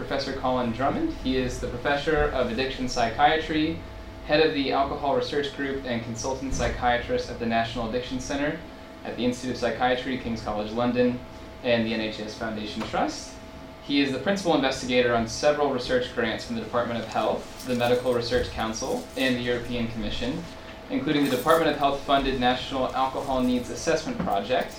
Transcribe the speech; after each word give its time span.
Professor 0.00 0.32
Colin 0.32 0.72
Drummond. 0.72 1.12
He 1.22 1.36
is 1.36 1.60
the 1.60 1.66
Professor 1.68 2.30
of 2.30 2.50
Addiction 2.50 2.88
Psychiatry, 2.88 3.78
head 4.26 4.40
of 4.40 4.54
the 4.54 4.72
Alcohol 4.72 5.14
Research 5.14 5.54
Group, 5.54 5.84
and 5.84 6.02
consultant 6.02 6.54
psychiatrist 6.54 7.28
at 7.28 7.38
the 7.38 7.44
National 7.44 7.86
Addiction 7.90 8.18
Center 8.18 8.58
at 9.04 9.14
the 9.18 9.24
Institute 9.26 9.56
of 9.56 9.60
Psychiatry, 9.60 10.16
King's 10.16 10.40
College 10.40 10.72
London, 10.72 11.20
and 11.64 11.84
the 11.84 11.92
NHS 11.92 12.30
Foundation 12.30 12.80
Trust. 12.84 13.34
He 13.82 14.00
is 14.00 14.10
the 14.10 14.18
principal 14.18 14.54
investigator 14.54 15.14
on 15.14 15.28
several 15.28 15.70
research 15.70 16.14
grants 16.14 16.46
from 16.46 16.56
the 16.56 16.62
Department 16.62 16.98
of 16.98 17.06
Health, 17.06 17.66
the 17.66 17.74
Medical 17.74 18.14
Research 18.14 18.50
Council, 18.52 19.04
and 19.18 19.36
the 19.36 19.42
European 19.42 19.88
Commission, 19.88 20.42
including 20.88 21.24
the 21.24 21.36
Department 21.36 21.70
of 21.70 21.76
Health 21.76 22.00
funded 22.04 22.40
National 22.40 22.88
Alcohol 22.94 23.42
Needs 23.42 23.68
Assessment 23.68 24.18
Project 24.20 24.74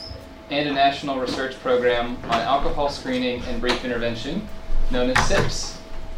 and 0.49 0.67
a 0.67 0.73
national 0.73 1.19
research 1.19 1.57
program 1.61 2.17
on 2.25 2.41
alcohol 2.41 2.89
screening 2.89 3.41
and 3.43 3.61
brief 3.61 3.85
intervention, 3.85 4.47
known 4.91 5.09
as 5.11 5.27
SIPS. 5.27 5.77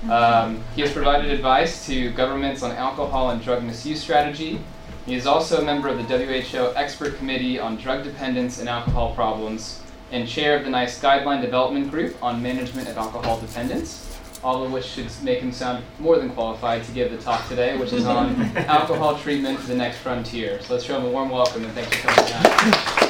Um, 0.09 0.63
he 0.75 0.81
has 0.81 0.91
provided 0.91 1.31
advice 1.31 1.85
to 1.85 2.11
governments 2.11 2.63
on 2.63 2.71
alcohol 2.71 3.29
and 3.29 3.41
drug 3.41 3.63
misuse 3.63 4.01
strategy. 4.01 4.59
He 5.05 5.15
is 5.15 5.25
also 5.25 5.61
a 5.61 5.63
member 5.63 5.87
of 5.87 5.97
the 5.97 6.03
WHO 6.03 6.73
Expert 6.75 7.17
Committee 7.17 7.59
on 7.59 7.77
Drug 7.77 8.03
Dependence 8.03 8.59
and 8.59 8.67
Alcohol 8.67 9.13
Problems 9.15 9.81
and 10.11 10.27
chair 10.27 10.57
of 10.57 10.63
the 10.63 10.69
NICE 10.69 11.01
Guideline 11.01 11.41
Development 11.41 11.89
Group 11.89 12.21
on 12.21 12.41
Management 12.41 12.87
of 12.87 12.97
Alcohol 12.97 13.39
Dependence 13.39 14.13
all 14.43 14.63
of 14.63 14.71
which 14.71 14.85
should 14.85 15.09
make 15.23 15.39
him 15.39 15.51
sound 15.51 15.83
more 15.99 16.17
than 16.17 16.29
qualified 16.31 16.83
to 16.83 16.91
give 16.91 17.11
the 17.11 17.17
talk 17.17 17.47
today, 17.47 17.77
which 17.77 17.93
is 17.93 18.05
on 18.05 18.35
alcohol 18.57 19.17
treatment, 19.17 19.59
the 19.67 19.75
next 19.75 19.97
frontier. 19.99 20.61
So 20.61 20.73
let's 20.73 20.85
show 20.85 20.99
him 20.99 21.05
a 21.05 21.09
warm 21.09 21.29
welcome 21.29 21.63
and 21.63 21.73
thanks 21.73 21.95
for 21.95 22.07
coming 22.07 22.29
down. 22.29 23.02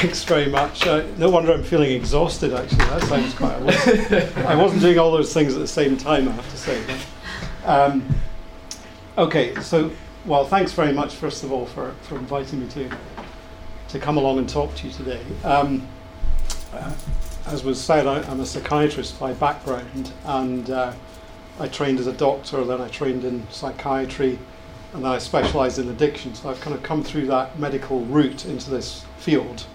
Thanks 0.00 0.24
very 0.24 0.46
much. 0.46 0.86
Uh, 0.86 1.04
no 1.18 1.28
wonder 1.28 1.52
I'm 1.52 1.62
feeling 1.62 1.92
exhausted. 1.92 2.54
Actually, 2.54 2.78
that 2.78 3.02
sounds 3.02 3.34
quite. 3.34 3.52
I 3.52 3.60
wasn't, 3.60 4.36
I 4.38 4.54
wasn't 4.54 4.80
doing 4.80 4.98
all 4.98 5.10
those 5.12 5.34
things 5.34 5.52
at 5.52 5.58
the 5.58 5.68
same 5.68 5.98
time. 5.98 6.26
I 6.26 6.32
have 6.32 6.50
to 6.50 6.56
say. 6.56 6.82
Um, 7.66 8.08
okay, 9.18 9.54
so 9.60 9.90
well, 10.24 10.46
thanks 10.46 10.72
very 10.72 10.94
much 10.94 11.16
first 11.16 11.44
of 11.44 11.52
all 11.52 11.66
for, 11.66 11.92
for 12.00 12.16
inviting 12.16 12.60
me 12.60 12.68
to 12.68 12.90
to 13.88 13.98
come 13.98 14.16
along 14.16 14.38
and 14.38 14.48
talk 14.48 14.74
to 14.76 14.86
you 14.86 14.92
today. 14.94 15.20
Um, 15.44 15.86
uh, 16.72 16.94
as 17.48 17.62
was 17.62 17.78
said, 17.78 18.06
I, 18.06 18.22
am 18.30 18.40
a 18.40 18.46
psychiatrist 18.46 19.20
by 19.20 19.34
background, 19.34 20.12
and 20.24 20.70
uh, 20.70 20.94
I 21.58 21.68
trained 21.68 21.98
as 22.00 22.06
a 22.06 22.14
doctor, 22.14 22.64
then 22.64 22.80
I 22.80 22.88
trained 22.88 23.24
in 23.24 23.46
psychiatry, 23.50 24.38
and 24.94 25.04
then 25.04 25.10
I 25.10 25.18
specialised 25.18 25.78
in 25.78 25.90
addiction. 25.90 26.34
So 26.34 26.48
I've 26.48 26.60
kind 26.62 26.74
of 26.74 26.82
come 26.82 27.04
through 27.04 27.26
that 27.26 27.58
medical 27.58 28.00
route 28.06 28.46
into 28.46 28.70
this 28.70 29.04
field. 29.18 29.66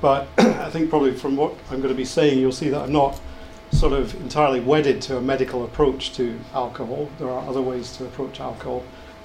But 0.00 0.28
I 0.38 0.70
think 0.70 0.90
probably 0.90 1.14
from 1.14 1.36
what 1.36 1.54
I'm 1.70 1.78
going 1.78 1.92
to 1.92 1.94
be 1.94 2.04
saying, 2.04 2.38
you'll 2.38 2.52
see 2.52 2.68
that 2.70 2.82
I'm 2.82 2.92
not 2.92 3.20
sort 3.72 3.92
of 3.92 4.14
entirely 4.20 4.60
wedded 4.60 5.02
to 5.02 5.16
a 5.16 5.20
medical 5.20 5.64
approach 5.64 6.14
to 6.14 6.38
alcohol. 6.54 7.08
There 7.18 7.28
are 7.28 7.48
other 7.48 7.62
ways 7.62 7.96
to 7.96 8.04
approach 8.04 8.40
alcohol. 8.40 8.84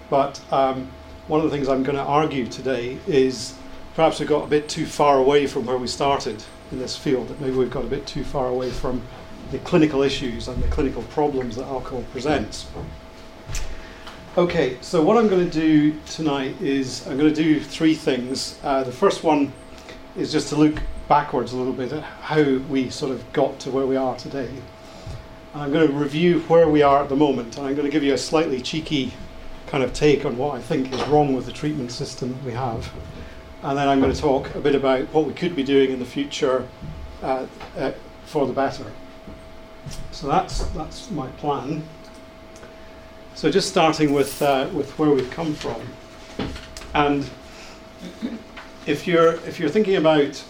But 0.10 0.42
um, 0.52 0.92
one 1.28 1.40
of 1.42 1.50
the 1.50 1.56
things 1.56 1.70
I'm 1.70 1.84
going 1.84 1.98
to 1.98 2.04
argue 2.04 2.48
today 2.48 2.98
is 3.08 3.56
perhaps 3.96 4.20
we 4.20 4.26
got 4.26 4.44
a 4.44 4.48
bit 4.48 4.68
too 4.68 4.86
far 4.86 5.18
away 5.18 5.48
from 5.48 5.66
where 5.66 5.78
we 5.78 5.88
started 5.88 6.44
in 6.72 6.80
this 6.80 6.96
field, 6.96 7.28
that 7.28 7.40
maybe 7.42 7.56
we've 7.56 7.70
got 7.70 7.84
a 7.84 7.88
bit 7.88 8.08
too 8.08 8.24
far 8.24 8.48
away 8.48 8.72
from 8.72 9.02
the 9.52 9.60
clinical 9.60 10.02
issues 10.02 10.48
and 10.48 10.62
the 10.64 10.68
clinical 10.70 11.04
problems 11.04 11.58
that 11.58 11.66
alcohol 11.66 12.04
presents. 12.12 12.68
Okay, 14.38 14.78
so 14.80 15.02
what 15.02 15.18
I'm 15.18 15.28
going 15.28 15.50
to 15.50 15.52
do 15.52 16.00
tonight 16.06 16.60
is 16.62 17.06
I'm 17.06 17.18
going 17.18 17.34
to 17.34 17.44
do 17.44 17.60
three 17.60 17.94
things. 17.94 18.58
Uh, 18.64 18.84
the 18.84 18.92
first 18.92 19.24
one 19.24 19.52
is 20.16 20.32
just 20.32 20.50
to 20.50 20.56
look 20.56 20.82
backwards 21.08 21.54
a 21.54 21.58
little 21.58 21.74
bit 21.74 21.92
at 21.92 22.04
how 22.04 22.44
we 22.70 22.90
sort 22.90 23.12
of 23.12 23.34
got 23.34 23.60
to 23.60 23.72
where 23.72 23.86
we 23.86 23.96
are 23.96 24.16
today. 24.18 24.50
I'm 25.54 25.72
going 25.72 25.88
to 25.88 25.94
review 25.94 26.42
where 26.42 26.70
we 26.70 26.82
are 26.82 27.04
at 27.04 27.10
the 27.10 27.16
moment, 27.16 27.58
and 27.58 27.68
I'm 27.68 27.76
going 27.76 27.86
to 27.86 27.92
give 27.92 28.04
you 28.04 28.14
a 28.14 28.18
slightly 28.18 28.62
cheeky 28.62 29.14
kind 29.68 29.84
of 29.84 29.94
take 29.94 30.26
on 30.26 30.38
what 30.38 30.56
I 30.56 30.62
think 30.62 30.94
is 30.94 31.02
wrong 31.04 31.34
with 31.34 31.46
the 31.46 31.52
treatment 31.52 31.92
system 31.92 32.34
that 32.34 32.44
we 32.44 32.52
have 32.52 32.92
and 33.64 33.78
then 33.78 33.88
I'm 33.88 34.00
going 34.00 34.14
to 34.14 34.20
talk 34.20 34.54
a 34.56 34.60
bit 34.60 34.76
about 34.76 35.06
what 35.14 35.26
we 35.26 35.34
could 35.34 35.56
be 35.56 35.64
doing 35.64 35.92
in 35.92 36.00
the 36.00 36.06
future 36.06 36.68
uh, 37.22 37.46
uh, 37.78 37.92
for 38.26 38.48
the 38.48 38.54
better. 38.54 38.86
So 40.12 40.28
that's 40.28 40.64
that's 40.70 41.12
my 41.12 41.28
plan. 41.28 41.84
So 43.36 43.52
just 43.52 43.70
starting 43.70 44.14
with 44.14 44.42
uh, 44.42 44.70
with 44.74 44.98
where 44.98 45.12
we've 45.12 45.30
come 45.32 45.54
from, 45.54 45.82
and 46.94 47.30
if 48.86 49.08
you're 49.08 49.34
if 49.48 49.60
you're 49.60 49.70
thinking 49.70 49.96
about 49.96 50.44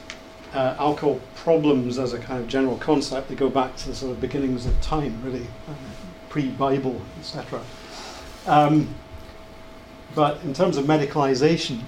uh, 0.54 0.76
alcohol 0.80 1.20
problems 1.36 1.98
as 1.98 2.14
a 2.14 2.20
kind 2.20 2.42
of 2.42 2.48
general 2.48 2.78
concept, 2.78 3.30
they 3.30 3.36
go 3.36 3.50
back 3.50 3.76
to 3.78 3.90
the 3.90 3.96
sort 3.96 4.12
of 4.12 4.22
beginnings 4.22 4.66
of 4.66 4.80
time, 4.82 5.22
really, 5.24 5.48
uh, 5.68 5.74
pre-Bible, 6.30 7.02
etc. 7.20 7.62
Um, 8.48 8.94
but 10.14 10.42
in 10.44 10.54
terms 10.54 10.78
of 10.78 10.86
medicalization, 10.86 11.82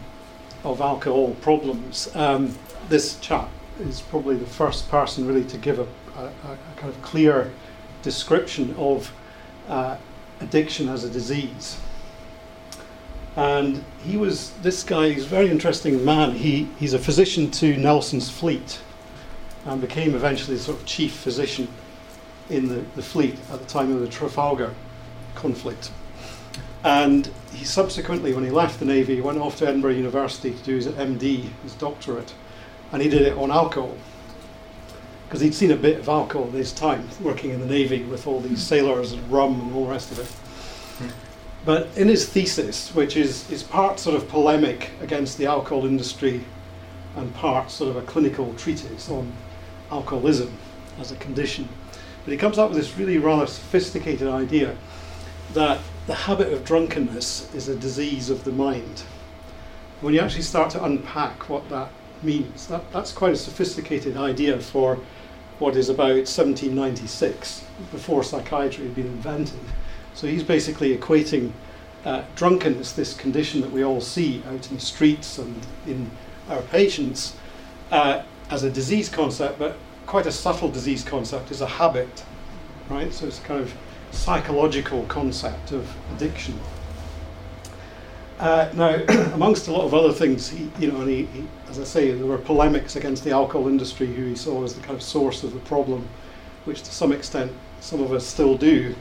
of 0.63 0.79
alcohol 0.79 1.35
problems, 1.41 2.09
um, 2.15 2.57
this 2.87 3.19
chap 3.19 3.49
is 3.81 4.01
probably 4.01 4.35
the 4.35 4.45
first 4.45 4.89
person 4.89 5.27
really 5.27 5.43
to 5.43 5.57
give 5.57 5.79
a, 5.79 5.87
a, 6.17 6.25
a 6.25 6.57
kind 6.77 6.93
of 6.93 7.01
clear 7.01 7.51
description 8.01 8.73
of 8.77 9.11
uh, 9.67 9.97
addiction 10.39 10.87
as 10.87 11.03
a 11.03 11.09
disease. 11.09 11.77
And 13.35 13.83
he 14.03 14.17
was 14.17 14.51
this 14.61 14.83
guy. 14.83 15.09
He's 15.09 15.25
a 15.25 15.27
very 15.27 15.49
interesting 15.49 16.05
man. 16.05 16.31
He 16.33 16.67
he's 16.77 16.94
a 16.94 16.99
physician 16.99 17.49
to 17.51 17.75
Nelson's 17.77 18.29
fleet, 18.29 18.79
and 19.66 19.81
became 19.81 20.13
eventually 20.16 20.57
sort 20.57 20.79
of 20.79 20.85
chief 20.85 21.13
physician 21.13 21.67
in 22.49 22.67
the, 22.67 22.83
the 22.95 23.01
fleet 23.01 23.38
at 23.51 23.59
the 23.59 23.66
time 23.66 23.91
of 23.91 24.01
the 24.01 24.07
Trafalgar 24.07 24.73
conflict. 25.35 25.91
And 26.83 27.29
he 27.53 27.63
subsequently, 27.63 28.33
when 28.33 28.44
he 28.44 28.51
left 28.51 28.79
the 28.79 28.85
Navy, 28.85 29.21
went 29.21 29.39
off 29.39 29.57
to 29.57 29.67
Edinburgh 29.67 29.94
University 29.94 30.51
to 30.51 30.63
do 30.63 30.75
his 30.75 30.88
MD, 30.88 31.50
his 31.63 31.73
doctorate, 31.75 32.33
and 32.91 33.01
he 33.01 33.09
did 33.09 33.21
it 33.21 33.38
on 33.38 33.51
alcohol. 33.51 33.95
Because 35.27 35.41
he'd 35.41 35.55
seen 35.55 35.71
a 35.71 35.77
bit 35.77 36.00
of 36.00 36.09
alcohol 36.09 36.47
in 36.50 36.53
his 36.53 36.73
time 36.73 37.07
working 37.21 37.51
in 37.51 37.59
the 37.59 37.65
Navy 37.65 38.03
with 38.03 38.27
all 38.27 38.41
these 38.41 38.61
sailors 38.61 39.13
and 39.13 39.31
rum 39.31 39.61
and 39.61 39.73
all 39.73 39.85
the 39.85 39.91
rest 39.91 40.11
of 40.11 40.19
it. 40.19 40.31
But 41.66 41.88
in 41.96 42.09
his 42.09 42.28
thesis, 42.28 42.94
which 42.94 43.16
is, 43.16 43.50
is 43.50 43.63
part 43.63 44.00
sort 44.00 44.16
of 44.16 44.28
polemic 44.28 44.91
against 45.01 45.38
the 45.38 45.46
alcohol 45.46 45.85
industry 45.85 46.44
and 47.16 47.34
part 47.35 47.72
sort 47.72 47.90
of 47.90 47.96
a 47.96 48.01
clinical 48.01 48.53
treatise 48.56 49.09
on 49.09 49.31
alcoholism 49.91 50.57
as 51.00 51.12
a 51.12 51.16
condition, 51.18 51.69
but 52.25 52.31
he 52.31 52.38
comes 52.38 52.57
up 52.57 52.69
with 52.69 52.78
this 52.78 52.97
really 52.97 53.18
rather 53.18 53.47
sophisticated 53.47 54.28
idea 54.28 54.75
that 55.53 55.79
the 56.07 56.13
habit 56.13 56.51
of 56.51 56.66
drunkenness 56.66 57.53
is 57.53 57.68
a 57.68 57.75
disease 57.75 58.30
of 58.30 58.44
the 58.44 58.51
mind. 58.51 59.03
When 60.01 60.13
you 60.13 60.19
actually 60.19 60.41
start 60.44 60.69
to 60.72 60.84
unpack 60.84 61.50
what 61.50 61.69
that 61.69 61.91
means, 62.22 62.68
that, 62.68 62.91
that's 62.91 63.12
quite 63.12 63.34
a 63.34 63.38
sophisticated 63.38 64.18
idea 64.18 64.59
for 64.59 65.00
what 65.59 65.78
is 65.78 65.90
about 65.90 66.28
1796, 66.28 67.63
before 67.91 68.24
psychiatry 68.24 68.85
had 68.85 68.95
been 68.95 69.06
invented. 69.06 69.59
So 70.13 70.28
he's 70.28 70.44
basically 70.44 70.96
equating 70.96 71.51
uh, 72.06 72.24
drunkenness, 72.35 72.91
this 72.91 73.13
condition 73.16 73.62
that 73.62 73.72
we 73.72 73.84
all 73.84 74.01
see 74.01 74.44
out 74.47 74.69
in 74.69 74.75
the 74.75 74.81
streets 74.81 75.38
and 75.38 75.66
in 75.88 76.12
our 76.50 76.62
patients, 76.63 77.35
uh, 77.91 78.24
as 78.50 78.63
a 78.63 78.69
disease 78.69 79.09
concept, 79.09 79.57
but 79.57 79.78
quite 80.06 80.25
a 80.25 80.31
subtle 80.31 80.69
disease 80.69 81.03
concept, 81.03 81.51
is 81.51 81.62
a 81.62 81.68
habit, 81.68 82.24
right? 82.90 83.13
So 83.13 83.25
it's 83.25 83.40
kind 83.40 83.62
of 83.62 83.74
psychological 84.12 85.03
concept 85.06 85.72
of 85.72 85.90
addiction. 86.13 86.59
Uh, 88.40 88.69
now, 88.74 88.95
amongst 89.34 89.68
a 89.68 89.72
lot 89.72 89.85
of 89.85 89.94
other 89.94 90.12
things, 90.12 90.50
he, 90.50 90.69
you 90.80 90.91
know, 90.91 91.01
and 91.01 91.09
he, 91.09 91.25
he, 91.28 91.47
as 91.69 91.80
I 91.80 91.84
say, 91.84 92.12
there 92.12 92.25
were 92.25 92.38
polemics 92.38 92.95
against 92.95 93.24
the 93.24 93.31
alcohol 93.31 93.68
industry, 93.68 94.07
who 94.07 94.25
he 94.25 94.35
saw 94.35 94.63
as 94.63 94.75
the 94.75 94.81
kind 94.81 94.95
of 94.95 95.01
source 95.01 95.44
of 95.44 95.53
the 95.53 95.59
problem, 95.62 96.07
which 96.66 96.84
to 96.84 96.91
some 96.91 97.12
extent 97.12 97.51
some 97.80 98.01
of 98.01 98.12
us 98.12 98.25
still 98.25 98.57
do. 98.57 98.95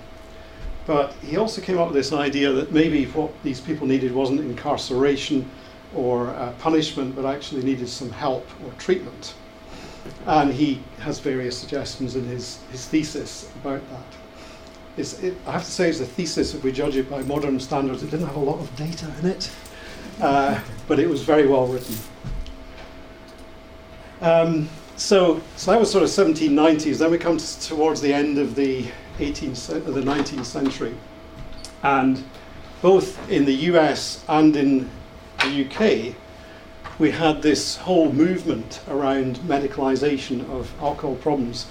But 0.86 1.12
he 1.24 1.36
also 1.36 1.60
came 1.60 1.78
up 1.78 1.88
with 1.88 1.96
this 1.96 2.12
idea 2.12 2.52
that 2.52 2.72
maybe 2.72 3.04
what 3.06 3.30
these 3.42 3.60
people 3.60 3.86
needed 3.86 4.12
wasn't 4.12 4.40
incarceration 4.40 5.48
or 5.94 6.28
uh, 6.30 6.52
punishment, 6.58 7.14
but 7.14 7.24
actually 7.24 7.62
needed 7.62 7.88
some 7.88 8.10
help 8.10 8.48
or 8.64 8.72
treatment. 8.78 9.34
And 10.26 10.52
he 10.52 10.82
has 10.98 11.20
various 11.20 11.56
suggestions 11.56 12.16
in 12.16 12.24
his, 12.24 12.58
his 12.70 12.86
thesis 12.86 13.48
about 13.62 13.88
that 13.90 14.06
it, 14.96 15.34
I 15.46 15.52
have 15.52 15.64
to 15.64 15.70
say, 15.70 15.88
it's 15.88 16.00
a 16.00 16.06
thesis 16.06 16.54
if 16.54 16.62
we 16.62 16.72
judge 16.72 16.96
it 16.96 17.08
by 17.08 17.22
modern 17.22 17.58
standards. 17.60 18.02
It 18.02 18.10
didn't 18.10 18.26
have 18.26 18.36
a 18.36 18.40
lot 18.40 18.58
of 18.58 18.74
data 18.76 19.12
in 19.20 19.26
it, 19.26 19.50
uh, 20.20 20.60
but 20.88 20.98
it 20.98 21.08
was 21.08 21.22
very 21.22 21.46
well 21.46 21.66
written. 21.66 21.96
Um, 24.20 24.68
so, 24.96 25.42
so 25.56 25.70
that 25.72 25.80
was 25.80 25.90
sort 25.90 26.04
of 26.04 26.10
1790s. 26.10 26.98
Then 26.98 27.10
we 27.10 27.18
come 27.18 27.38
to, 27.38 27.60
towards 27.60 28.00
the 28.00 28.12
end 28.12 28.38
of 28.38 28.54
the 28.54 28.86
18th, 29.30 29.84
the 29.84 30.00
19th 30.00 30.44
century, 30.44 30.94
and 31.82 32.24
both 32.80 33.30
in 33.30 33.44
the 33.44 33.54
US 33.70 34.24
and 34.28 34.56
in 34.56 34.90
the 35.38 35.66
UK, 35.66 36.14
we 36.98 37.10
had 37.10 37.42
this 37.42 37.76
whole 37.76 38.12
movement 38.12 38.80
around 38.88 39.38
medicalisation 39.38 40.48
of 40.50 40.72
alcohol 40.80 41.16
problems 41.16 41.66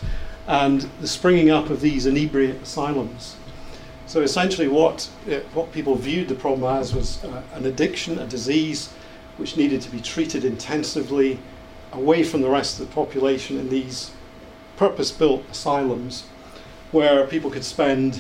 and 0.48 0.82
the 1.00 1.08
springing 1.08 1.50
up 1.50 1.70
of 1.70 1.82
these 1.82 2.06
inebriate 2.06 2.62
asylums. 2.62 3.36
So 4.08 4.22
essentially, 4.22 4.68
what, 4.68 5.10
uh, 5.30 5.40
what 5.54 5.72
people 5.72 5.96
viewed 5.96 6.28
the 6.28 6.36
problem 6.36 6.78
as 6.78 6.94
was 6.94 7.24
uh, 7.24 7.44
an 7.54 7.66
addiction, 7.66 8.20
a 8.20 8.28
disease, 8.28 8.90
which 9.38 9.56
needed 9.56 9.82
to 9.82 9.90
be 9.90 10.02
treated 10.02 10.44
intensively 10.44 11.40
away 11.94 12.24
from 12.24 12.42
the 12.42 12.50
rest 12.50 12.80
of 12.80 12.88
the 12.88 12.94
population 12.94 13.58
in 13.58 13.70
these 13.70 14.12
purpose 14.76 15.12
built 15.12 15.44
asylums 15.52 16.26
where 16.92 17.26
people 17.28 17.50
could 17.50 17.64
spend 17.64 18.20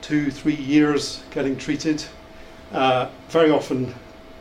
two, 0.00 0.30
three 0.30 0.54
years 0.54 1.22
getting 1.30 1.56
treated, 1.56 2.04
uh, 2.72 3.08
very 3.28 3.50
often 3.50 3.94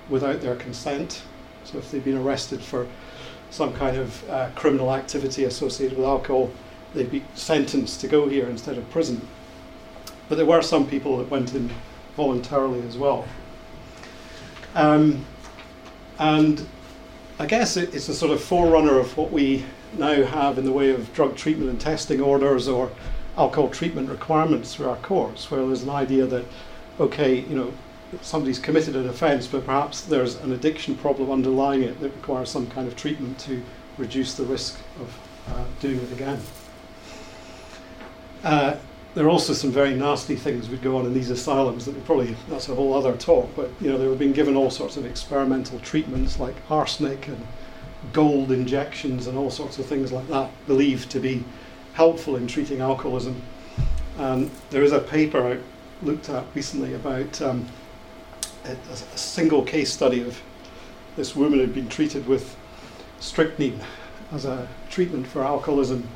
without 0.10 0.42
their 0.42 0.56
consent. 0.56 1.24
So 1.64 1.78
if 1.78 1.92
they've 1.92 2.04
been 2.04 2.18
arrested 2.18 2.62
for 2.62 2.88
some 3.50 3.74
kind 3.74 3.98
of 3.98 4.30
uh, 4.30 4.50
criminal 4.56 4.94
activity 4.94 5.46
associated 5.46 5.98
with 5.98 6.08
alcohol, 6.08 6.52
they'd 6.94 7.12
be 7.12 7.24
sentenced 7.34 8.00
to 8.02 8.08
go 8.08 8.28
here 8.28 8.48
instead 8.48 8.78
of 8.78 8.90
prison. 8.90 9.28
But 10.30 10.36
there 10.36 10.46
were 10.46 10.62
some 10.62 10.88
people 10.88 11.18
that 11.18 11.30
went 11.30 11.54
in 11.54 11.70
voluntarily 12.16 12.82
as 12.88 12.98
well. 12.98 13.26
Um, 14.76 15.26
and 16.20 16.66
I 17.40 17.46
guess 17.46 17.78
it, 17.78 17.94
it's 17.94 18.10
a 18.10 18.14
sort 18.14 18.32
of 18.32 18.42
forerunner 18.42 19.00
of 19.00 19.16
what 19.18 19.32
we 19.32 19.66
now 19.98 20.24
have 20.24 20.58
in 20.58 20.66
the 20.66 20.72
way 20.72 20.92
of 20.92 21.14
drug 21.14 21.36
treatment 21.36 21.70
and 21.70 21.80
testing 21.80 22.22
orders 22.22 22.68
or 22.68 22.92
alcohol 23.38 23.70
treatment 23.70 24.10
requirements 24.10 24.76
through 24.76 24.90
our 24.90 24.98
courts, 24.98 25.50
where 25.52 25.66
there's 25.66 25.84
an 25.84 25.90
idea 25.90 26.26
that, 26.26 26.46
okay, 27.00 27.40
you 27.42 27.56
know, 27.56 27.74
somebody's 28.22 28.60
committed 28.60 28.96
an 28.96 29.10
offence, 29.10 29.48
but 29.48 29.66
perhaps 29.66 30.02
there's 30.02 30.36
an 30.36 30.52
addiction 30.54 30.96
problem 30.96 31.30
underlying 31.32 31.84
it 31.84 32.00
that 32.00 32.10
requires 32.16 32.50
some 32.50 32.68
kind 32.68 32.88
of 32.88 32.96
treatment 32.96 33.38
to 33.40 33.62
reduce 33.98 34.36
the 34.36 34.44
risk 34.44 34.80
of 35.02 35.20
uh, 35.50 35.66
doing 35.80 36.00
it 36.00 36.12
again. 36.12 36.40
Uh, 38.44 38.76
there 39.16 39.26
are 39.26 39.30
also 39.30 39.54
some 39.54 39.72
very 39.72 39.96
nasty 39.96 40.36
things 40.36 40.70
would 40.70 40.82
go 40.82 40.98
on 40.98 41.06
in 41.06 41.14
these 41.14 41.30
asylums 41.30 41.86
that 41.86 42.06
probably 42.06 42.36
that's 42.50 42.68
a 42.68 42.76
whole 42.76 42.94
other 42.94 43.16
talk. 43.16 43.50
But 43.56 43.72
you 43.80 43.90
know 43.90 43.98
they 43.98 44.08
were 44.08 44.16
being 44.16 44.34
given 44.34 44.56
all 44.56 44.70
sorts 44.70 44.98
of 44.98 45.06
experimental 45.06 45.80
treatments 45.80 46.38
like 46.38 46.56
arsenic 46.70 47.28
and 47.28 47.48
gold 48.12 48.52
injections 48.52 49.26
and 49.26 49.38
all 49.38 49.50
sorts 49.50 49.80
of 49.80 49.86
things 49.86 50.12
like 50.12 50.28
that, 50.28 50.52
believed 50.68 51.10
to 51.12 51.20
be 51.20 51.44
helpful 51.96 52.36
in 52.36 52.46
treating 52.46 52.82
alcoholism. 52.82 53.42
And 54.18 54.52
there 54.70 54.84
is 54.84 54.92
a 54.92 55.00
paper 55.00 55.42
I 55.42 56.06
looked 56.06 56.30
at 56.30 56.46
recently 56.54 56.94
about 56.94 57.42
um, 57.42 57.66
a, 58.66 58.72
a, 58.72 59.18
single 59.18 59.64
case 59.64 59.92
study 59.92 60.22
of 60.22 60.40
this 61.16 61.36
woman 61.36 61.60
who 61.60 61.66
had 61.66 61.74
been 61.74 61.90
treated 61.90 62.28
with 62.28 62.56
strychnine 63.20 63.80
as 64.32 64.46
a 64.46 64.68
treatment 64.90 65.26
for 65.26 65.44
alcoholism 65.44 66.08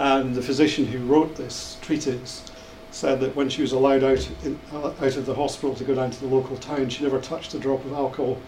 and 0.00 0.34
the 0.34 0.40
physician 0.40 0.86
who 0.86 0.98
wrote 1.04 1.36
this 1.36 1.76
treatise 1.82 2.42
said 2.90 3.20
that 3.20 3.36
when 3.36 3.50
she 3.50 3.60
was 3.60 3.72
allowed 3.72 4.02
out, 4.02 4.28
in, 4.44 4.58
uh, 4.72 4.88
out 4.88 5.16
of 5.16 5.26
the 5.26 5.34
hospital 5.34 5.74
to 5.76 5.84
go 5.84 5.94
down 5.94 6.10
to 6.10 6.20
the 6.20 6.26
local 6.26 6.56
town, 6.56 6.88
she 6.88 7.04
never 7.04 7.20
touched 7.20 7.52
a 7.54 7.58
drop 7.58 7.84
of 7.84 7.92
alcohol, 7.92 8.40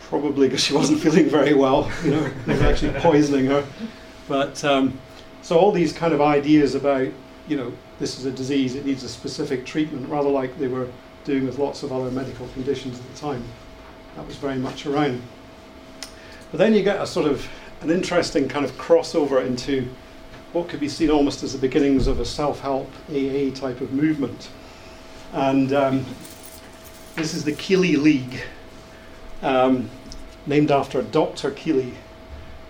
probably 0.00 0.48
because 0.48 0.64
she 0.64 0.74
wasn't 0.80 1.00
feeling 1.00 1.28
very 1.28 1.54
well. 1.54 1.90
You 2.04 2.10
know, 2.10 2.28
they 2.46 2.56
were 2.56 2.64
actually 2.64 2.98
poisoning 3.00 3.46
her. 3.46 3.64
But 4.28 4.62
um, 4.64 4.98
so 5.46 5.56
all 5.56 5.70
these 5.70 5.92
kind 5.92 6.12
of 6.12 6.20
ideas 6.20 6.74
about, 6.74 7.06
you 7.46 7.56
know, 7.56 7.72
this 8.00 8.18
is 8.18 8.24
a 8.24 8.32
disease, 8.32 8.74
it 8.74 8.84
needs 8.84 9.04
a 9.04 9.08
specific 9.08 9.64
treatment, 9.64 10.08
rather 10.08 10.28
like 10.28 10.58
they 10.58 10.66
were 10.66 10.88
doing 11.22 11.46
with 11.46 11.56
lots 11.56 11.84
of 11.84 11.92
other 11.92 12.10
medical 12.10 12.48
conditions 12.48 12.98
at 12.98 13.14
the 13.14 13.16
time. 13.16 13.44
That 14.16 14.26
was 14.26 14.34
very 14.34 14.56
much 14.56 14.86
around. 14.86 15.22
But 16.50 16.58
then 16.58 16.74
you 16.74 16.82
get 16.82 17.00
a 17.00 17.06
sort 17.06 17.26
of 17.26 17.48
an 17.80 17.90
interesting 17.90 18.48
kind 18.48 18.64
of 18.64 18.72
crossover 18.72 19.46
into 19.46 19.88
what 20.52 20.68
could 20.68 20.80
be 20.80 20.88
seen 20.88 21.10
almost 21.10 21.44
as 21.44 21.52
the 21.52 21.58
beginnings 21.60 22.08
of 22.08 22.18
a 22.18 22.24
self 22.24 22.58
help 22.58 22.90
AA 23.08 23.54
type 23.54 23.80
of 23.80 23.92
movement. 23.92 24.48
And 25.32 25.72
um, 25.72 26.04
this 27.14 27.34
is 27.34 27.44
the 27.44 27.52
Keeley 27.52 27.94
League, 27.94 28.42
um, 29.42 29.90
named 30.44 30.72
after 30.72 31.02
Dr. 31.02 31.52
Keeley, 31.52 31.94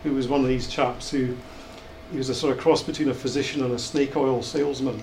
who 0.02 0.12
was 0.12 0.28
one 0.28 0.42
of 0.42 0.48
these 0.48 0.68
chaps 0.68 1.08
who 1.08 1.38
he 2.10 2.18
was 2.18 2.28
a 2.28 2.34
sort 2.34 2.56
of 2.56 2.62
cross 2.62 2.82
between 2.82 3.08
a 3.08 3.14
physician 3.14 3.62
and 3.62 3.72
a 3.72 3.78
snake 3.78 4.16
oil 4.16 4.42
salesman. 4.42 5.02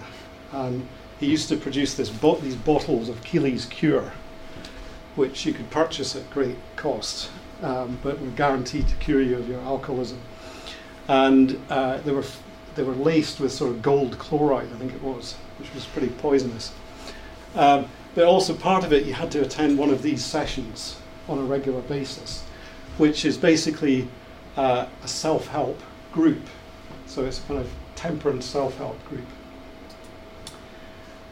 And 0.51 0.87
he 1.19 1.27
used 1.27 1.49
to 1.49 1.57
produce 1.57 1.93
this 1.95 2.09
bo- 2.09 2.37
these 2.37 2.55
bottles 2.55 3.09
of 3.09 3.23
Keeley's 3.23 3.65
Cure, 3.65 4.11
which 5.15 5.45
you 5.45 5.53
could 5.53 5.69
purchase 5.69 6.15
at 6.15 6.29
great 6.31 6.55
cost, 6.75 7.29
um, 7.61 7.97
but 8.03 8.19
were 8.19 8.27
guaranteed 8.31 8.87
to 8.87 8.95
cure 8.95 9.21
you 9.21 9.37
of 9.37 9.47
your 9.47 9.61
alcoholism. 9.61 10.19
And 11.07 11.59
uh, 11.69 11.97
they 11.97 12.11
were 12.11 12.25
they 12.75 12.83
were 12.83 12.95
laced 12.95 13.39
with 13.39 13.51
sort 13.51 13.71
of 13.71 13.81
gold 13.81 14.17
chloride, 14.17 14.71
I 14.73 14.77
think 14.77 14.93
it 14.93 15.01
was, 15.03 15.35
which 15.59 15.73
was 15.73 15.85
pretty 15.85 16.09
poisonous. 16.09 16.73
Um, 17.55 17.87
but 18.15 18.25
also 18.25 18.55
part 18.55 18.83
of 18.83 18.91
it, 18.91 19.05
you 19.05 19.13
had 19.13 19.31
to 19.31 19.41
attend 19.41 19.77
one 19.77 19.91
of 19.91 20.01
these 20.01 20.23
sessions 20.23 20.97
on 21.27 21.37
a 21.37 21.43
regular 21.43 21.81
basis, 21.81 22.43
which 22.97 23.25
is 23.25 23.37
basically 23.37 24.07
uh, 24.57 24.87
a 25.03 25.07
self-help 25.07 25.79
group. 26.11 26.41
So 27.13 27.25
it's 27.25 27.39
a 27.39 27.43
kind 27.43 27.59
of 27.59 27.69
temperance 27.95 28.45
self-help 28.45 29.03
group. 29.07 29.25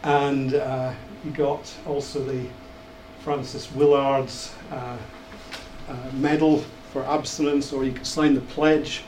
And 0.03 0.53
uh, 0.53 0.93
you 1.23 1.31
got 1.31 1.73
also 1.85 2.23
the 2.23 2.47
Frances 3.23 3.71
Willard's 3.73 4.53
uh, 4.71 4.97
uh 5.89 5.95
medal 6.13 6.63
for 6.91 7.03
abstinence, 7.05 7.71
or 7.73 7.83
you 7.83 7.93
could 7.93 8.05
sign 8.05 8.33
the 8.33 8.41
pledge 8.41 9.03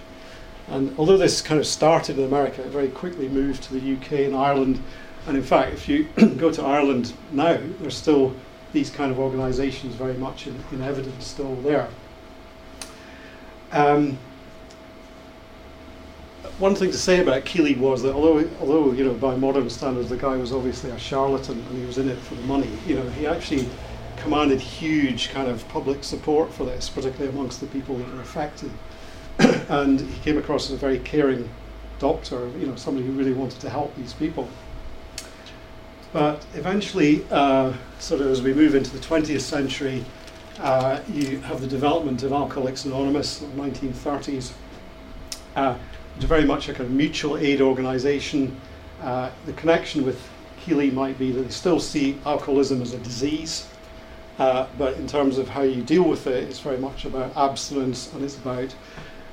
and 0.67 0.95
although 0.97 1.17
this 1.17 1.41
kind 1.41 1.59
of 1.59 1.67
started 1.67 2.17
in 2.17 2.25
America, 2.25 2.63
it 2.63 2.69
very 2.69 2.87
quickly 2.87 3.27
moved 3.27 3.63
to 3.63 3.73
the 3.73 3.95
UK 3.95 4.25
and 4.25 4.35
Ireland. 4.35 4.81
And 5.27 5.37
in 5.37 5.43
fact, 5.43 5.73
if 5.73 5.89
you 5.89 6.05
go 6.37 6.51
to 6.51 6.63
Ireland 6.63 7.13
now, 7.31 7.59
there's 7.79 7.97
still 7.97 8.33
these 8.71 8.89
kind 8.89 9.11
of 9.11 9.19
organisations 9.19 9.95
very 9.95 10.15
much 10.15 10.47
in, 10.47 10.55
in, 10.71 10.81
evidence 10.81 11.27
still 11.27 11.55
there. 11.57 11.89
Um, 13.71 14.17
one 16.59 16.75
thing 16.75 16.91
to 16.91 16.97
say 16.97 17.19
about 17.19 17.45
Keeley 17.45 17.75
was 17.75 18.03
that 18.03 18.13
although, 18.13 18.47
although 18.59 18.91
you 18.91 19.03
know 19.03 19.13
by 19.13 19.35
modern 19.35 19.69
standards 19.69 20.09
the 20.09 20.17
guy 20.17 20.37
was 20.37 20.53
obviously 20.53 20.91
a 20.91 20.99
charlatan 20.99 21.59
and 21.69 21.77
he 21.77 21.85
was 21.85 21.97
in 21.97 22.09
it 22.09 22.17
for 22.19 22.35
the 22.35 22.43
money, 22.43 22.69
you 22.85 22.95
know 22.95 23.09
he 23.11 23.25
actually 23.25 23.67
commanded 24.17 24.59
huge 24.59 25.29
kind 25.29 25.49
of 25.49 25.67
public 25.67 26.03
support 26.03 26.51
for 26.53 26.63
this, 26.63 26.89
particularly 26.89 27.29
amongst 27.29 27.59
the 27.59 27.67
people 27.67 27.97
that 27.97 28.13
were 28.13 28.21
affected. 28.21 28.71
and 29.69 29.99
he 29.99 30.19
came 30.21 30.37
across 30.37 30.67
as 30.67 30.73
a 30.73 30.77
very 30.77 30.99
caring 30.99 31.49
doctor, 31.99 32.47
you 32.57 32.65
know, 32.65 32.75
somebody 32.75 33.05
who 33.05 33.13
really 33.13 33.33
wanted 33.33 33.59
to 33.59 33.69
help 33.69 33.95
these 33.95 34.13
people. 34.13 34.47
But 36.13 36.45
eventually, 36.53 37.25
uh, 37.31 37.73
sort 37.99 38.21
of 38.21 38.27
as 38.27 38.41
we 38.41 38.53
move 38.53 38.75
into 38.75 38.91
the 38.91 38.99
20th 38.99 39.41
century, 39.41 40.05
uh, 40.59 41.01
you 41.11 41.39
have 41.39 41.59
the 41.59 41.67
development 41.67 42.23
of 42.23 42.31
Alcoholics 42.31 42.85
Anonymous 42.85 43.41
in 43.41 43.55
the 43.57 43.63
1930s, 43.63 44.53
uh, 45.55 45.75
is 46.17 46.23
very 46.25 46.45
much 46.45 46.67
like 46.67 46.79
a 46.79 46.83
mutual 46.83 47.37
aid 47.37 47.61
organization. 47.61 48.59
Uh, 49.01 49.29
the 49.45 49.53
connection 49.53 50.05
with 50.05 50.21
Keeley 50.61 50.91
might 50.91 51.17
be 51.19 51.31
that 51.31 51.41
they 51.41 51.49
still 51.49 51.79
see 51.79 52.17
alcoholism 52.25 52.81
as 52.81 52.93
a 52.93 52.97
disease, 52.99 53.67
uh, 54.39 54.67
but 54.77 54.95
in 54.97 55.07
terms 55.07 55.37
of 55.37 55.49
how 55.49 55.61
you 55.61 55.81
deal 55.81 56.03
with 56.03 56.27
it, 56.27 56.43
it's 56.43 56.59
very 56.59 56.77
much 56.77 57.05
about 57.05 57.35
abstinence 57.35 58.11
and 58.13 58.23
it's 58.23 58.37
about 58.37 58.73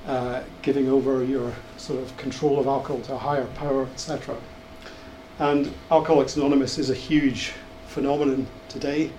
uh, 0.07 0.43
giving 0.63 0.89
over 0.89 1.23
your 1.25 1.53
sort 1.77 2.01
of 2.01 2.17
control 2.17 2.59
of 2.59 2.67
alcohol 2.67 3.01
to 3.03 3.15
a 3.15 3.19
higher 3.19 3.47
power, 3.55 3.85
etc. 3.87 4.37
And 5.39 5.73
Alcoholics 5.91 6.37
Anonymous 6.37 6.79
is 6.79 6.91
a 6.91 6.95
huge 6.95 7.53
phenomenon 7.87 8.47
today, 8.69 9.11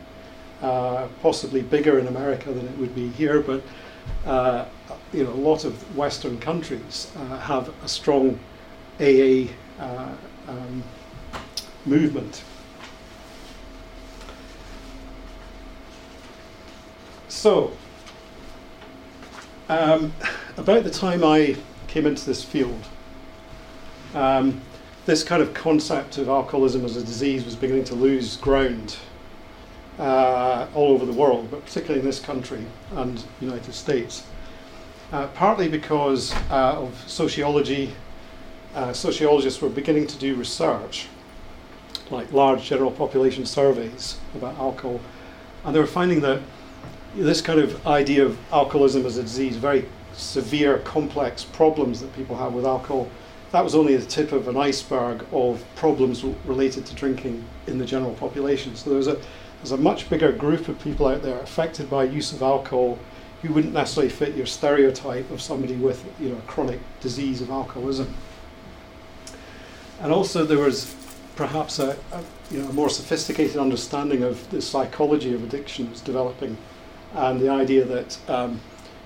uh, 0.62 1.08
possibly 1.22 1.62
bigger 1.62 1.98
in 1.98 2.08
America 2.08 2.52
than 2.52 2.68
it 2.68 2.78
would 2.78 2.94
be 2.94 3.10
here, 3.10 3.42
but 3.42 3.64
uh, 4.26 4.66
you 5.14 5.24
know, 5.24 5.32
a 5.32 5.34
lot 5.34 5.66
of 5.66 5.96
Western 5.96 6.40
countries 6.40 7.12
uh, 7.18 7.40
have 7.40 7.74
a 7.84 7.88
strong 7.88 8.40
AA 9.00 9.48
uh, 9.80 10.10
um, 10.48 10.84
movement. 11.86 12.44
So, 17.28 17.72
um, 19.70 20.14
about 20.58 20.84
the 20.84 20.92
time 20.92 21.24
I 21.24 21.56
came 21.88 22.06
into 22.06 22.26
this 22.26 22.44
field, 22.44 22.88
um, 24.14 24.62
this 25.06 25.24
kind 25.24 25.42
of 25.42 25.54
concept 25.54 26.18
of 26.18 26.30
alcoholism 26.30 26.86
as 26.86 26.98
a 26.98 27.02
disease 27.02 27.44
was 27.44 27.56
beginning 27.56 27.86
to 27.86 27.96
lose 27.96 28.38
ground 28.38 28.98
uh, 29.98 30.68
all 30.76 30.92
over 30.92 31.06
the 31.06 31.14
world, 31.14 31.50
but 31.50 31.66
particularly 31.66 32.00
in 32.00 32.06
this 32.06 32.20
country 32.20 32.66
and 32.96 33.18
the 33.18 33.46
United 33.46 33.74
States. 33.74 34.24
Uh, 35.12 35.28
partly 35.28 35.68
because 35.68 36.34
uh, 36.50 36.78
of 36.78 37.04
sociology, 37.06 37.94
uh, 38.74 38.94
sociologists 38.94 39.62
were 39.62 39.68
beginning 39.68 40.08
to 40.08 40.18
do 40.18 40.36
research, 40.36 41.10
like 42.10 42.32
large 42.32 42.64
general 42.64 42.92
population 42.92 43.46
surveys 43.46 44.18
about 44.36 44.58
alcohol, 44.58 45.02
and 45.66 45.76
they 45.76 45.80
were 45.80 45.86
finding 45.86 46.22
that 46.22 46.42
this 47.14 47.42
kind 47.42 47.60
of 47.60 47.86
idea 47.86 48.24
of 48.26 48.38
alcoholism 48.54 49.06
as 49.06 49.18
a 49.18 49.22
disease, 49.22 49.58
very 49.58 49.86
severe, 50.14 50.78
complex 50.80 51.44
problems 51.44 52.00
that 52.00 52.16
people 52.16 52.38
have 52.38 52.54
with 52.54 52.66
alcohol, 52.66 53.10
that 53.52 53.62
was 53.62 53.76
only 53.76 53.98
the 53.98 54.06
tip 54.06 54.32
of 54.32 54.48
an 54.48 54.56
iceberg 54.56 55.26
of 55.34 55.62
problems 55.76 56.24
related 56.46 56.86
to 56.86 56.96
drinking 56.96 57.44
in 57.68 57.78
the 57.78 57.86
general 57.86 58.14
population. 58.14 58.78
So 58.78 58.92
there's 58.92 59.08
a 59.08 59.20
there's 59.58 59.74
a 59.74 59.78
much 59.78 60.10
bigger 60.10 60.32
group 60.32 60.70
of 60.70 60.80
people 60.80 61.06
out 61.06 61.22
there 61.22 61.40
affected 61.40 61.90
by 61.90 62.06
use 62.06 62.32
of 62.32 62.42
alcohol 62.42 62.98
who 63.42 63.54
wouldn't 63.54 63.74
necessarily 63.74 64.12
fit 64.12 64.36
your 64.36 64.46
stereotype 64.46 65.30
of 65.32 65.42
somebody 65.42 65.76
with 65.76 66.04
you 66.20 66.30
know 66.30 66.38
a 66.38 66.42
chronic 66.42 66.80
disease 67.00 67.42
of 67.42 67.50
alcoholism. 67.50 68.14
And 70.00 70.12
also 70.12 70.46
there 70.46 70.60
was 70.60 70.96
perhaps 71.36 71.80
a, 71.80 71.98
a 72.12 72.24
you 72.52 72.62
know 72.62 72.70
a 72.70 72.74
more 72.74 72.90
sophisticated 72.90 73.58
understanding 73.58 74.24
of 74.24 74.50
the 74.52 74.62
psychology 74.62 75.34
of 75.34 75.44
addiction 75.44 75.90
was 75.90 76.02
developing, 76.02 76.58
and 77.14 77.40
the 77.40 77.50
idea 77.50 77.84
that 77.86 78.18
um, 78.30 78.60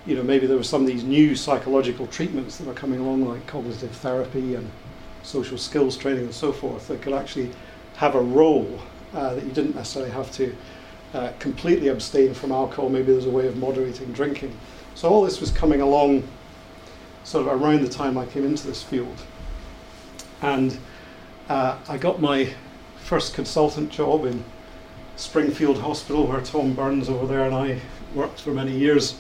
you 0.06 0.16
know 0.16 0.24
maybe 0.24 0.48
there 0.48 0.58
were 0.58 0.64
some 0.64 0.82
of 0.82 0.88
these 0.88 1.04
new 1.04 1.36
psychological 1.36 2.08
treatments 2.08 2.58
that 2.58 2.68
were 2.68 2.74
coming 2.74 3.00
along, 3.00 3.26
like 3.26 3.46
cognitive 3.48 3.92
therapy 3.92 4.56
and 4.56 4.70
social 5.24 5.58
skills 5.58 5.98
training 5.98 6.26
and 6.26 6.34
so 6.34 6.52
forth, 6.52 6.88
that 6.88 7.02
could 7.02 7.14
actually 7.14 7.52
have 7.96 8.16
a 8.16 8.22
role 8.22 8.80
uh, 9.14 9.34
that 9.34 9.44
you 9.44 9.52
didn't 9.52 9.76
necessarily 9.76 10.12
have 10.12 10.32
to 10.32 10.56
uh, 11.14 11.32
completely 11.40 11.88
abstain 11.90 12.34
from 12.34 12.52
alcohol. 12.52 12.90
Maybe 12.90 13.12
there's 13.12 13.26
a 13.26 13.30
way 13.30 13.48
of 13.48 13.58
moderating 13.58 14.12
drinking. 14.12 14.58
So 14.96 15.10
all 15.10 15.24
this 15.24 15.40
was 15.40 15.52
coming 15.52 15.82
along 15.82 16.28
sort 17.24 17.48
of 17.48 17.62
around 17.62 17.82
the 17.82 17.90
time 17.90 18.18
I 18.18 18.26
came 18.26 18.46
into 18.46 18.68
this 18.68 18.84
field. 18.84 19.22
And 20.42 20.78
uh, 21.50 21.78
I 21.88 21.98
got 21.98 22.22
my 22.22 22.54
first 22.98 23.34
consultant 23.34 23.92
job 23.92 24.26
in 24.26 24.44
Springfield 25.16 25.80
Hospital, 25.80 26.28
where 26.28 26.42
Tom 26.42 26.74
Burns 26.74 27.10
over 27.10 27.26
there 27.26 27.46
and 27.46 27.56
I 27.56 27.80
worked 28.14 28.42
for 28.42 28.52
many 28.52 28.78
years. 28.78 29.16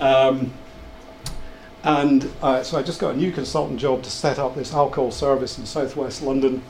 Um, 0.00 0.52
and 1.82 2.30
uh, 2.40 2.62
so 2.62 2.78
I 2.78 2.82
just 2.82 2.98
got 2.98 3.14
a 3.14 3.16
new 3.16 3.30
consultant 3.30 3.78
job 3.78 4.02
to 4.02 4.10
set 4.10 4.38
up 4.38 4.54
this 4.54 4.72
alcohol 4.72 5.10
service 5.10 5.58
in 5.58 5.66
southwest 5.66 6.22
London 6.22 6.62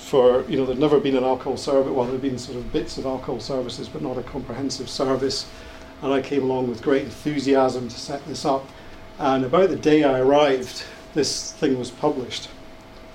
for, 0.00 0.44
you 0.48 0.56
know, 0.56 0.66
there'd 0.66 0.78
never 0.78 0.98
been 0.98 1.16
an 1.16 1.24
alcohol 1.24 1.56
service, 1.56 1.92
well, 1.92 2.06
there'd 2.06 2.22
been 2.22 2.38
sort 2.38 2.56
of 2.56 2.72
bits 2.72 2.98
of 2.98 3.06
alcohol 3.06 3.38
services, 3.38 3.88
but 3.88 4.02
not 4.02 4.18
a 4.18 4.22
comprehensive 4.22 4.88
service. 4.88 5.46
And 6.02 6.12
I 6.12 6.22
came 6.22 6.42
along 6.42 6.68
with 6.68 6.82
great 6.82 7.02
enthusiasm 7.02 7.88
to 7.88 8.00
set 8.00 8.24
this 8.26 8.44
up. 8.44 8.66
And 9.18 9.44
about 9.44 9.68
the 9.68 9.76
day 9.76 10.02
I 10.02 10.18
arrived, 10.18 10.84
this 11.14 11.52
thing 11.52 11.78
was 11.78 11.90
published 11.90 12.48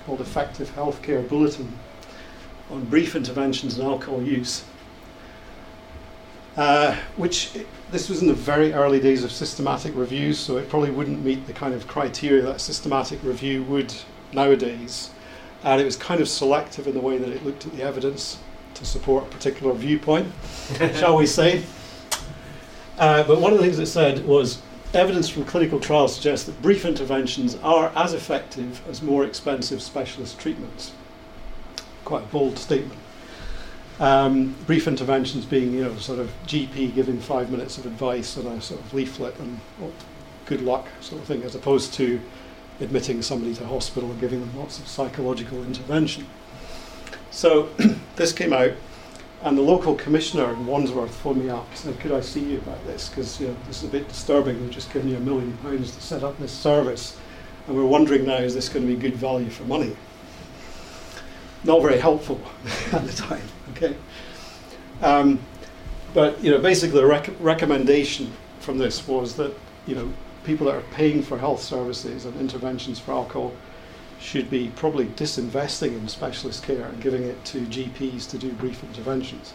called 0.06 0.20
Effective 0.20 0.70
Healthcare 0.74 1.28
Bulletin 1.28 1.76
on 2.70 2.84
Brief 2.84 3.16
Interventions 3.16 3.78
in 3.78 3.84
Alcohol 3.84 4.22
Use. 4.22 4.64
Uh, 6.56 6.96
which 7.16 7.50
this 7.90 8.08
was 8.08 8.22
in 8.22 8.28
the 8.28 8.34
very 8.34 8.72
early 8.72 8.98
days 8.98 9.22
of 9.24 9.30
systematic 9.30 9.94
reviews, 9.94 10.38
so 10.38 10.56
it 10.56 10.70
probably 10.70 10.90
wouldn't 10.90 11.22
meet 11.22 11.46
the 11.46 11.52
kind 11.52 11.74
of 11.74 11.86
criteria 11.86 12.40
that 12.40 12.60
systematic 12.60 13.22
review 13.22 13.62
would 13.64 13.92
nowadays 14.32 15.10
and 15.66 15.80
it 15.80 15.84
was 15.84 15.96
kind 15.96 16.20
of 16.20 16.28
selective 16.28 16.86
in 16.86 16.94
the 16.94 17.00
way 17.00 17.18
that 17.18 17.28
it 17.28 17.44
looked 17.44 17.66
at 17.66 17.76
the 17.76 17.82
evidence 17.82 18.38
to 18.74 18.84
support 18.84 19.24
a 19.24 19.26
particular 19.26 19.74
viewpoint, 19.74 20.32
shall 20.94 21.16
we 21.16 21.26
say. 21.26 21.64
Uh, 22.98 23.24
but 23.24 23.40
one 23.40 23.52
of 23.52 23.58
the 23.58 23.64
things 23.64 23.78
it 23.80 23.86
said 23.86 24.24
was 24.24 24.62
evidence 24.94 25.28
from 25.28 25.44
clinical 25.44 25.80
trials 25.80 26.14
suggests 26.14 26.46
that 26.46 26.62
brief 26.62 26.84
interventions 26.84 27.56
are 27.64 27.90
as 27.96 28.14
effective 28.14 28.80
as 28.88 29.02
more 29.02 29.24
expensive 29.24 29.82
specialist 29.82 30.38
treatments. 30.38 30.92
Quite 32.04 32.22
a 32.22 32.26
bold 32.26 32.58
statement. 32.58 33.00
Um, 33.98 34.54
brief 34.66 34.86
interventions 34.86 35.46
being, 35.46 35.72
you 35.72 35.82
know, 35.82 35.96
sort 35.96 36.20
of 36.20 36.30
GP 36.46 36.94
giving 36.94 37.18
five 37.18 37.50
minutes 37.50 37.76
of 37.76 37.86
advice 37.86 38.36
and 38.36 38.46
a 38.46 38.60
sort 38.60 38.78
of 38.80 38.94
leaflet 38.94 39.36
and 39.40 39.58
good 40.44 40.60
luck 40.60 40.86
sort 41.00 41.20
of 41.20 41.26
thing, 41.26 41.42
as 41.42 41.56
opposed 41.56 41.92
to 41.94 42.20
admitting 42.80 43.22
somebody 43.22 43.54
to 43.54 43.66
hospital 43.66 44.10
and 44.10 44.20
giving 44.20 44.40
them 44.40 44.56
lots 44.56 44.78
of 44.78 44.86
psychological 44.86 45.62
intervention. 45.64 46.26
So 47.30 47.68
this 48.16 48.32
came 48.32 48.52
out, 48.52 48.72
and 49.42 49.56
the 49.56 49.62
local 49.62 49.94
commissioner 49.94 50.52
in 50.52 50.66
Wandsworth 50.66 51.14
phoned 51.14 51.44
me 51.44 51.50
up 51.50 51.68
and 51.68 51.78
said, 51.78 52.00
Could 52.00 52.12
I 52.12 52.20
see 52.20 52.40
you 52.40 52.58
about 52.58 52.84
this? 52.86 53.08
Because 53.08 53.40
you 53.40 53.48
know, 53.48 53.56
this 53.66 53.82
is 53.82 53.88
a 53.88 53.92
bit 53.92 54.08
disturbing. 54.08 54.60
We've 54.60 54.70
just 54.70 54.92
given 54.92 55.08
you 55.08 55.16
a 55.16 55.20
million 55.20 55.56
pounds 55.58 55.94
to 55.94 56.00
set 56.00 56.24
up 56.24 56.38
this 56.38 56.52
service, 56.52 57.16
and 57.66 57.76
we're 57.76 57.84
wondering 57.84 58.26
now 58.26 58.36
is 58.36 58.54
this 58.54 58.68
going 58.68 58.86
to 58.86 58.92
be 58.92 58.98
good 58.98 59.16
value 59.16 59.50
for 59.50 59.64
money? 59.64 59.96
Not 61.64 61.82
very 61.82 61.98
helpful 61.98 62.40
at 62.92 63.04
the 63.06 63.12
time, 63.12 63.42
okay? 63.72 63.96
Um, 65.02 65.38
but 66.14 66.42
you 66.42 66.50
know, 66.50 66.58
basically, 66.58 67.00
the 67.00 67.06
rec- 67.06 67.34
recommendation 67.40 68.32
from 68.60 68.78
this 68.78 69.06
was 69.06 69.36
that 69.36 69.54
you 69.86 69.94
know 69.94 70.12
people 70.46 70.66
that 70.66 70.76
are 70.76 70.92
paying 70.92 71.22
for 71.22 71.36
health 71.36 71.60
services 71.60 72.24
and 72.24 72.40
interventions 72.40 73.00
for 73.00 73.12
alcohol 73.12 73.52
should 74.20 74.48
be 74.48 74.70
probably 74.76 75.06
disinvesting 75.06 75.88
in 75.88 76.08
specialist 76.08 76.62
care 76.62 76.86
and 76.86 77.02
giving 77.02 77.24
it 77.24 77.44
to 77.44 77.60
GPs 77.66 78.30
to 78.30 78.38
do 78.38 78.52
brief 78.52 78.82
interventions. 78.84 79.52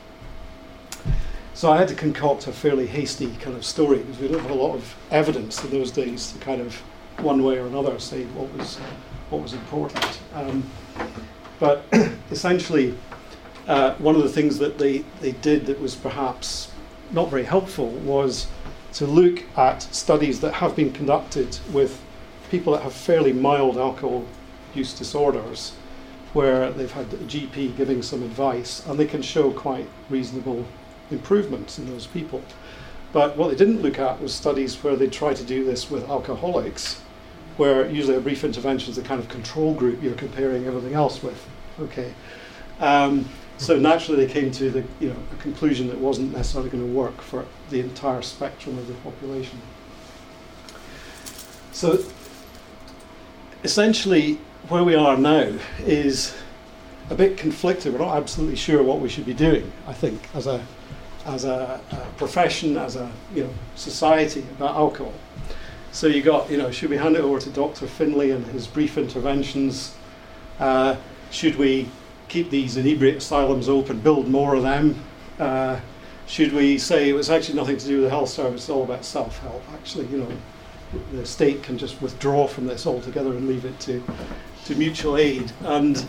So 1.53 1.71
I 1.71 1.77
had 1.77 1.87
to 1.87 1.95
concoct 1.95 2.47
a 2.47 2.51
fairly 2.51 2.87
hasty 2.87 3.35
kind 3.37 3.55
of 3.55 3.65
story 3.65 3.99
because 3.99 4.19
we 4.19 4.27
didn't 4.27 4.43
have 4.43 4.51
a 4.51 4.61
lot 4.61 4.75
of 4.75 4.95
evidence 5.09 5.63
in 5.63 5.71
those 5.71 5.91
days 5.91 6.31
to 6.33 6.39
kind 6.39 6.61
of 6.61 6.75
one 7.19 7.43
way 7.43 7.57
or 7.57 7.65
another 7.65 7.97
say 7.99 8.25
what 8.25 8.53
was 8.55 8.77
what 9.29 9.41
was 9.41 9.53
important. 9.53 10.19
Um, 10.33 10.69
but 11.59 11.85
essentially, 12.31 12.97
uh, 13.67 13.95
one 13.95 14.15
of 14.15 14.23
the 14.23 14.29
things 14.29 14.57
that 14.59 14.77
they, 14.77 14.99
they 15.21 15.31
did 15.31 15.65
that 15.67 15.79
was 15.79 15.95
perhaps 15.95 16.71
not 17.11 17.29
very 17.29 17.43
helpful 17.43 17.89
was 17.89 18.47
to 18.93 19.05
look 19.05 19.43
at 19.57 19.81
studies 19.81 20.39
that 20.41 20.53
have 20.55 20.75
been 20.75 20.91
conducted 20.91 21.57
with 21.71 22.01
people 22.49 22.73
that 22.73 22.83
have 22.83 22.93
fairly 22.93 23.31
mild 23.31 23.77
alcohol 23.77 24.25
use 24.73 24.93
disorders, 24.93 25.73
where 26.33 26.71
they've 26.71 26.91
had 26.91 27.05
a 27.13 27.17
GP 27.17 27.75
giving 27.77 28.01
some 28.01 28.23
advice, 28.23 28.85
and 28.85 28.99
they 28.99 29.05
can 29.05 29.21
show 29.21 29.51
quite 29.51 29.87
reasonable 30.09 30.65
improvements 31.09 31.77
in 31.77 31.89
those 31.89 32.07
people. 32.07 32.41
But 33.13 33.35
what 33.35 33.49
they 33.49 33.55
didn't 33.55 33.81
look 33.81 33.99
at 33.99 34.21
was 34.21 34.33
studies 34.33 34.81
where 34.83 34.95
they 34.95 35.07
try 35.07 35.33
to 35.33 35.43
do 35.43 35.65
this 35.65 35.91
with 35.91 36.09
alcoholics, 36.09 37.01
where 37.57 37.89
usually 37.89 38.15
a 38.15 38.21
brief 38.21 38.43
intervention 38.43 38.91
is 38.91 38.97
a 38.97 39.01
kind 39.01 39.19
of 39.19 39.27
control 39.27 39.73
group 39.73 40.01
you're 40.01 40.15
comparing 40.15 40.65
everything 40.65 40.93
else 40.93 41.21
with. 41.21 41.45
Okay. 41.79 42.13
Um, 42.79 43.27
so 43.57 43.77
naturally, 43.77 44.25
they 44.25 44.31
came 44.31 44.51
to 44.51 44.71
the 44.71 44.83
you 44.99 45.09
know 45.09 45.17
a 45.31 45.35
conclusion 45.41 45.87
that 45.87 45.97
wasn't 45.97 46.33
necessarily 46.33 46.69
going 46.69 46.85
to 46.85 46.93
work 46.93 47.21
for 47.21 47.45
the 47.71 47.79
entire 47.79 48.21
spectrum 48.21 48.77
of 48.77 48.87
the 48.87 48.93
population. 48.95 49.59
So 51.71 52.03
essentially, 53.63 54.37
where 54.67 54.83
we 54.83 54.95
are 54.95 55.17
now 55.17 55.57
is 55.79 56.35
a 57.09 57.15
bit 57.15 57.37
conflicted. 57.37 57.93
We're 57.93 57.99
not 57.99 58.15
absolutely 58.15 58.55
sure 58.55 58.83
what 58.83 58.99
we 58.99 59.09
should 59.09 59.25
be 59.25 59.33
doing. 59.33 59.71
I 59.87 59.93
think 59.93 60.21
as 60.35 60.47
a 60.47 60.63
as 61.25 61.45
a, 61.45 61.79
a 61.91 62.17
profession, 62.17 62.77
as 62.77 62.95
a 62.95 63.11
you 63.33 63.43
know 63.43 63.53
society 63.75 64.45
about 64.57 64.75
alcohol. 64.75 65.13
So 65.91 66.07
you 66.07 66.21
got 66.21 66.49
you 66.49 66.57
know 66.57 66.71
should 66.71 66.89
we 66.89 66.97
hand 66.97 67.15
it 67.15 67.21
over 67.21 67.39
to 67.39 67.49
Dr. 67.49 67.87
Finlay 67.87 68.31
and 68.31 68.45
his 68.47 68.67
brief 68.67 68.97
interventions? 68.97 69.95
Uh, 70.59 70.95
should 71.31 71.55
we 71.55 71.89
keep 72.27 72.49
these 72.49 72.77
inebriate 72.77 73.17
asylums 73.17 73.67
open, 73.67 73.99
build 73.99 74.27
more 74.27 74.55
of 74.55 74.63
them? 74.63 74.99
Uh, 75.39 75.79
should 76.31 76.53
we 76.53 76.77
say 76.77 77.09
it 77.09 77.13
was 77.13 77.29
actually 77.29 77.55
nothing 77.55 77.75
to 77.75 77.85
do 77.85 77.95
with 77.95 78.05
the 78.05 78.09
health 78.09 78.29
service, 78.29 78.61
it's 78.61 78.69
all 78.69 78.85
about 78.85 79.03
self-help? 79.03 79.61
Actually, 79.73 80.05
you 80.07 80.17
know, 80.17 80.31
the 81.11 81.25
state 81.25 81.61
can 81.61 81.77
just 81.77 82.01
withdraw 82.01 82.47
from 82.47 82.65
this 82.65 82.87
altogether 82.87 83.31
and 83.31 83.49
leave 83.49 83.65
it 83.65 83.77
to, 83.81 84.01
to 84.63 84.75
mutual 84.75 85.17
aid. 85.17 85.51
And 85.65 86.05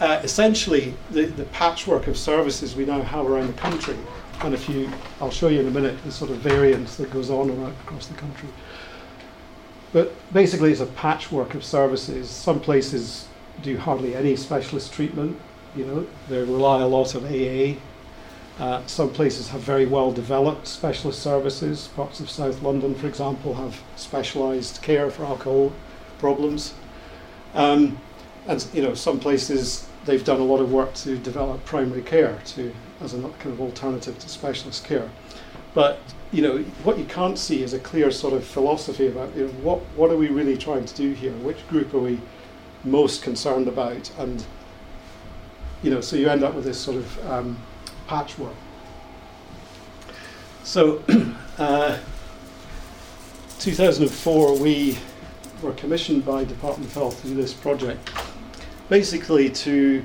uh, 0.00 0.20
essentially, 0.22 0.94
the, 1.10 1.26
the 1.26 1.44
patchwork 1.44 2.06
of 2.06 2.16
services 2.16 2.76
we 2.76 2.86
now 2.86 3.02
have 3.02 3.26
around 3.26 3.48
the 3.48 3.60
country, 3.60 3.98
and 4.40 4.54
if 4.54 4.70
you, 4.70 4.90
I'll 5.20 5.30
show 5.30 5.48
you 5.48 5.60
in 5.60 5.66
a 5.66 5.70
minute 5.70 6.02
the 6.02 6.12
sort 6.12 6.30
of 6.30 6.38
variance 6.38 6.96
that 6.96 7.10
goes 7.10 7.28
on 7.28 7.50
around, 7.50 7.76
across 7.84 8.06
the 8.06 8.14
country. 8.14 8.48
But 9.92 10.14
basically, 10.32 10.72
it's 10.72 10.80
a 10.80 10.86
patchwork 10.86 11.54
of 11.54 11.62
services. 11.62 12.30
Some 12.30 12.58
places 12.58 13.28
do 13.60 13.76
hardly 13.76 14.16
any 14.16 14.34
specialist 14.34 14.94
treatment. 14.94 15.38
You 15.76 15.84
know, 15.84 16.06
they 16.30 16.38
rely 16.38 16.80
a 16.80 16.86
lot 16.86 17.14
on 17.14 17.24
AA. 17.26 17.76
Uh, 18.58 18.84
some 18.86 19.08
places 19.10 19.48
have 19.48 19.60
very 19.60 19.86
well 19.86 20.10
developed 20.10 20.66
specialist 20.66 21.22
services. 21.22 21.88
Parts 21.94 22.18
of 22.18 22.28
South 22.28 22.60
London, 22.60 22.94
for 22.94 23.06
example, 23.06 23.54
have 23.54 23.80
specialised 23.94 24.82
care 24.82 25.10
for 25.10 25.24
alcohol 25.24 25.72
problems. 26.18 26.74
Um, 27.54 27.98
and 28.48 28.66
you 28.72 28.82
know, 28.82 28.94
some 28.94 29.20
places 29.20 29.88
they've 30.06 30.24
done 30.24 30.40
a 30.40 30.44
lot 30.44 30.60
of 30.60 30.72
work 30.72 30.92
to 30.94 31.16
develop 31.18 31.64
primary 31.64 32.02
care 32.02 32.40
to 32.46 32.74
as 33.00 33.14
a 33.14 33.20
kind 33.20 33.46
of 33.46 33.60
alternative 33.60 34.18
to 34.18 34.28
specialist 34.28 34.84
care. 34.84 35.08
But 35.74 36.00
you 36.32 36.42
know, 36.42 36.58
what 36.82 36.98
you 36.98 37.04
can't 37.04 37.38
see 37.38 37.62
is 37.62 37.74
a 37.74 37.78
clear 37.78 38.10
sort 38.10 38.34
of 38.34 38.44
philosophy 38.44 39.06
about 39.06 39.36
you 39.36 39.46
know, 39.46 39.52
what 39.62 39.78
what 39.94 40.10
are 40.10 40.16
we 40.16 40.28
really 40.28 40.56
trying 40.56 40.84
to 40.84 40.94
do 40.94 41.12
here? 41.12 41.32
Which 41.32 41.66
group 41.68 41.94
are 41.94 42.00
we 42.00 42.20
most 42.82 43.22
concerned 43.22 43.68
about? 43.68 44.10
And 44.18 44.44
you 45.82 45.92
know, 45.92 46.00
so 46.00 46.16
you 46.16 46.28
end 46.28 46.42
up 46.42 46.54
with 46.54 46.64
this 46.64 46.78
sort 46.80 46.96
of 46.96 47.30
um, 47.30 47.56
patchwork. 48.08 48.54
So, 50.64 51.02
uh, 51.58 51.98
2004, 53.60 54.58
we 54.58 54.98
were 55.62 55.72
commissioned 55.72 56.24
by 56.24 56.44
Department 56.44 56.90
of 56.90 56.94
Health 56.94 57.22
to 57.22 57.28
do 57.28 57.34
this 57.34 57.52
project, 57.52 58.10
basically 58.88 59.50
to 59.50 60.04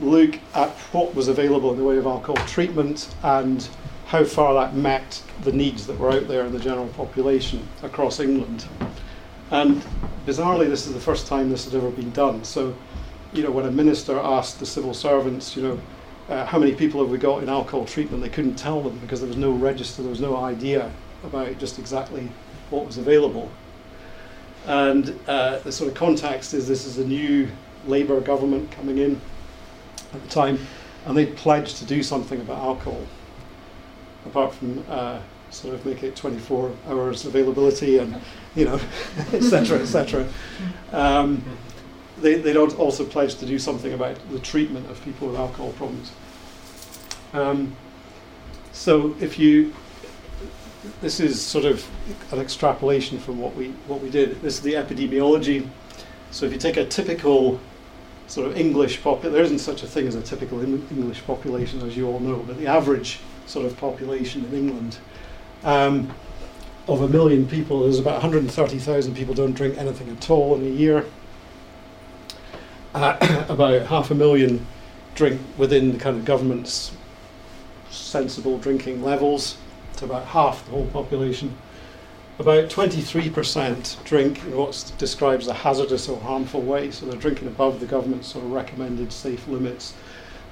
look 0.00 0.38
at 0.54 0.70
what 0.92 1.14
was 1.14 1.28
available 1.28 1.70
in 1.70 1.78
the 1.78 1.84
way 1.84 1.98
of 1.98 2.06
alcohol 2.06 2.44
treatment 2.46 3.14
and 3.22 3.68
how 4.06 4.24
far 4.24 4.54
that 4.54 4.74
met 4.74 5.22
the 5.42 5.52
needs 5.52 5.86
that 5.86 5.98
were 5.98 6.10
out 6.10 6.28
there 6.28 6.44
in 6.44 6.52
the 6.52 6.58
general 6.58 6.88
population 6.88 7.66
across 7.82 8.20
England. 8.20 8.66
And 9.50 9.82
bizarrely, 10.26 10.68
this 10.68 10.86
is 10.86 10.94
the 10.94 11.00
first 11.00 11.26
time 11.26 11.50
this 11.50 11.64
had 11.64 11.74
ever 11.74 11.90
been 11.90 12.10
done. 12.12 12.44
So, 12.44 12.74
you 13.32 13.42
know, 13.42 13.50
when 13.50 13.66
a 13.66 13.70
minister 13.70 14.18
asked 14.18 14.60
the 14.60 14.66
civil 14.66 14.94
servants, 14.94 15.56
you 15.56 15.62
know, 15.62 15.80
uh, 16.28 16.46
how 16.46 16.58
many 16.58 16.74
people 16.74 17.00
have 17.00 17.10
we 17.10 17.18
got 17.18 17.42
in 17.42 17.48
alcohol 17.48 17.84
treatment, 17.84 18.22
they 18.22 18.28
couldn't 18.28 18.54
tell 18.54 18.80
them 18.82 18.98
because 18.98 19.20
there 19.20 19.28
was 19.28 19.36
no 19.36 19.52
register, 19.52 20.02
there 20.02 20.10
was 20.10 20.20
no 20.20 20.36
idea 20.36 20.90
about 21.24 21.58
just 21.58 21.78
exactly 21.78 22.28
what 22.70 22.86
was 22.86 22.98
available. 22.98 23.50
And 24.66 25.18
uh, 25.26 25.58
the 25.58 25.72
sort 25.72 25.90
of 25.90 25.96
context 25.96 26.54
is 26.54 26.68
this 26.68 26.86
is 26.86 26.98
a 26.98 27.04
new 27.04 27.48
Labour 27.86 28.20
government 28.20 28.70
coming 28.70 28.98
in 28.98 29.20
at 30.14 30.22
the 30.22 30.28
time, 30.28 30.58
and 31.06 31.16
they 31.16 31.26
pledged 31.26 31.78
to 31.78 31.84
do 31.84 32.02
something 32.02 32.40
about 32.40 32.58
alcohol, 32.58 33.04
apart 34.26 34.54
from 34.54 34.84
uh, 34.88 35.18
sort 35.50 35.74
of 35.74 35.84
make 35.84 36.02
it 36.02 36.14
24 36.14 36.72
hours 36.88 37.24
availability 37.24 37.98
and, 37.98 38.20
you 38.54 38.64
know, 38.64 38.80
etc., 39.32 39.80
etc. 39.80 40.28
Um, 40.92 41.42
they, 42.22 42.34
they'd 42.36 42.56
also 42.56 43.04
pledge 43.04 43.34
to 43.36 43.46
do 43.46 43.58
something 43.58 43.92
about 43.92 44.16
the 44.30 44.38
treatment 44.38 44.88
of 44.90 45.02
people 45.04 45.28
with 45.28 45.36
alcohol 45.36 45.72
problems. 45.72 46.12
Um, 47.32 47.76
so 48.72 49.14
if 49.20 49.38
you, 49.38 49.74
this 51.00 51.20
is 51.20 51.40
sort 51.40 51.64
of 51.64 51.86
an 52.32 52.38
extrapolation 52.38 53.18
from 53.18 53.38
what 53.38 53.54
we 53.54 53.68
what 53.86 54.00
we 54.00 54.10
did. 54.10 54.40
This 54.42 54.54
is 54.54 54.62
the 54.62 54.74
epidemiology. 54.74 55.68
So 56.30 56.46
if 56.46 56.52
you 56.52 56.58
take 56.58 56.76
a 56.76 56.86
typical 56.86 57.60
sort 58.26 58.46
of 58.46 58.56
English 58.56 59.02
population, 59.02 59.32
there 59.32 59.42
isn't 59.42 59.58
such 59.58 59.82
a 59.82 59.86
thing 59.86 60.06
as 60.06 60.14
a 60.14 60.22
typical 60.22 60.62
English 60.62 61.24
population, 61.26 61.86
as 61.86 61.96
you 61.96 62.08
all 62.08 62.20
know, 62.20 62.36
but 62.46 62.58
the 62.58 62.66
average 62.66 63.20
sort 63.46 63.66
of 63.66 63.76
population 63.76 64.44
in 64.46 64.54
England 64.54 64.96
um, 65.64 66.14
of 66.88 67.02
a 67.02 67.08
million 67.08 67.46
people, 67.46 67.80
there's 67.82 67.98
about 67.98 68.14
130,000 68.14 69.14
people 69.14 69.34
don't 69.34 69.52
drink 69.52 69.76
anything 69.78 70.08
at 70.08 70.30
all 70.30 70.54
in 70.56 70.62
a 70.62 70.70
year. 70.70 71.04
Uh, 72.94 73.44
about 73.48 73.86
half 73.86 74.10
a 74.10 74.14
million 74.14 74.66
drink 75.14 75.40
within 75.56 75.92
the 75.92 75.98
kind 75.98 76.16
of 76.16 76.24
government's 76.24 76.92
sensible 77.90 78.58
drinking 78.58 79.02
levels 79.02 79.56
to 79.96 80.04
about 80.04 80.26
half 80.26 80.64
the 80.66 80.72
whole 80.72 80.86
population. 80.86 81.54
About 82.38 82.68
23% 82.68 84.04
drink 84.04 84.42
in 84.44 84.56
what's 84.56 84.90
described 84.92 85.42
as 85.42 85.48
a 85.48 85.54
hazardous 85.54 86.08
or 86.08 86.18
harmful 86.20 86.62
way, 86.62 86.90
so 86.90 87.06
they're 87.06 87.20
drinking 87.20 87.48
above 87.48 87.80
the 87.80 87.86
government's 87.86 88.28
sort 88.28 88.44
of 88.44 88.52
recommended 88.52 89.12
safe 89.12 89.46
limits, 89.48 89.94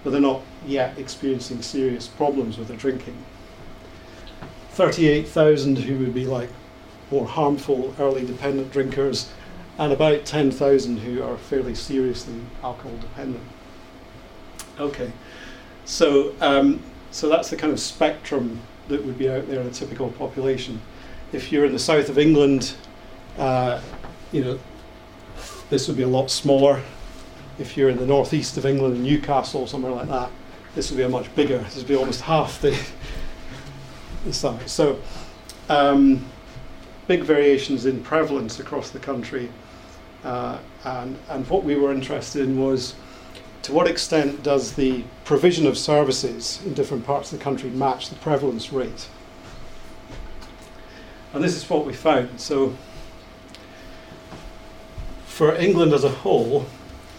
but 0.05 0.11
they're 0.11 0.21
not 0.21 0.43
yet 0.67 0.99
experiencing 0.99 1.63
serious 1.63 2.07
problems 2.07 2.59
with 2.59 2.69
their 2.69 2.77
drinking. 2.77 3.17
38,000 4.73 5.79
who 5.79 5.99
would 5.99 6.15
be 6.15 6.27
like 6.27 6.51
more 7.11 7.27
harmful 7.27 7.95
early 7.99 8.25
dependent 8.25 8.71
drinkers, 8.73 9.31
and 9.81 9.95
about 9.95 10.27
10,000 10.27 10.99
who 10.99 11.23
are 11.23 11.39
fairly 11.39 11.75
seriously 11.75 12.35
alcohol 12.63 12.97
dependent. 12.99 13.43
Okay, 14.79 15.11
so 15.87 16.35
um, 16.43 16.83
so 17.11 17.31
that's 17.31 17.49
the 17.49 17.57
kind 17.57 17.73
of 17.73 17.81
spectrum 17.81 18.61
that 18.89 19.03
would 19.05 19.19
be 19.19 19.31
out 19.31 19.49
there 19.49 19.61
in 19.61 19.67
a 19.67 19.71
typical 19.71 20.11
population. 20.13 20.81
If 21.33 21.51
you're 21.51 21.65
in 21.65 21.73
the 21.73 21.79
south 21.79 22.11
of 22.11 22.19
England, 22.19 22.75
uh, 23.39 23.81
you 24.33 24.45
know, 24.45 24.59
this 25.71 25.89
would 25.89 25.97
be 25.97 26.03
a 26.03 26.09
lot 26.09 26.31
smaller. 26.31 26.83
If 27.59 27.77
you're 27.77 27.89
in 27.89 27.97
the 27.97 28.07
northeast 28.07 28.59
of 28.59 28.67
England, 28.67 29.03
Newcastle, 29.03 29.67
somewhere 29.67 29.93
like 29.93 30.09
that, 30.09 30.31
this 30.75 30.91
would 30.91 30.99
be 30.99 31.05
a 31.05 31.09
much 31.09 31.35
bigger. 31.35 31.59
This 31.59 31.77
would 31.77 31.89
be 31.89 31.97
almost 31.97 32.21
half 32.21 32.61
the, 32.61 32.79
the 34.27 34.33
size. 34.33 34.71
So, 34.71 35.01
um, 35.71 36.27
big 37.07 37.23
variations 37.23 37.87
in 37.87 38.03
prevalence 38.03 38.61
across 38.61 38.91
the 38.91 38.99
country. 38.99 39.51
Uh, 40.25 40.59
and, 40.85 41.17
and 41.29 41.49
what 41.49 41.65
we 41.65 41.77
were 41.77 41.93
interested 41.93 42.43
in 42.43 42.61
was 42.61 42.95
to 43.63 43.73
what 43.73 43.87
extent 43.87 44.43
does 44.43 44.73
the 44.73 45.05
provision 45.25 45.67
of 45.67 45.77
services 45.77 46.61
in 46.65 46.75
different 46.75 47.05
parts 47.05 47.33
of 47.33 47.39
the 47.39 47.45
country 47.45 47.71
match 47.71 48.09
the 48.09 48.17
prevalence 48.17 48.73
rate? 48.73 49.09
And 51.33 51.45
this 51.45 51.55
is 51.55 51.69
what 51.69 51.87
we 51.87 51.93
found. 51.93 52.41
So, 52.41 52.75
for 55.27 55.55
England 55.55 55.93
as 55.93 56.05
a 56.05 56.09
whole, 56.09 56.67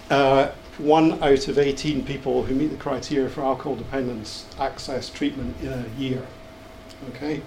uh, 0.10 0.52
one 0.78 1.24
out 1.24 1.48
of 1.48 1.58
18 1.58 2.04
people 2.06 2.44
who 2.44 2.56
meet 2.56 2.68
the 2.68 2.78
criteria 2.78 3.30
for 3.30 3.42
alcohol 3.42 3.76
dependence 3.76 4.46
access 4.60 5.10
treatment 5.10 5.56
in 5.62 5.72
a 5.72 5.86
year. 5.98 6.26
Okay? 7.10 7.42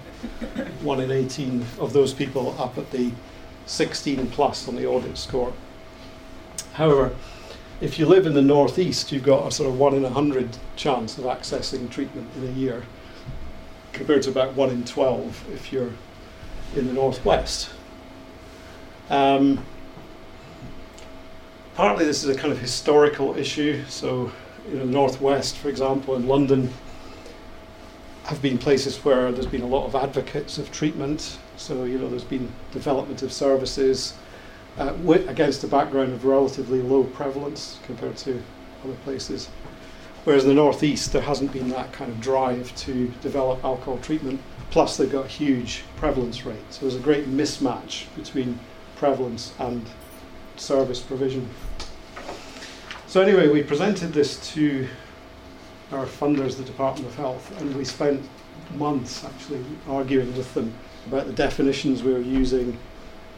one 0.81 0.99
in 0.99 1.11
18 1.11 1.65
of 1.79 1.93
those 1.93 2.13
people 2.13 2.55
up 2.59 2.77
at 2.77 2.89
the 2.91 3.11
16 3.65 4.27
plus 4.27 4.67
on 4.67 4.75
the 4.75 4.85
audit 4.85 5.17
score. 5.17 5.53
However, 6.73 7.15
if 7.81 7.99
you 7.99 8.05
live 8.05 8.25
in 8.25 8.33
the 8.33 8.41
northeast, 8.41 9.11
you've 9.11 9.23
got 9.23 9.47
a 9.47 9.51
sort 9.51 9.69
of 9.69 9.77
one 9.77 9.95
in 9.95 10.05
a 10.05 10.09
hundred 10.09 10.57
chance 10.75 11.17
of 11.17 11.25
accessing 11.25 11.89
treatment 11.89 12.29
in 12.37 12.47
a 12.47 12.51
year, 12.51 12.83
compared 13.91 14.23
to 14.23 14.29
about 14.29 14.53
one 14.53 14.69
in 14.69 14.83
12 14.83 15.51
if 15.53 15.73
you're 15.73 15.91
in 16.75 16.87
the 16.87 16.93
northwest. 16.93 17.69
Um, 19.09 19.63
partly 21.75 22.05
this 22.05 22.23
is 22.23 22.35
a 22.35 22.39
kind 22.39 22.51
of 22.51 22.59
historical 22.59 23.37
issue. 23.37 23.83
So, 23.87 24.31
in 24.71 24.79
the 24.79 24.85
northwest, 24.85 25.57
for 25.57 25.69
example, 25.69 26.15
in 26.15 26.27
London, 26.27 26.73
have 28.23 28.41
been 28.41 28.57
places 28.57 28.97
where 29.05 29.31
there's 29.31 29.45
been 29.45 29.61
a 29.61 29.67
lot 29.67 29.85
of 29.85 29.95
advocates 29.95 30.57
of 30.57 30.71
treatment. 30.71 31.37
So, 31.57 31.85
you 31.85 31.97
know, 31.97 32.09
there's 32.09 32.23
been 32.23 32.51
development 32.71 33.21
of 33.21 33.31
services 33.31 34.13
uh, 34.77 34.93
against 35.27 35.63
a 35.63 35.67
background 35.67 36.13
of 36.13 36.25
relatively 36.25 36.81
low 36.81 37.03
prevalence 37.03 37.79
compared 37.85 38.17
to 38.17 38.41
other 38.83 38.95
places. 39.03 39.49
Whereas 40.25 40.43
in 40.43 40.49
the 40.49 40.55
northeast, 40.55 41.13
there 41.13 41.21
hasn't 41.21 41.53
been 41.53 41.69
that 41.69 41.93
kind 41.93 42.11
of 42.11 42.19
drive 42.19 42.75
to 42.77 43.07
develop 43.21 43.63
alcohol 43.63 43.99
treatment. 43.99 44.41
Plus, 44.71 44.97
they've 44.97 45.11
got 45.11 45.27
huge 45.27 45.83
prevalence 45.97 46.45
rate. 46.45 46.57
So 46.71 46.81
there's 46.81 46.95
a 46.95 46.99
great 46.99 47.27
mismatch 47.27 48.05
between 48.15 48.59
prevalence 48.95 49.53
and 49.59 49.85
service 50.57 50.99
provision. 50.99 51.47
So 53.07 53.21
anyway, 53.21 53.47
we 53.47 53.63
presented 53.63 54.13
this 54.13 54.51
to 54.53 54.87
our 55.91 56.05
funders, 56.05 56.57
the 56.57 56.63
Department 56.63 57.07
of 57.07 57.15
Health, 57.15 57.61
and 57.61 57.75
we 57.75 57.85
spent 57.85 58.27
months 58.75 59.23
actually 59.23 59.63
arguing 59.87 60.35
with 60.35 60.53
them 60.53 60.73
about 61.07 61.27
the 61.27 61.33
definitions 61.33 62.03
we 62.03 62.13
were 62.13 62.19
using 62.19 62.77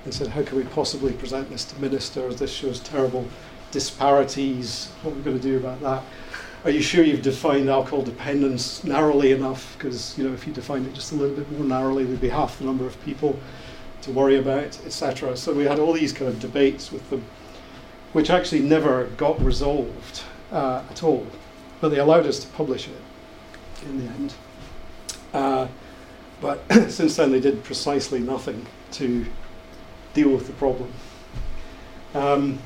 and 0.05 0.13
said, 0.13 0.27
how 0.27 0.43
can 0.43 0.57
we 0.57 0.63
possibly 0.63 1.13
present 1.13 1.49
this 1.49 1.65
to 1.65 1.81
ministers? 1.81 2.37
This 2.37 2.51
shows 2.51 2.79
terrible 2.79 3.25
disparities. 3.71 4.89
What 5.01 5.11
are 5.11 5.15
we 5.15 5.21
going 5.21 5.39
to 5.39 5.43
do 5.43 5.57
about 5.57 5.81
that? 5.81 6.03
Are 6.63 6.71
you 6.71 6.81
sure 6.81 7.03
you've 7.03 7.21
defined 7.21 7.69
alcohol 7.69 8.01
dependence 8.01 8.83
narrowly 8.83 9.31
enough? 9.31 9.75
Because 9.77 10.17
you 10.17 10.27
know, 10.27 10.33
if 10.33 10.47
you 10.47 10.53
defined 10.53 10.87
it 10.87 10.93
just 10.93 11.11
a 11.11 11.15
little 11.15 11.35
bit 11.35 11.49
more 11.51 11.65
narrowly, 11.65 12.03
there'd 12.03 12.21
be 12.21 12.29
half 12.29 12.57
the 12.59 12.65
number 12.65 12.85
of 12.85 13.01
people 13.03 13.39
to 14.01 14.11
worry 14.11 14.37
about, 14.37 14.79
etc. 14.85 15.35
So 15.37 15.53
we 15.53 15.65
had 15.65 15.79
all 15.79 15.93
these 15.93 16.13
kind 16.13 16.29
of 16.29 16.39
debates 16.39 16.91
with 16.91 17.07
them, 17.09 17.23
which 18.13 18.29
actually 18.29 18.61
never 18.61 19.05
got 19.17 19.41
resolved 19.41 20.23
uh, 20.51 20.83
at 20.89 21.03
all. 21.03 21.27
But 21.79 21.89
they 21.89 21.99
allowed 21.99 22.25
us 22.25 22.39
to 22.39 22.47
publish 22.47 22.87
it 22.87 23.85
in 23.85 23.99
the 23.99 24.11
end. 24.11 24.33
Uh, 25.33 25.67
but 26.41 26.63
since 26.89 27.15
then, 27.15 27.31
they 27.31 27.39
did 27.39 27.63
precisely 27.63 28.19
nothing 28.19 28.65
to 28.93 29.25
deal 30.13 30.29
with 30.29 30.47
the 30.47 30.53
problem. 30.53 30.91
Um, 32.13 32.59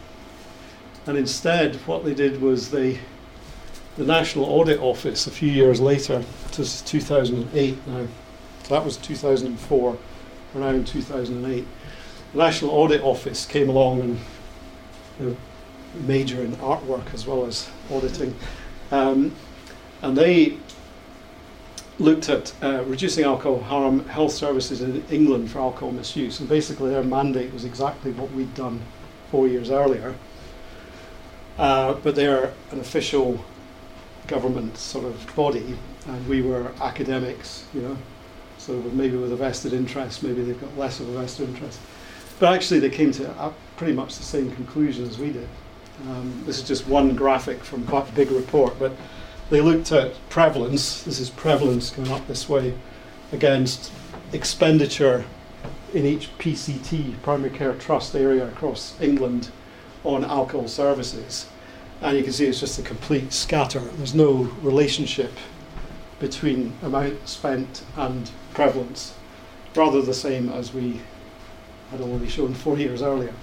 and 1.08 1.18
instead, 1.18 1.76
what 1.88 2.06
they 2.06 2.14
did 2.14 2.42
was 2.42 2.70
they, 2.70 3.00
the 3.98 4.06
National 4.06 4.46
Audit 4.46 4.80
Office, 4.80 5.28
a 5.28 5.32
few 5.32 5.52
years 5.52 5.80
later, 5.80 6.24
this 6.50 6.60
is 6.60 6.82
2008 6.84 7.88
now, 7.88 8.08
that 8.70 8.86
was 8.86 8.96
2004, 8.98 9.98
we're 10.54 10.62
now 10.62 10.70
in 10.70 10.86
2008. 10.86 11.66
The 12.34 12.38
National 12.38 12.72
Audit 12.72 13.02
Office 13.02 13.46
came 13.46 13.68
along 13.70 14.02
and 14.02 14.20
you 15.20 15.38
major 16.06 16.42
in 16.42 16.54
artwork 16.58 17.14
as 17.14 17.28
well 17.28 17.46
as 17.46 17.70
auditing. 17.92 18.34
Um, 18.92 19.36
and 20.02 20.18
they 20.18 20.58
looked 22.02 22.30
at 22.30 22.54
uh, 22.62 22.84
reducing 22.86 23.24
alcohol 23.24 23.62
harm 23.62 24.08
health 24.08 24.34
services 24.34 24.82
in 24.82 25.04
England 25.10 25.52
for 25.52 25.60
alcohol 25.60 25.92
misuse. 25.92 26.40
And 26.40 26.50
basically, 26.50 26.90
their 26.90 27.04
mandate 27.04 27.54
was 27.54 27.64
exactly 27.64 28.12
what 28.12 28.32
we'd 28.32 28.54
done 28.56 28.82
four 29.30 29.48
years 29.48 29.70
earlier. 29.70 30.16
Uh, 31.58 31.94
but 31.94 32.16
they're 32.16 32.54
an 32.72 32.80
official 32.80 33.44
government 34.28 34.78
sort 34.78 35.06
of 35.06 35.36
body, 35.36 35.78
and 36.08 36.28
we 36.28 36.42
were 36.42 36.72
academics, 36.82 37.66
you 37.74 37.82
know, 37.82 37.98
so 38.58 38.74
maybe 38.94 39.18
with 39.18 39.32
a 39.32 39.36
vested 39.36 39.74
interest, 39.74 40.24
maybe 40.24 40.44
they've 40.44 40.60
got 40.60 40.76
less 40.78 41.00
of 41.00 41.10
a 41.10 41.20
vested 41.20 41.50
interest. 41.50 41.80
But 42.40 42.54
actually, 42.54 42.80
they 42.80 42.90
came 42.90 43.12
to 43.14 43.54
pretty 43.76 43.94
much 43.94 44.18
the 44.18 44.24
same 44.24 44.52
conclusion 44.56 45.08
as 45.08 45.20
we 45.20 45.32
did. 45.32 45.48
Um, 46.08 46.44
this 46.46 46.58
is 46.58 46.64
just 46.64 46.88
one 46.88 47.16
graphic 47.16 47.64
from 47.64 47.86
quite 47.86 48.10
a 48.10 48.12
big 48.14 48.32
report, 48.32 48.74
but 48.80 48.92
they 49.52 49.60
looked 49.60 49.92
at 49.92 50.14
prevalence. 50.30 51.04
This 51.04 51.20
is 51.20 51.30
prevalence 51.30 51.92
going 51.92 52.10
up 52.10 52.26
this 52.26 52.48
way 52.48 52.74
against 53.34 53.92
expenditure 54.32 55.26
in 55.94 56.06
each 56.06 56.30
PCT, 56.40 57.22
primary 57.22 57.50
care 57.50 57.74
trust 57.74 58.16
area 58.16 58.48
across 58.48 59.00
England, 59.02 59.50
on 60.06 60.24
alcohol 60.24 60.70
services. 60.70 61.48
And 62.02 62.18
you 62.18 62.24
can 62.24 62.32
see 62.32 62.46
it's 62.46 62.62
just 62.62 62.80
a 62.80 62.82
complete 62.82 63.34
scatter. 63.34 63.80
There's 63.80 64.16
no 64.16 64.50
relationship 64.62 65.34
between 66.20 66.74
amount 66.82 67.28
spent 67.28 67.84
and 67.98 68.32
prevalence, 68.54 69.16
rather 69.76 70.02
the 70.02 70.14
same 70.14 70.50
as 70.50 70.74
we 70.74 71.02
had 71.92 72.00
already 72.00 72.30
shown 72.30 72.54
four 72.54 72.78
years 72.78 73.02
earlier. 73.02 73.34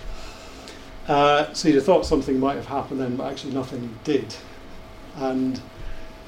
Uh, 1.07 1.53
so 1.53 1.69
you'd 1.69 1.75
have 1.75 1.85
thought 1.85 2.07
something 2.07 2.41
might 2.41 2.57
have 2.57 2.67
happened 2.67 2.99
then, 2.99 3.15
but 3.15 3.31
actually 3.31 3.53
nothing 3.53 3.99
did. 4.05 4.35
And 5.17 5.61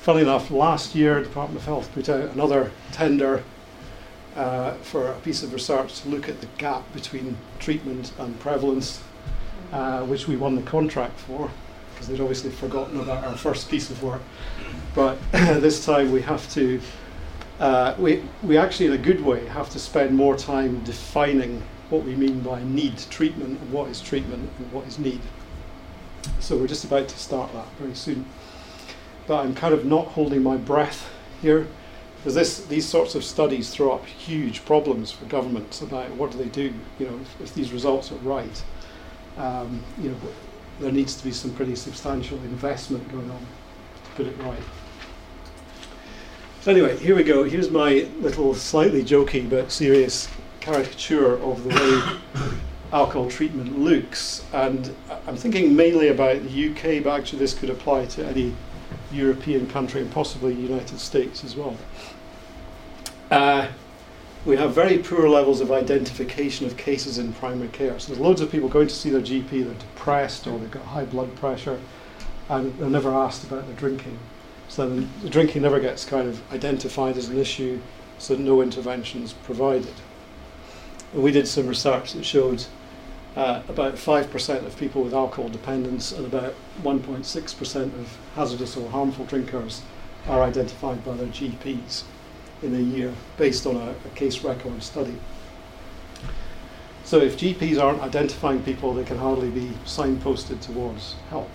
funnily 0.01 0.23
enough, 0.23 0.51
last 0.51 0.95
year, 0.95 1.21
the 1.21 1.29
Department 1.29 1.61
of 1.61 1.67
Health 1.67 1.93
put 1.93 2.09
out 2.09 2.31
another 2.31 2.73
tender 2.91 3.45
uh, 4.35 4.73
for 4.77 5.09
a 5.09 5.15
piece 5.21 5.43
of 5.43 5.53
research 5.53 6.01
to 6.01 6.09
look 6.09 6.29
at 6.29 6.41
the 6.41 6.47
gap 6.59 6.91
between 6.95 7.37
treatment 7.59 8.13
and 8.19 8.39
prevalence, 8.41 9.03
uh, 9.73 10.03
which 10.03 10.27
we 10.27 10.37
won 10.37 10.55
the 10.55 10.63
contract 10.63 11.19
for, 11.21 11.51
because 11.93 12.09
they'd 12.09 12.21
obviously 12.21 12.51
forgotten 12.51 12.99
about 12.99 13.25
our 13.25 13.37
first 13.37 13.71
piece 13.71 13.91
of 13.91 14.03
work. 14.03 14.23
But 14.95 15.19
this 15.33 15.85
time 15.85 16.11
we 16.13 16.23
have 16.23 16.51
to, 16.55 16.81
uh, 17.59 17.95
we, 17.99 18.23
we 18.43 18.57
actually, 18.57 18.87
in 18.87 18.93
a 18.93 18.99
good 18.99 19.23
way, 19.23 19.45
have 19.47 19.69
to 19.71 19.79
spend 19.79 20.17
more 20.17 20.37
time 20.37 20.83
defining 20.85 21.63
what 21.91 22.05
we 22.05 22.15
mean 22.15 22.41
by 22.41 22.63
need 22.63 22.97
treatment 23.11 23.61
and 23.61 23.73
what 23.73 23.89
is 23.91 24.01
treatment 24.01 24.49
and 24.59 24.73
what 24.73 24.87
is 24.87 24.99
need. 24.99 25.21
So 26.39 26.57
we're 26.57 26.69
just 26.69 26.85
about 26.85 27.09
to 27.09 27.19
start 27.19 27.53
that 27.53 27.67
very 27.79 27.95
soon. 27.95 28.25
But 29.27 29.45
I'm 29.45 29.55
kind 29.55 29.75
of 29.75 29.85
not 29.85 30.09
holding 30.09 30.43
my 30.43 30.57
breath 30.57 31.09
here 31.41 31.67
because 32.17 32.35
this, 32.35 32.67
these 32.67 32.87
sorts 32.87 33.15
of 33.15 33.25
studies 33.25 33.71
throw 33.71 33.93
up 33.93 34.05
huge 34.05 34.65
problems 34.67 35.11
for 35.11 35.25
governments 35.25 35.81
about 35.81 36.11
what 36.13 36.31
do 36.31 36.37
they 36.37 36.51
do, 36.51 36.75
you 36.99 37.07
know, 37.07 37.19
if, 37.19 37.41
if 37.41 37.55
these 37.55 37.73
results 37.73 38.13
are 38.13 38.17
right. 38.17 38.63
Um, 39.39 39.83
you 39.99 40.11
know, 40.11 40.17
there 40.81 40.93
needs 40.93 41.15
to 41.15 41.25
be 41.25 41.33
some 41.33 41.51
pretty 41.55 41.75
substantial 41.77 42.37
investment 42.39 43.11
going 43.11 43.31
on 43.31 43.39
to 43.39 44.11
put 44.17 44.27
it 44.27 44.37
right. 44.43 44.63
So 46.61 46.73
anyway, 46.73 46.99
here 46.99 47.17
we 47.17 47.25
go. 47.25 47.45
Here's 47.45 47.71
my 47.71 48.07
little 48.19 48.55
slightly 48.55 49.03
jokey 49.03 49.49
but 49.49 49.73
serious 49.73 50.29
caricature 50.61 51.39
of 51.43 51.65
the 51.65 51.71
way 51.71 52.51
alcohol 52.93 53.31
treatment 53.31 53.79
looks. 53.79 54.45
And 54.53 54.95
I'm 55.27 55.37
thinking 55.37 55.75
mainly 55.75 56.09
about 56.09 56.43
the 56.43 56.71
UK, 56.71 57.03
but 57.03 57.19
actually 57.19 57.39
this 57.39 57.55
could 57.55 57.71
apply 57.71 58.05
to 58.07 58.27
any 58.27 58.55
European 59.13 59.67
country 59.67 60.01
and 60.01 60.11
possibly 60.11 60.55
United 60.55 60.99
States 60.99 61.45
as 61.45 61.57
well. 61.57 61.77
Uh, 63.31 63.69
we 64.45 64.57
have 64.57 64.75
very 64.75 64.99
poor 64.99 65.29
levels 65.29 65.61
of 65.61 65.71
identification 65.71 66.67
of 66.67 66.77
cases 66.77 67.19
in 67.19 67.33
primary 67.35 67.69
care. 67.69 67.99
So 67.99 68.09
there's 68.09 68.21
loads 68.21 68.41
of 68.41 68.51
people 68.51 68.69
going 68.69 68.89
to 68.89 68.95
see 68.95 69.11
their 69.11 69.21
GP, 69.21 69.51
they're 69.51 69.75
depressed 69.75 70.47
or 70.47 70.59
they've 70.59 70.71
got 70.71 70.85
high 70.85 71.05
blood 71.05 71.35
pressure, 71.37 71.79
and 72.49 72.77
they're 72.79 72.89
never 72.89 73.11
asked 73.11 73.45
about 73.45 73.67
their 73.67 73.77
drinking. 73.77 74.19
So 74.69 74.89
the, 74.89 75.07
the 75.23 75.31
drinking 75.31 75.63
never 75.63 75.81
gets 75.81 76.05
kind 76.05 76.29
of 76.29 76.41
identified 76.53 77.17
as 77.17 77.29
an 77.29 77.39
issue, 77.39 77.81
so 78.19 78.37
no 78.37 78.63
interventions 78.63 79.33
provided. 79.33 79.95
And 81.13 81.23
we 81.23 81.33
did 81.33 81.47
some 81.47 81.67
research 81.67 82.13
that 82.15 82.25
showed 82.25 82.65
uh, 83.37 83.63
about 83.69 83.95
5% 83.95 84.67
of 84.67 84.77
people 84.77 85.03
with 85.03 85.15
alcohol 85.15 85.49
dependence 85.49 86.13
and 86.13 86.27
about 86.27 86.55
1.6% 86.83 87.83
of 87.83 88.19
hazardous 88.35 88.77
or 88.77 88.91
harmful 88.91 89.25
drinkers 89.25 89.83
are 90.27 90.43
identified 90.43 91.05
by 91.05 91.15
their 91.15 91.29
GPs 91.29 92.05
in 92.63 92.75
a 92.75 92.79
year 92.79 93.15
based 93.37 93.67
on 93.67 93.77
a, 93.77 93.91
a 93.91 94.09
case 94.15 94.43
record 94.43 94.83
study. 94.83 95.15
So 97.05 97.19
if 97.19 97.39
GPs 97.39 97.83
aren't 97.83 98.03
identifying 98.03 98.63
people, 98.63 98.95
they 98.95 99.05
can 99.05 99.19
hardly 99.19 99.51
be 99.51 99.73
signposted 99.85 100.61
towards 100.61 101.15
help. 101.31 101.49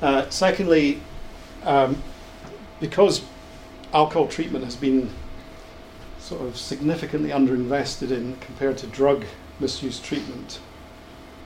Uh, 0.00 0.28
secondly, 0.30 1.00
um, 1.64 2.02
because 2.80 3.22
alcohol 3.92 4.28
treatment 4.28 4.64
has 4.64 4.76
been 4.76 5.10
sort 6.18 6.42
of 6.42 6.56
significantly 6.56 7.30
underinvested 7.30 8.10
in 8.10 8.36
compared 8.36 8.78
to 8.78 8.86
drug 8.86 9.24
misuse 9.60 10.00
treatment, 10.00 10.60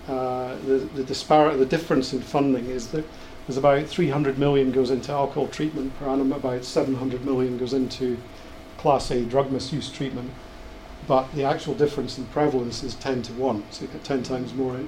uh, 0.08 0.56
the, 0.66 0.88
the 0.94 1.04
disparity, 1.04 1.58
the 1.58 1.66
difference 1.66 2.12
in 2.12 2.20
funding 2.20 2.66
is 2.66 2.88
that 2.88 3.04
there's 3.46 3.58
about 3.58 3.86
300 3.86 4.38
million 4.38 4.72
goes 4.72 4.90
into 4.90 5.12
alcohol 5.12 5.48
treatment 5.48 5.96
per 5.98 6.06
annum, 6.06 6.32
about 6.32 6.64
700 6.64 7.24
million 7.24 7.58
goes 7.58 7.72
into 7.72 8.18
class 8.78 9.10
A 9.10 9.24
drug 9.24 9.50
misuse 9.50 9.90
treatment, 9.90 10.30
but 11.06 11.34
the 11.34 11.44
actual 11.44 11.74
difference 11.74 12.18
in 12.18 12.26
prevalence 12.26 12.82
is 12.82 12.94
10 12.96 13.22
to 13.22 13.32
1, 13.34 13.64
so 13.70 13.82
you 13.82 13.88
get 13.88 14.04
10 14.04 14.22
times 14.22 14.54
more, 14.54 14.78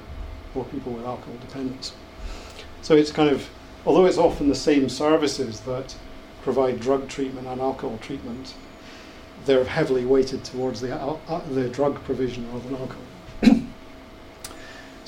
more 0.55 0.65
people 0.67 0.93
with 0.93 1.05
alcohol 1.05 1.35
dependence. 1.41 1.93
So 2.83 2.95
it's 2.95 3.13
kind 3.13 3.31
of, 3.31 3.49
although 3.85 4.07
it's 4.07 4.19
often 4.19 4.49
the 4.49 4.55
same 4.55 4.89
services 4.89 5.61
that 5.61 5.95
provide 6.43 6.81
drug 6.81 7.09
treatment 7.09 7.47
and 7.47 7.61
alcohol 7.61 7.99
treatment, 7.99 8.55
they're 9.45 9.65
heavily 9.65 10.05
weighted 10.05 10.45
towards 10.45 10.81
the, 10.81 10.95
uh, 10.95 11.41
the 11.51 11.69
drug 11.69 12.03
provision 12.05 12.51
rather 12.53 12.69
than 12.69 12.77
alcohol. 12.77 13.03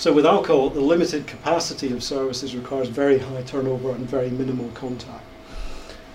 So 0.02 0.12
with 0.12 0.26
alcohol, 0.26 0.70
the 0.70 0.80
limited 0.80 1.28
capacity 1.28 1.92
of 1.92 2.02
services 2.02 2.56
requires 2.56 2.88
very 2.88 3.18
high 3.18 3.42
turnover 3.42 3.92
and 3.92 4.04
very 4.04 4.30
minimal 4.30 4.68
contact. 4.74 5.24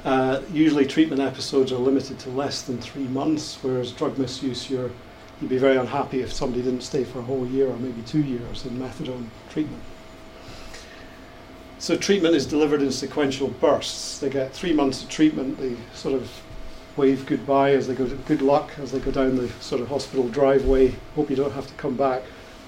Uh, 0.04 0.42
usually 0.52 0.86
treatment 0.86 1.22
episodes 1.22 1.72
are 1.72 1.78
limited 1.78 2.20
to 2.20 2.30
less 2.30 2.64
than 2.64 2.80
three 2.80 3.08
months, 3.08 3.58
whereas 3.62 3.94
drug 3.94 4.18
misuse, 4.18 4.70
you're, 4.70 4.92
you'd 5.40 5.50
be 5.50 5.58
very 5.58 5.78
unhappy 5.78 6.20
if 6.20 6.34
somebody 6.34 6.62
didn't 6.62 6.82
stay 6.82 7.06
for 7.06 7.20
a 7.20 7.22
whole 7.22 7.48
year 7.48 7.70
or 7.70 7.78
maybe 7.78 8.02
two 8.02 8.22
years 8.22 8.66
in 8.66 8.78
methadone 8.78 9.28
treatment. 9.50 9.82
So 11.80 11.96
treatment 11.96 12.36
is 12.36 12.46
delivered 12.46 12.82
in 12.82 12.92
sequential 12.92 13.48
bursts. 13.48 14.20
They 14.20 14.30
get 14.30 14.52
three 14.52 14.74
months 14.74 15.02
of 15.02 15.08
treatment, 15.08 15.60
they 15.60 15.78
sort 15.94 16.14
of 16.14 16.30
wave 16.98 17.26
goodbye 17.26 17.72
as 17.72 17.88
they 17.88 17.96
go 17.96 18.06
to 18.06 18.16
good 18.16 18.42
luck 18.42 18.70
as 18.80 18.92
they 18.92 19.00
go 19.00 19.12
down 19.12 19.38
the 19.38 19.48
sort 19.62 19.80
of 19.80 19.88
hospital 19.88 20.28
driveway, 20.28 20.94
hope 21.16 21.30
you 21.30 21.38
don't 21.38 21.54
have 21.54 21.68
to 21.68 21.74
come 21.76 21.96
back. 21.96 22.24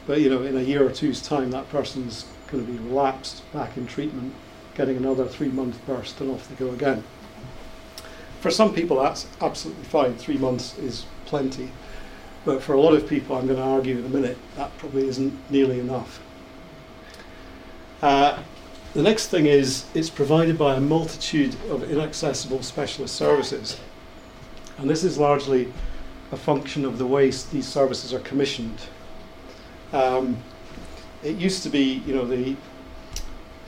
But 0.09 0.21
you 0.21 0.29
know, 0.31 0.41
in 0.41 0.57
a 0.57 0.61
year 0.61 0.83
or 0.83 0.91
two's 0.91 1.21
time, 1.21 1.51
that 1.51 1.69
person's 1.69 2.25
going 2.47 2.65
to 2.65 2.71
be 2.71 2.79
relapsed 2.79 3.43
back 3.53 3.77
in 3.77 3.85
treatment, 3.85 4.33
getting 4.73 4.97
another 4.97 5.27
three-month 5.27 5.85
burst, 5.85 6.19
and 6.19 6.31
off 6.31 6.49
they 6.49 6.55
go 6.55 6.71
again. 6.71 7.03
For 8.41 8.49
some 8.49 8.73
people, 8.73 8.97
that's 8.97 9.27
absolutely 9.39 9.83
fine. 9.83 10.15
Three 10.15 10.39
months 10.39 10.75
is 10.79 11.05
plenty. 11.27 11.69
But 12.43 12.63
for 12.63 12.73
a 12.73 12.81
lot 12.81 12.95
of 12.95 13.07
people, 13.07 13.37
I'm 13.37 13.45
going 13.45 13.59
to 13.59 13.63
argue 13.63 13.99
in 13.99 14.05
a 14.05 14.09
minute, 14.09 14.39
that 14.55 14.75
probably 14.79 15.07
isn't 15.07 15.51
nearly 15.51 15.79
enough. 15.79 16.19
Uh, 18.01 18.41
the 18.95 19.03
next 19.03 19.27
thing 19.27 19.45
is 19.45 19.85
it's 19.93 20.09
provided 20.09 20.57
by 20.57 20.73
a 20.73 20.81
multitude 20.81 21.53
of 21.69 21.83
inaccessible 21.83 22.63
specialist 22.63 23.15
services. 23.15 23.79
And 24.79 24.89
this 24.89 25.03
is 25.03 25.19
largely 25.19 25.71
a 26.31 26.35
function 26.35 26.83
of 26.83 26.97
the 26.97 27.05
way 27.05 27.25
these 27.25 27.67
services 27.67 28.11
are 28.11 28.21
commissioned. 28.21 28.79
Um, 29.91 30.37
it 31.23 31.35
used 31.35 31.63
to 31.63 31.69
be, 31.69 32.03
you 32.05 32.13
know, 32.13 32.25
the 32.25 32.55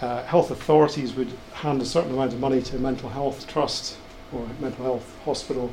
uh, 0.02 0.24
health 0.24 0.52
authorities 0.52 1.14
would 1.16 1.32
hand 1.54 1.82
a 1.82 1.86
certain 1.86 2.12
amount 2.12 2.34
of 2.34 2.40
money 2.40 2.62
to 2.62 2.76
a 2.76 2.80
mental 2.80 3.10
health 3.10 3.48
trust 3.48 3.98
or 4.32 4.44
a 4.44 4.62
mental 4.62 4.84
health 4.84 5.16
hospital 5.26 5.72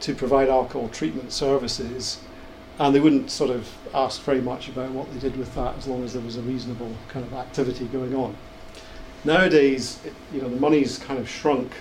to 0.00 0.14
provide 0.14 0.48
alcohol 0.48 0.88
treatment 0.88 1.32
services, 1.32 2.20
and 2.78 2.94
they 2.94 3.00
wouldn't 3.00 3.30
sort 3.30 3.50
of 3.50 3.70
ask 3.94 4.20
very 4.22 4.40
much 4.40 4.68
about 4.68 4.90
what 4.90 5.10
they 5.12 5.20
did 5.20 5.36
with 5.36 5.54
that 5.54 5.76
as 5.78 5.86
long 5.86 6.02
as 6.04 6.12
there 6.12 6.22
was 6.22 6.36
a 6.36 6.42
reasonable 6.42 6.94
kind 7.08 7.24
of 7.24 7.32
activity 7.32 7.86
going 7.86 8.14
on. 8.14 8.36
Nowadays, 9.24 9.98
it, 10.04 10.12
you 10.32 10.42
know, 10.42 10.48
the 10.48 10.60
money's 10.60 10.98
kind 10.98 11.18
of 11.18 11.28
shrunk, 11.28 11.72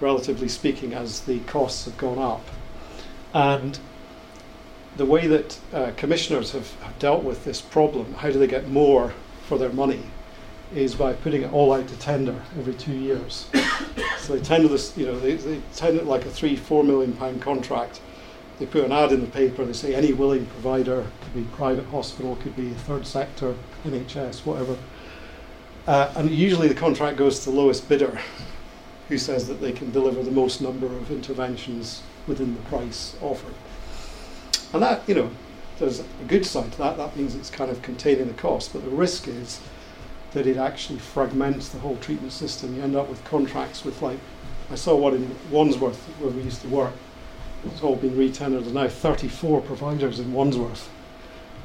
relatively 0.00 0.48
speaking, 0.48 0.92
as 0.92 1.20
the 1.20 1.38
costs 1.40 1.84
have 1.84 1.96
gone 1.96 2.18
up, 2.18 2.44
and 3.32 3.78
the 4.96 5.04
way 5.04 5.26
that 5.26 5.58
uh, 5.72 5.92
commissioners 5.96 6.52
have, 6.52 6.72
have, 6.82 6.98
dealt 6.98 7.24
with 7.24 7.44
this 7.44 7.60
problem, 7.60 8.14
how 8.14 8.30
do 8.30 8.38
they 8.38 8.46
get 8.46 8.68
more 8.68 9.12
for 9.46 9.58
their 9.58 9.72
money, 9.72 10.00
is 10.74 10.94
by 10.94 11.12
putting 11.12 11.42
it 11.42 11.52
all 11.52 11.72
out 11.72 11.88
to 11.88 11.98
tender 11.98 12.40
every 12.58 12.74
two 12.74 12.92
years. 12.92 13.48
so 14.18 14.36
they 14.36 14.42
tender 14.42 14.68
this, 14.68 14.96
you 14.96 15.06
know, 15.06 15.18
they, 15.18 15.34
they 15.34 15.60
tender 15.74 16.00
it 16.00 16.06
like 16.06 16.24
a 16.24 16.30
three, 16.30 16.56
four 16.56 16.84
million 16.84 17.12
pound 17.12 17.42
contract. 17.42 18.00
They 18.58 18.66
put 18.66 18.84
an 18.84 18.92
ad 18.92 19.10
in 19.10 19.20
the 19.20 19.26
paper, 19.26 19.64
they 19.64 19.72
say 19.72 19.94
any 19.94 20.12
willing 20.12 20.46
provider, 20.46 21.04
could 21.22 21.34
be 21.34 21.42
private 21.56 21.86
hospital, 21.86 22.36
could 22.36 22.54
be 22.54 22.70
third 22.70 23.04
sector, 23.04 23.56
NHS, 23.84 24.46
whatever. 24.46 24.76
Uh, 25.88 26.12
and 26.16 26.30
usually 26.30 26.68
the 26.68 26.74
contract 26.74 27.16
goes 27.16 27.40
to 27.40 27.50
the 27.50 27.56
lowest 27.56 27.88
bidder, 27.88 28.18
who 29.08 29.18
says 29.18 29.48
that 29.48 29.60
they 29.60 29.72
can 29.72 29.90
deliver 29.90 30.22
the 30.22 30.30
most 30.30 30.62
number 30.62 30.86
of 30.86 31.10
interventions 31.10 32.02
within 32.26 32.54
the 32.54 32.60
price 32.62 33.16
offered. 33.20 33.54
And 34.74 34.82
that, 34.82 35.08
you 35.08 35.14
know, 35.14 35.30
there's 35.78 36.00
a 36.00 36.04
good 36.26 36.44
side 36.44 36.72
to 36.72 36.78
that. 36.78 36.96
That 36.96 37.16
means 37.16 37.36
it's 37.36 37.48
kind 37.48 37.70
of 37.70 37.80
containing 37.80 38.26
the 38.26 38.34
cost, 38.34 38.72
but 38.72 38.82
the 38.82 38.90
risk 38.90 39.28
is 39.28 39.60
that 40.32 40.48
it 40.48 40.56
actually 40.56 40.98
fragments 40.98 41.68
the 41.68 41.78
whole 41.78 41.96
treatment 41.98 42.32
system. 42.32 42.74
You 42.74 42.82
end 42.82 42.96
up 42.96 43.08
with 43.08 43.24
contracts 43.24 43.84
with 43.84 44.02
like, 44.02 44.18
I 44.72 44.74
saw 44.74 44.96
one 44.96 45.14
in 45.14 45.36
Wandsworth 45.48 46.02
where 46.18 46.30
we 46.30 46.42
used 46.42 46.60
to 46.62 46.68
work. 46.68 46.92
It's 47.64 47.82
all 47.82 47.94
been 47.94 48.16
retendered. 48.16 48.62
There's 48.62 48.72
now 48.72 48.88
34 48.88 49.60
providers 49.60 50.18
in 50.18 50.32
Wandsworth 50.32 50.90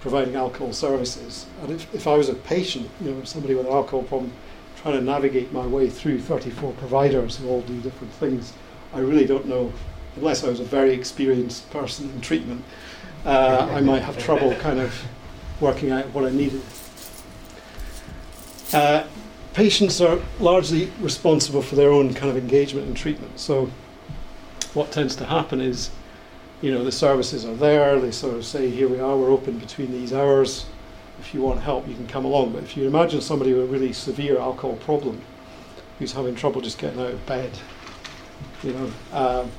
providing 0.02 0.36
alcohol 0.36 0.72
services. 0.72 1.48
And 1.64 1.72
if, 1.72 1.92
if 1.96 2.06
I 2.06 2.16
was 2.16 2.30
a 2.30 2.36
patient, 2.36 2.92
you 3.02 3.12
know, 3.12 3.24
somebody 3.24 3.56
with 3.56 3.66
an 3.66 3.74
alcohol 3.74 4.04
problem, 4.04 4.32
trying 4.78 5.00
to 5.00 5.02
navigate 5.02 5.52
my 5.52 5.66
way 5.66 5.90
through 5.90 6.20
34 6.20 6.74
providers 6.74 7.38
who 7.38 7.50
all 7.50 7.62
do 7.62 7.82
different 7.82 8.14
things, 8.14 8.54
I 8.94 9.00
really 9.00 9.26
don't 9.26 9.48
know, 9.48 9.74
unless 10.16 10.44
I 10.44 10.50
was 10.50 10.60
a 10.60 10.64
very 10.66 10.94
experienced 10.94 11.70
person 11.72 12.12
in 12.12 12.22
treatment, 12.22 12.64
uh, 13.26 13.70
I 13.72 13.82
might 13.82 14.02
have 14.02 14.18
trouble 14.18 14.54
kind 14.56 14.80
of 14.80 14.94
working 15.60 15.92
out 15.92 16.06
what 16.14 16.26
I 16.26 16.30
needed. 16.30 16.62
Uh, 18.74 19.06
patients 19.54 20.00
are 20.00 20.20
largely 20.40 20.92
responsible 21.00 21.62
for 21.62 21.76
their 21.76 21.92
own 21.92 22.14
kind 22.14 22.30
of 22.30 22.38
engagement 22.38 22.88
in 22.88 22.94
treatment. 22.94 23.40
So, 23.40 23.70
what 24.74 24.92
tends 24.92 25.16
to 25.18 25.26
happen 25.26 25.60
is, 25.60 25.90
you 26.62 26.72
know, 26.72 26.84
the 26.84 26.92
services 26.92 27.46
are 27.46 27.56
there. 27.56 28.00
They 28.00 28.12
sort 28.12 28.36
of 28.36 28.46
say, 28.46 28.70
"Here 28.70 28.88
we 28.88 29.00
are. 29.00 29.18
We're 29.18 29.32
open 29.32 29.58
between 29.58 29.92
these 29.92 30.14
hours. 30.14 30.66
If 31.20 31.34
you 31.34 31.42
want 31.42 31.62
help, 31.62 31.88
you 31.88 31.96
can 31.96 32.08
come 32.08 32.26
along." 32.26 32.54
But 32.54 32.64
if 32.64 32.78
you 32.78 32.88
imagine 32.88 33.22
somebody 33.22 33.54
with 33.54 33.64
a 33.64 33.68
really 33.68 33.92
severe 33.92 34.40
alcohol 34.40 34.76
problem, 34.78 35.22
who's 35.98 36.14
having 36.14 36.36
trouble 36.36 36.62
just 36.62 36.78
getting 36.78 37.00
out 37.00 37.12
of 37.12 37.26
bed, 37.26 37.52
you 38.64 38.74
know, 38.74 38.92
um, 39.12 39.52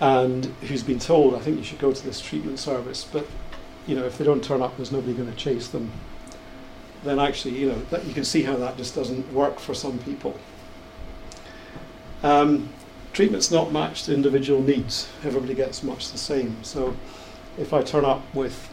and 0.00 0.46
who's 0.62 0.82
been 0.82 0.98
told, 0.98 1.34
"I 1.34 1.38
think 1.38 1.58
you 1.58 1.64
should 1.64 1.78
go 1.78 1.92
to 1.92 2.04
this 2.04 2.20
treatment 2.20 2.58
service," 2.58 3.06
but 3.10 3.26
you 3.86 3.94
know, 3.94 4.04
if 4.04 4.18
they 4.18 4.24
don't 4.24 4.42
turn 4.42 4.62
up, 4.62 4.76
there's 4.76 4.92
nobody 4.92 5.14
going 5.14 5.30
to 5.30 5.36
chase 5.36 5.68
them 5.68 5.90
then 7.02 7.18
actually, 7.18 7.58
you 7.58 7.68
know, 7.68 7.80
that 7.90 8.04
you 8.04 8.12
can 8.12 8.24
see 8.24 8.42
how 8.42 8.56
that 8.56 8.76
just 8.76 8.94
doesn't 8.94 9.32
work 9.32 9.58
for 9.58 9.74
some 9.74 9.98
people. 10.00 10.38
Um, 12.22 12.68
treatment's 13.12 13.50
not 13.50 13.72
matched 13.72 14.06
to 14.06 14.14
individual 14.14 14.62
needs. 14.62 15.08
Everybody 15.24 15.54
gets 15.54 15.82
much 15.82 16.12
the 16.12 16.18
same. 16.18 16.62
So 16.62 16.94
if 17.58 17.72
I 17.72 17.82
turn 17.82 18.04
up 18.04 18.22
with, 18.34 18.68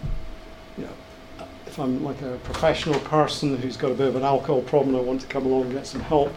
you 0.78 0.84
know, 0.84 1.46
if 1.66 1.80
I'm 1.80 2.04
like 2.04 2.22
a 2.22 2.38
professional 2.44 3.00
person 3.02 3.58
who's 3.58 3.78
got 3.78 3.92
a 3.92 3.96
bit 3.96 4.08
of 4.08 4.16
an 4.16 4.24
alcohol 4.24 4.62
problem, 4.62 4.96
and 4.96 5.04
I 5.04 5.08
want 5.08 5.22
to 5.22 5.28
come 5.28 5.46
along 5.46 5.64
and 5.64 5.74
get 5.74 5.88
some 5.88 6.02
help, 6.02 6.34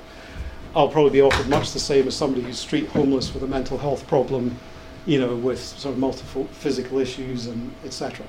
I'll 0.77 0.89
probably 0.89 1.11
be 1.11 1.23
offered 1.23 1.49
much 1.49 1.73
the 1.73 1.81
same 1.81 2.07
as 2.07 2.15
somebody 2.15 2.43
who's 2.43 2.59
street 2.59 2.89
homeless 2.91 3.35
with 3.35 3.43
a 3.43 3.49
mental 3.49 3.79
health 3.79 4.07
problem, 4.07 4.57
you 5.07 5.19
know, 5.19 5.35
with 5.35 5.61
sort 5.61 5.95
of 5.95 5.99
multiple 5.99 6.45
physical 6.53 6.99
issues 6.99 7.47
and 7.47 7.73
etc 7.85 8.27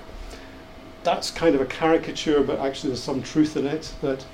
that's 1.03 1.31
kind 1.31 1.55
of 1.55 1.61
a 1.61 1.65
caricature, 1.65 2.43
but 2.43 2.59
actually 2.59 2.89
there's 2.89 3.03
some 3.03 3.21
truth 3.21 3.57
in 3.57 3.65
it 3.65 3.93
that 4.01 4.25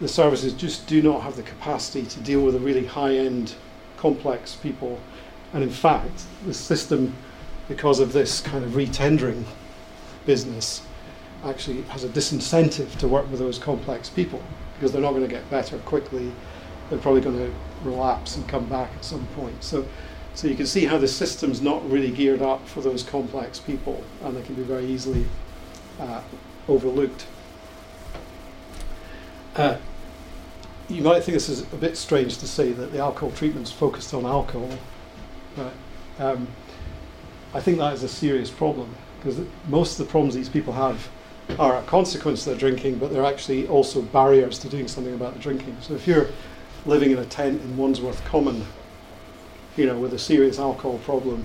the 0.00 0.08
services 0.08 0.52
just 0.52 0.86
do 0.86 1.02
not 1.02 1.22
have 1.22 1.36
the 1.36 1.42
capacity 1.42 2.04
to 2.06 2.20
deal 2.20 2.40
with 2.40 2.54
a 2.54 2.58
really 2.58 2.86
high 2.86 3.16
end, 3.16 3.54
complex 3.96 4.54
people. 4.56 4.98
And 5.52 5.62
in 5.62 5.70
fact, 5.70 6.24
the 6.46 6.54
system, 6.54 7.14
because 7.68 8.00
of 8.00 8.12
this 8.12 8.40
kind 8.40 8.64
of 8.64 8.72
retendering 8.72 9.44
business, 10.26 10.82
actually 11.44 11.82
has 11.82 12.04
a 12.04 12.08
disincentive 12.08 12.96
to 12.98 13.06
work 13.06 13.30
with 13.30 13.38
those 13.38 13.58
complex 13.58 14.08
people 14.08 14.42
because 14.74 14.92
they're 14.92 15.02
not 15.02 15.10
going 15.10 15.22
to 15.22 15.28
get 15.28 15.48
better 15.50 15.78
quickly. 15.80 16.32
They're 16.88 16.98
probably 16.98 17.20
going 17.20 17.38
to 17.38 17.54
relapse 17.88 18.36
and 18.36 18.48
come 18.48 18.66
back 18.66 18.90
at 18.96 19.04
some 19.04 19.26
point. 19.28 19.62
So, 19.62 19.86
so 20.34 20.48
you 20.48 20.54
can 20.54 20.66
see 20.66 20.84
how 20.84 20.98
the 20.98 21.08
system's 21.08 21.60
not 21.60 21.88
really 21.88 22.10
geared 22.10 22.42
up 22.42 22.66
for 22.66 22.80
those 22.80 23.02
complex 23.02 23.60
people, 23.60 24.02
and 24.22 24.36
they 24.36 24.42
can 24.42 24.54
be 24.54 24.62
very 24.62 24.84
easily 24.84 25.24
uh, 26.00 26.20
overlooked. 26.68 27.26
Uh, 29.56 29.76
you 30.88 31.02
might 31.02 31.22
think 31.22 31.34
this 31.34 31.48
is 31.48 31.60
a 31.72 31.76
bit 31.76 31.96
strange 31.96 32.38
to 32.38 32.46
say 32.46 32.72
that 32.72 32.92
the 32.92 32.98
alcohol 32.98 33.30
treatment's 33.30 33.70
focused 33.70 34.12
on 34.12 34.26
alcohol, 34.26 34.70
but 35.56 35.72
um, 36.18 36.48
I 37.54 37.60
think 37.60 37.78
that 37.78 37.94
is 37.94 38.02
a 38.02 38.08
serious 38.08 38.50
problem 38.50 38.94
because 39.18 39.40
most 39.68 39.98
of 39.98 40.06
the 40.06 40.10
problems 40.10 40.34
these 40.34 40.48
people 40.48 40.72
have 40.72 41.08
are 41.58 41.76
a 41.76 41.82
consequence 41.82 42.40
of 42.40 42.46
their 42.46 42.58
drinking, 42.58 42.98
but 42.98 43.12
they're 43.12 43.24
actually 43.24 43.68
also 43.68 44.02
barriers 44.02 44.58
to 44.58 44.68
doing 44.68 44.88
something 44.88 45.14
about 45.14 45.34
the 45.34 45.40
drinking. 45.40 45.76
So 45.80 45.94
if 45.94 46.06
you're 46.06 46.28
living 46.84 47.10
in 47.10 47.18
a 47.18 47.24
tent 47.24 47.62
in 47.62 47.76
Wandsworth 47.76 48.22
Common, 48.24 48.66
you 49.76 49.86
know, 49.86 49.98
with 49.98 50.14
a 50.14 50.18
serious 50.18 50.58
alcohol 50.58 50.98
problem, 50.98 51.44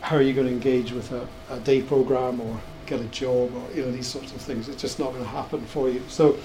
how 0.00 0.16
are 0.16 0.22
you 0.22 0.32
going 0.32 0.46
to 0.46 0.52
engage 0.52 0.92
with 0.92 1.10
a, 1.12 1.26
a 1.50 1.58
day 1.60 1.82
program 1.82 2.40
or 2.40 2.60
get 2.88 3.00
a 3.00 3.04
job 3.04 3.54
or 3.54 3.70
you 3.74 3.82
know 3.82 3.92
these 3.92 4.06
sorts 4.06 4.32
of 4.32 4.40
things. 4.40 4.68
It's 4.68 4.80
just 4.80 4.98
not 4.98 5.12
going 5.12 5.22
to 5.22 5.30
happen 5.30 5.64
for 5.66 5.88
you. 5.88 6.02
So, 6.08 6.38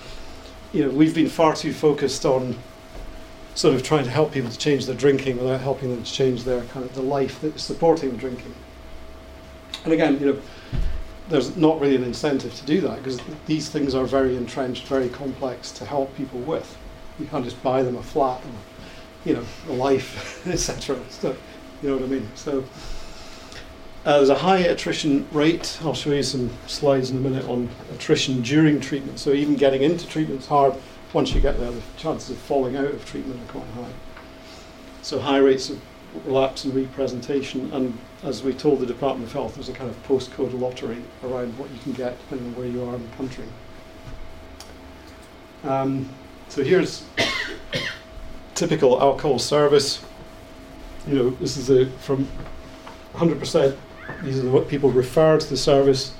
you 0.73 0.83
know, 0.83 0.89
we've 0.89 1.15
been 1.15 1.29
far 1.29 1.55
too 1.55 1.73
focused 1.73 2.25
on 2.25 2.55
sort 3.55 3.75
of 3.75 3.83
trying 3.83 4.03
to 4.03 4.09
help 4.09 4.33
people 4.33 4.49
to 4.49 4.57
change 4.57 4.85
their 4.85 4.95
drinking 4.95 5.37
without 5.37 5.61
helping 5.61 5.89
them 5.89 6.03
to 6.03 6.11
change 6.11 6.43
their 6.43 6.63
kind 6.65 6.85
of 6.85 6.93
the 6.95 7.01
life 7.01 7.39
that's 7.41 7.63
supporting 7.63 8.11
the 8.11 8.17
drinking. 8.17 8.53
And 9.83 9.93
again, 9.93 10.19
you 10.19 10.25
know, 10.27 10.41
there's 11.29 11.55
not 11.55 11.79
really 11.79 11.95
an 11.95 12.03
incentive 12.03 12.53
to 12.55 12.65
do 12.65 12.81
that 12.81 12.97
because 12.97 13.17
th- 13.17 13.37
these 13.45 13.69
things 13.69 13.95
are 13.95 14.05
very 14.05 14.35
entrenched, 14.35 14.87
very 14.87 15.09
complex 15.09 15.71
to 15.73 15.85
help 15.85 16.15
people 16.15 16.39
with. 16.39 16.77
You 17.19 17.27
can't 17.27 17.45
just 17.45 17.61
buy 17.61 17.83
them 17.83 17.95
a 17.95 18.03
flat 18.03 18.43
and 18.43 18.53
you 19.25 19.33
know 19.33 19.45
life, 19.67 20.45
etc. 20.47 20.99
So, 21.09 21.35
you 21.81 21.89
know 21.89 21.97
what 21.97 22.05
I 22.05 22.07
mean? 22.07 22.29
So. 22.35 22.63
Uh, 24.05 24.17
there's 24.17 24.27
a 24.29 24.35
high 24.35 24.57
attrition 24.57 25.25
rate. 25.31 25.79
I'll 25.81 25.93
show 25.93 26.11
you 26.11 26.23
some 26.23 26.49
slides 26.67 27.09
in 27.09 27.15
a 27.15 27.19
minute 27.21 27.47
on 27.47 27.69
attrition 27.93 28.41
during 28.41 28.81
treatment. 28.81 29.17
So 29.17 29.31
even 29.31 29.55
getting 29.55 29.81
into 29.81 30.05
treatment 30.05 30.41
is 30.41 30.47
hard. 30.47 30.73
Once 31.13 31.33
you 31.33 31.39
get 31.39 31.57
there, 31.57 31.71
the 31.71 31.81
chances 31.95 32.31
of 32.31 32.37
falling 32.37 32.75
out 32.75 32.87
of 32.87 33.05
treatment 33.05 33.39
are 33.39 33.51
quite 33.53 33.67
high. 33.75 33.93
So 35.03 35.19
high 35.19 35.37
rates 35.37 35.69
of 35.69 35.79
relapse 36.25 36.65
and 36.65 36.75
representation. 36.75 37.71
And 37.73 37.97
as 38.23 38.43
we 38.43 38.53
told 38.53 38.79
the 38.79 38.85
Department 38.85 39.27
of 39.29 39.33
Health, 39.33 39.55
there's 39.55 39.69
a 39.69 39.73
kind 39.73 39.89
of 39.89 40.07
postcode 40.07 40.59
lottery 40.59 41.01
around 41.23 41.57
what 41.57 41.69
you 41.71 41.79
can 41.79 41.93
get 41.93 42.17
depending 42.19 42.47
on 42.47 42.55
where 42.55 42.67
you 42.67 42.83
are 42.83 42.95
in 42.95 43.09
the 43.09 43.15
country. 43.15 43.45
Um, 45.63 46.09
so 46.49 46.63
here's 46.63 47.05
typical 48.55 49.01
alcohol 49.01 49.39
service. 49.39 50.03
You 51.07 51.15
know, 51.15 51.29
this 51.31 51.57
is 51.57 51.69
a, 51.69 51.87
from 51.99 52.27
100% 53.13 53.77
these 54.23 54.43
are 54.43 54.49
what 54.49 54.67
people 54.67 54.89
refer 54.89 55.37
to 55.37 55.49
the 55.49 55.57
service. 55.57 56.13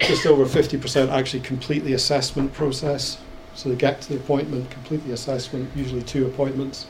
Just 0.00 0.26
over 0.26 0.44
50% 0.44 1.10
actually 1.10 1.40
complete 1.40 1.84
the 1.84 1.92
assessment 1.94 2.52
process. 2.52 3.18
So 3.54 3.68
they 3.68 3.76
get 3.76 4.00
to 4.02 4.08
the 4.10 4.16
appointment, 4.16 4.70
complete 4.70 5.04
the 5.06 5.12
assessment, 5.12 5.70
usually 5.74 6.02
two 6.02 6.26
appointments. 6.26 6.86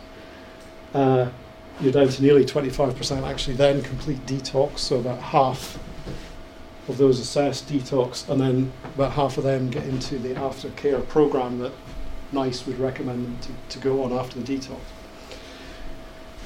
Uh, 0.95 1.31
you're 1.81 1.93
down 1.93 2.09
to 2.09 2.23
nearly 2.23 2.45
25% 2.45 3.23
actually 3.23 3.55
then 3.55 3.83
complete 3.83 4.25
detox, 4.25 4.79
so 4.79 4.97
about 4.97 5.21
half 5.21 5.79
of 6.89 6.97
those 6.97 7.21
assessed 7.21 7.69
detox, 7.69 8.29
and 8.29 8.41
then 8.41 8.73
about 8.95 9.13
half 9.13 9.37
of 9.37 9.45
them 9.45 9.69
get 9.69 9.85
into 9.85 10.19
the 10.19 10.31
aftercare 10.35 11.07
program 11.07 11.59
that 11.59 11.73
NICE 12.37 12.67
would 12.67 12.79
recommend 12.79 13.27
them 13.27 13.39
to, 13.41 13.79
to 13.79 13.79
go 13.83 14.05
on 14.05 14.13
after 14.13 14.39
the 14.41 14.57
detox. 14.57 14.79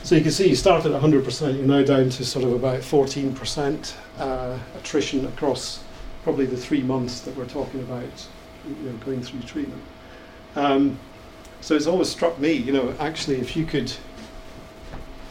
So 0.02 0.14
you 0.14 0.22
can 0.22 0.30
see 0.30 0.48
you 0.48 0.56
started 0.56 0.92
at 0.92 1.02
100%, 1.02 1.56
you're 1.56 1.66
now 1.66 1.82
down 1.82 2.08
to 2.08 2.24
sort 2.24 2.44
of 2.44 2.52
about 2.52 2.80
14% 2.80 3.94
uh, 4.18 4.58
attrition 4.78 5.26
across 5.26 5.84
probably 6.22 6.46
the 6.46 6.56
three 6.56 6.82
months 6.82 7.20
that 7.20 7.36
we're 7.36 7.46
talking 7.46 7.80
about 7.80 8.28
you 8.66 8.74
know, 8.90 8.96
going 9.04 9.22
through 9.22 9.40
treatment. 9.40 9.82
Um, 10.56 10.98
so 11.60 11.76
it's 11.76 11.86
always 11.86 12.08
struck 12.08 12.38
me, 12.38 12.52
you 12.52 12.72
know, 12.72 12.94
actually 12.98 13.36
if 13.40 13.56
you 13.56 13.66
could 13.66 13.92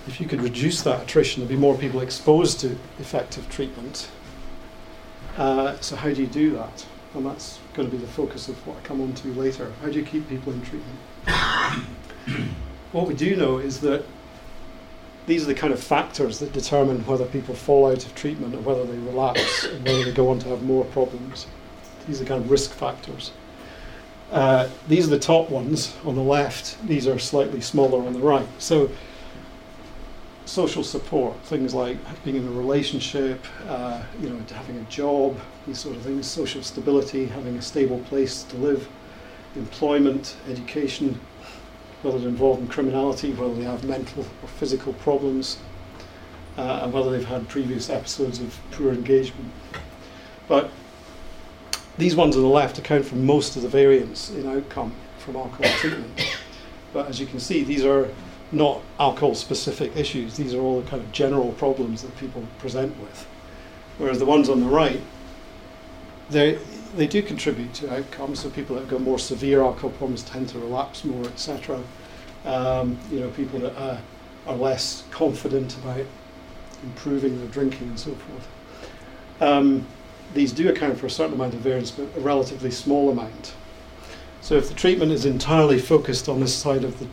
if 0.08 0.20
you 0.20 0.28
could 0.28 0.42
reduce 0.42 0.82
that 0.84 1.04
attrition, 1.04 1.42
there'd 1.42 1.50
be 1.50 1.56
more 1.56 1.78
people 1.78 2.02
exposed 2.02 2.60
to 2.62 2.76
effective 2.98 3.48
treatment. 3.50 4.10
Uh, 5.38 5.80
so 5.82 5.96
how 5.96 6.12
do 6.12 6.22
you 6.22 6.28
do 6.28 6.52
that? 6.52 6.86
And 7.14 7.26
that's 7.26 7.60
going 7.80 7.90
to 7.90 7.98
be 7.98 8.04
the 8.06 8.12
focus 8.12 8.50
of 8.50 8.68
what 8.68 8.76
I 8.76 8.82
come 8.82 9.00
on 9.00 9.14
to 9.14 9.30
later. 9.30 9.72
How 9.82 9.88
do 9.88 9.94
you 9.94 10.04
keep 10.04 10.28
people 10.28 10.52
in 10.52 10.62
treatment? 10.64 10.98
what 12.92 13.08
we 13.08 13.14
do 13.14 13.38
know 13.38 13.58
is 13.58 13.80
that 13.80 14.04
these 15.28 15.44
are 15.44 15.46
the 15.46 15.56
kind 15.56 15.72
of 15.72 15.82
factors 15.82 16.40
that 16.40 16.52
determine 16.52 17.06
whether 17.06 17.24
people 17.24 17.56
fall 17.56 17.90
out 17.90 18.06
of 18.06 18.14
treatment 18.16 18.54
or 18.54 18.60
whether 18.60 18.84
they 18.84 18.98
relapse 18.98 19.64
and 19.64 19.86
whether 19.86 20.04
they 20.04 20.12
go 20.12 20.28
on 20.28 20.40
to 20.40 20.50
have 20.50 20.62
more 20.62 20.84
problems. 20.86 21.48
These 22.06 22.22
are 22.22 22.26
kind 22.26 22.44
of 22.44 22.52
risk 22.52 22.72
factors. 22.72 23.32
Uh, 24.30 24.68
these 24.90 25.08
are 25.08 25.12
the 25.12 25.20
top 25.20 25.50
ones 25.50 25.96
on 26.04 26.16
the 26.16 26.22
left. 26.22 26.86
These 26.86 27.08
are 27.08 27.18
slightly 27.18 27.62
smaller 27.62 28.06
on 28.06 28.12
the 28.12 28.20
right. 28.20 28.48
So, 28.58 28.92
social 30.50 30.84
support, 30.84 31.38
things 31.44 31.76
like 31.76 31.98
being 32.24 32.38
in 32.38 32.48
a 32.48 32.52
relationship, 32.52 33.46
uh, 33.68 34.02
you 34.20 34.30
know, 34.30 34.40
having 34.54 34.78
a 34.78 34.84
job, 34.84 35.40
these 35.68 35.80
sort 35.80 35.96
of 35.96 36.02
things, 36.02 36.26
social 36.26 36.64
stability, 36.64 37.28
having 37.28 37.56
a 37.56 37.62
stable 37.62 38.00
place 38.00 38.44
to 38.44 38.58
live, 38.58 38.88
employment, 39.56 40.36
education, 40.50 41.20
whether 42.02 42.18
they're 42.18 42.30
involved 42.30 42.62
in 42.62 42.68
criminality, 42.68 43.32
whether 43.34 43.54
they 43.54 43.64
have 43.64 43.84
mental 43.84 44.26
or 44.42 44.48
physical 44.48 44.94
problems, 44.94 45.60
uh, 46.58 46.82
and 46.84 46.92
whether 46.94 47.12
they've 47.12 47.26
had 47.26 47.48
previous 47.48 47.90
episodes 47.90 48.40
of 48.40 48.58
poor 48.72 48.92
engagement. 48.92 49.52
But 50.48 50.72
these 52.00 52.16
ones 52.16 52.36
on 52.36 52.42
the 52.42 52.48
left 52.48 52.80
account 52.80 53.06
for 53.06 53.16
most 53.16 53.56
of 53.56 53.62
the 53.62 53.70
variance 53.70 54.32
in 54.32 54.48
outcome 54.48 54.94
from 55.20 55.36
alcohol 55.36 55.72
treatment. 55.78 56.38
But 56.92 57.08
as 57.08 57.20
you 57.20 57.28
can 57.28 57.40
see, 57.40 57.64
these 57.64 57.86
are 57.86 58.10
not 58.52 58.82
alcohol 59.00 59.36
specific 59.36 59.96
issues. 59.96 60.38
These 60.38 60.54
are 60.54 60.60
all 60.60 60.82
the 60.82 60.90
kind 60.90 61.02
of 61.02 61.12
general 61.12 61.52
problems 61.54 62.02
that 62.02 62.16
people 62.18 62.44
present 62.58 62.98
with. 63.00 63.28
Whereas 63.98 64.20
the 64.20 64.26
ones 64.26 64.50
on 64.50 64.62
the 64.62 64.68
right, 64.68 65.02
they 66.30 66.58
they 66.96 67.06
do 67.06 67.22
contribute 67.22 67.74
to 67.76 67.94
outcomes. 67.94 68.40
So 68.40 68.50
people 68.50 68.76
that 68.76 68.82
have 68.82 68.90
got 68.90 69.02
more 69.02 69.20
severe 69.20 69.62
alcohol 69.62 69.92
problems 69.92 70.24
tend 70.24 70.50
to 70.50 70.60
relapse 70.60 71.04
more, 71.04 71.26
etc. 71.26 71.82
Um, 72.46 72.98
you 73.12 73.20
know, 73.20 73.30
people 73.32 73.60
that 73.60 73.78
uh, 73.78 73.98
are 74.48 74.56
less 74.56 75.04
confident 75.12 75.78
about 75.78 76.06
improving 76.84 77.38
their 77.38 77.48
drinking 77.50 77.90
and 77.90 78.00
so 78.00 78.12
forth. 78.16 78.48
Um, 79.42 79.86
these 80.34 80.52
do 80.52 80.70
account 80.70 80.98
for 80.98 81.08
a 81.08 81.10
certain 81.10 81.34
amount 81.34 81.54
of 81.54 81.60
variance, 81.60 81.92
but 81.92 82.08
a 82.16 82.20
relatively 82.20 82.72
small 82.72 83.10
amount. 83.10 83.54
So 84.42 84.56
if 84.56 84.70
the 84.70 84.76
treatment 84.76 85.12
is 85.12 85.26
entirely 85.26 85.80
focused 85.80 86.30
on 86.30 86.40
this 86.40 86.56
side 86.56 86.84
of 86.84 86.98
the, 87.00 87.08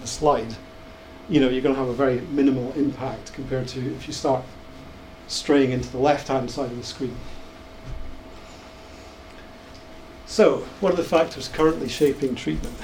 the 0.00 0.06
slide, 0.06 0.54
you 1.28 1.40
know, 1.40 1.48
you're 1.48 1.62
going 1.62 1.74
to 1.74 1.80
have 1.80 1.88
a 1.88 1.94
very 1.94 2.20
minimal 2.32 2.72
impact 2.72 3.32
compared 3.34 3.68
to 3.68 3.94
if 3.94 4.06
you 4.06 4.12
start 4.12 4.44
straying 5.26 5.72
into 5.72 5.88
the 5.90 5.98
left-hand 5.98 6.50
side 6.50 6.70
of 6.70 6.76
the 6.76 6.84
screen. 6.84 7.14
So, 10.26 10.58
what 10.80 10.92
are 10.92 10.96
the 10.96 11.04
factors 11.04 11.48
currently 11.48 11.88
shaping 11.88 12.34
treatment? 12.34 12.76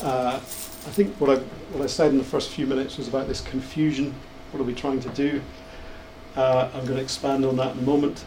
Uh, 0.00 0.36
I 0.36 0.90
think 0.90 1.14
what 1.20 1.30
I, 1.30 1.40
what 1.72 1.82
I 1.82 1.86
said 1.86 2.10
in 2.10 2.18
the 2.18 2.24
first 2.24 2.50
few 2.50 2.66
minutes 2.66 2.98
was 2.98 3.08
about 3.08 3.28
this 3.28 3.40
confusion. 3.40 4.14
What 4.50 4.60
are 4.60 4.64
we 4.64 4.74
trying 4.74 5.00
to 5.00 5.08
do? 5.10 5.40
Uh, 6.34 6.68
I'm 6.74 6.84
going 6.84 6.96
to 6.96 7.02
expand 7.02 7.44
on 7.44 7.56
that 7.56 7.76
in 7.76 7.80
a 7.80 7.86
moment. 7.86 8.24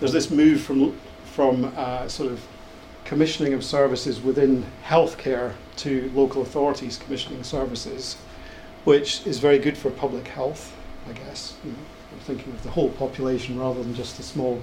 There's 0.00 0.12
this 0.12 0.30
move 0.30 0.60
from, 0.60 0.98
from 1.24 1.72
uh, 1.76 2.08
sort 2.08 2.32
of 2.32 2.44
commissioning 3.04 3.54
of 3.54 3.64
services 3.64 4.20
within 4.20 4.66
healthcare 4.84 5.54
to 5.76 6.10
local 6.14 6.42
authorities 6.42 6.98
commissioning 6.98 7.44
services, 7.44 8.16
which 8.86 9.26
is 9.26 9.40
very 9.40 9.58
good 9.58 9.76
for 9.76 9.90
public 9.90 10.28
health, 10.28 10.72
I 11.08 11.12
guess. 11.12 11.56
You 11.64 11.72
know, 11.72 11.78
I'm 12.12 12.20
thinking 12.20 12.52
of 12.52 12.62
the 12.62 12.70
whole 12.70 12.90
population 12.90 13.58
rather 13.58 13.82
than 13.82 13.92
just 13.96 14.20
a 14.20 14.22
small 14.22 14.62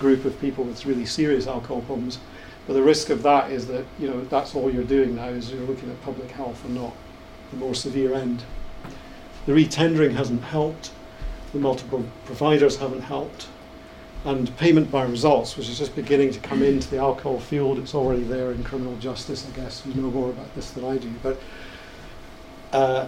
group 0.00 0.24
of 0.24 0.38
people 0.40 0.64
with 0.64 0.84
really 0.84 1.06
serious 1.06 1.46
alcohol 1.46 1.82
problems. 1.82 2.18
But 2.66 2.72
the 2.72 2.82
risk 2.82 3.10
of 3.10 3.22
that 3.22 3.52
is 3.52 3.68
that 3.68 3.84
you 4.00 4.10
know 4.10 4.24
that's 4.24 4.56
all 4.56 4.68
you're 4.74 4.82
doing 4.82 5.14
now 5.14 5.28
is 5.28 5.52
you're 5.52 5.62
looking 5.62 5.88
at 5.88 6.02
public 6.02 6.32
health 6.32 6.64
and 6.64 6.74
not 6.74 6.92
the 7.52 7.58
more 7.58 7.76
severe 7.76 8.12
end. 8.12 8.42
The 9.46 9.52
retendering 9.52 10.16
hasn't 10.16 10.42
helped. 10.42 10.90
The 11.52 11.60
multiple 11.60 12.04
providers 12.26 12.76
haven't 12.76 13.02
helped. 13.02 13.46
And 14.24 14.54
payment 14.56 14.90
by 14.90 15.04
results, 15.04 15.56
which 15.56 15.68
is 15.68 15.78
just 15.78 15.94
beginning 15.94 16.32
to 16.32 16.40
come 16.40 16.64
into 16.64 16.90
the 16.90 16.98
alcohol 16.98 17.38
field, 17.38 17.78
it's 17.78 17.94
already 17.94 18.24
there 18.24 18.50
in 18.50 18.64
criminal 18.64 18.96
justice, 18.96 19.46
I 19.46 19.56
guess. 19.56 19.86
You 19.86 19.94
know 19.94 20.10
more 20.10 20.30
about 20.30 20.52
this 20.56 20.72
than 20.72 20.84
I 20.84 20.96
do. 20.96 21.10
But 21.22 21.40
uh, 22.72 23.06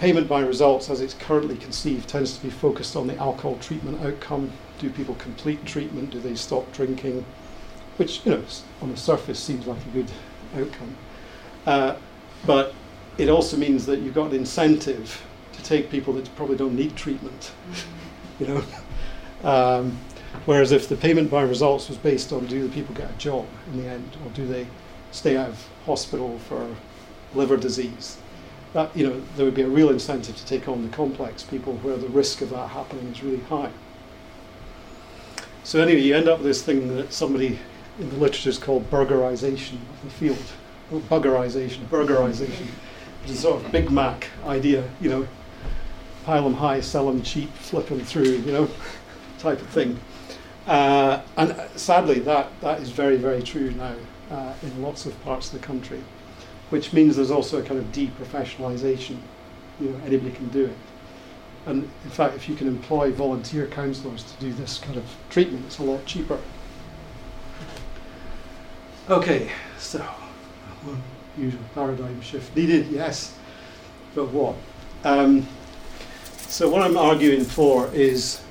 payment 0.00 0.26
by 0.26 0.40
results, 0.40 0.88
as 0.88 1.02
it's 1.02 1.12
currently 1.12 1.56
conceived, 1.58 2.08
tends 2.08 2.34
to 2.34 2.42
be 2.42 2.48
focused 2.48 2.96
on 2.96 3.06
the 3.06 3.14
alcohol 3.18 3.58
treatment 3.58 4.02
outcome. 4.02 4.50
Do 4.78 4.88
people 4.88 5.14
complete 5.16 5.62
treatment? 5.66 6.10
Do 6.10 6.18
they 6.20 6.34
stop 6.34 6.72
drinking? 6.72 7.22
Which, 7.98 8.24
you 8.24 8.32
know, 8.32 8.42
on 8.80 8.90
the 8.90 8.96
surface 8.96 9.38
seems 9.38 9.66
like 9.66 9.78
a 9.84 9.90
good 9.90 10.10
outcome. 10.56 10.96
Uh, 11.66 11.96
but 12.46 12.74
it 13.18 13.28
also 13.28 13.58
means 13.58 13.84
that 13.84 13.98
you've 13.98 14.14
got 14.14 14.30
an 14.30 14.36
incentive 14.36 15.22
to 15.52 15.62
take 15.62 15.90
people 15.90 16.14
that 16.14 16.34
probably 16.34 16.56
don't 16.56 16.74
need 16.74 16.96
treatment. 16.96 17.52
you 18.40 18.46
know, 18.46 18.64
um, 19.44 19.98
whereas 20.46 20.72
if 20.72 20.88
the 20.88 20.96
payment 20.96 21.30
by 21.30 21.42
results 21.42 21.90
was 21.90 21.98
based 21.98 22.32
on 22.32 22.46
do 22.46 22.66
the 22.66 22.72
people 22.74 22.94
get 22.94 23.10
a 23.10 23.18
job 23.18 23.46
in 23.70 23.82
the 23.82 23.86
end, 23.86 24.16
or 24.24 24.30
do 24.30 24.46
they 24.46 24.66
stay 25.10 25.36
out 25.36 25.50
of 25.50 25.68
hospital 25.84 26.38
for 26.38 26.74
liver 27.34 27.58
disease, 27.58 28.16
that 28.72 28.96
you 28.96 29.06
know 29.06 29.20
there 29.36 29.44
would 29.44 29.54
be 29.54 29.62
a 29.62 29.68
real 29.68 29.90
incentive 29.90 30.36
to 30.36 30.46
take 30.46 30.68
on 30.68 30.82
the 30.82 30.88
complex 30.96 31.42
people 31.42 31.74
where 31.78 31.96
the 31.96 32.08
risk 32.08 32.40
of 32.40 32.50
that 32.50 32.68
happening 32.68 33.06
is 33.08 33.22
really 33.22 33.40
high. 33.40 33.70
So 35.64 35.80
anyway, 35.80 36.00
you 36.00 36.16
end 36.16 36.28
up 36.28 36.38
with 36.38 36.46
this 36.46 36.62
thing 36.62 36.94
that 36.96 37.12
somebody 37.12 37.58
in 37.98 38.08
the 38.10 38.16
literature 38.16 38.50
is 38.50 38.58
called 38.58 38.90
burgerization 38.90 39.74
of 39.74 40.02
the 40.04 40.10
field. 40.10 40.52
Oh, 40.92 41.00
buggerization, 41.00 41.84
burgerization. 41.86 42.66
It's 43.22 43.32
a 43.32 43.36
sort 43.36 43.64
of 43.64 43.70
Big 43.70 43.90
Mac 43.90 44.28
idea, 44.46 44.88
you 45.00 45.10
know, 45.10 45.28
pile 46.24 46.44
them 46.44 46.54
high, 46.54 46.80
sell 46.80 47.06
them 47.06 47.22
cheap, 47.22 47.52
flip 47.52 47.86
them 47.86 48.00
through, 48.00 48.24
you 48.24 48.52
know, 48.52 48.70
type 49.38 49.60
of 49.60 49.68
thing. 49.68 50.00
Uh, 50.66 51.22
and 51.36 51.54
sadly, 51.76 52.20
that, 52.20 52.48
that 52.60 52.80
is 52.80 52.90
very, 52.90 53.16
very 53.16 53.42
true 53.42 53.70
now 53.72 53.94
uh, 54.30 54.54
in 54.62 54.82
lots 54.82 55.06
of 55.06 55.22
parts 55.22 55.52
of 55.52 55.60
the 55.60 55.66
country 55.66 56.02
which 56.70 56.92
means 56.92 57.16
there's 57.16 57.30
also 57.30 57.58
a 57.58 57.62
kind 57.62 57.78
of 57.78 57.86
deprofessionalisation. 57.92 59.18
You 59.80 59.90
know, 59.90 60.00
anybody 60.06 60.32
can 60.32 60.48
do 60.48 60.66
it. 60.66 60.76
And 61.66 61.82
in 62.04 62.10
fact, 62.10 62.34
if 62.36 62.48
you 62.48 62.54
can 62.54 62.68
employ 62.68 63.12
volunteer 63.12 63.66
counsellors 63.66 64.22
to 64.24 64.40
do 64.40 64.52
this 64.52 64.78
kind 64.78 64.96
of 64.96 65.04
treatment, 65.28 65.66
it's 65.66 65.78
a 65.78 65.82
lot 65.82 66.04
cheaper. 66.06 66.38
Okay, 69.08 69.50
so 69.78 69.98
one 69.98 71.02
usual 71.36 71.62
paradigm 71.74 72.20
shift 72.20 72.56
needed, 72.56 72.86
yes, 72.88 73.36
but 74.14 74.28
what? 74.28 74.54
Um, 75.04 75.46
so 76.48 76.68
what 76.68 76.82
I'm 76.82 76.96
arguing 76.96 77.44
for 77.44 77.88
is 77.92 78.42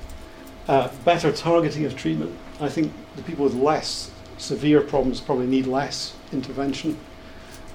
uh, 0.68 0.90
better 1.04 1.32
targeting 1.32 1.84
of 1.84 1.96
treatment. 1.96 2.36
I 2.60 2.68
think 2.68 2.92
the 3.16 3.22
people 3.22 3.44
with 3.44 3.54
less 3.54 4.10
severe 4.38 4.80
problems 4.80 5.20
probably 5.20 5.46
need 5.46 5.66
less 5.66 6.14
intervention 6.32 6.98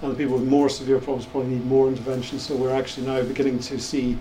and 0.01 0.11
the 0.11 0.15
people 0.15 0.37
with 0.37 0.47
more 0.47 0.69
severe 0.69 0.99
problems 0.99 1.25
probably 1.25 1.51
need 1.51 1.65
more 1.65 1.87
intervention. 1.87 2.39
So 2.39 2.55
we're 2.55 2.75
actually 2.75 3.07
now 3.07 3.21
beginning 3.23 3.59
to 3.59 3.79
see, 3.79 4.17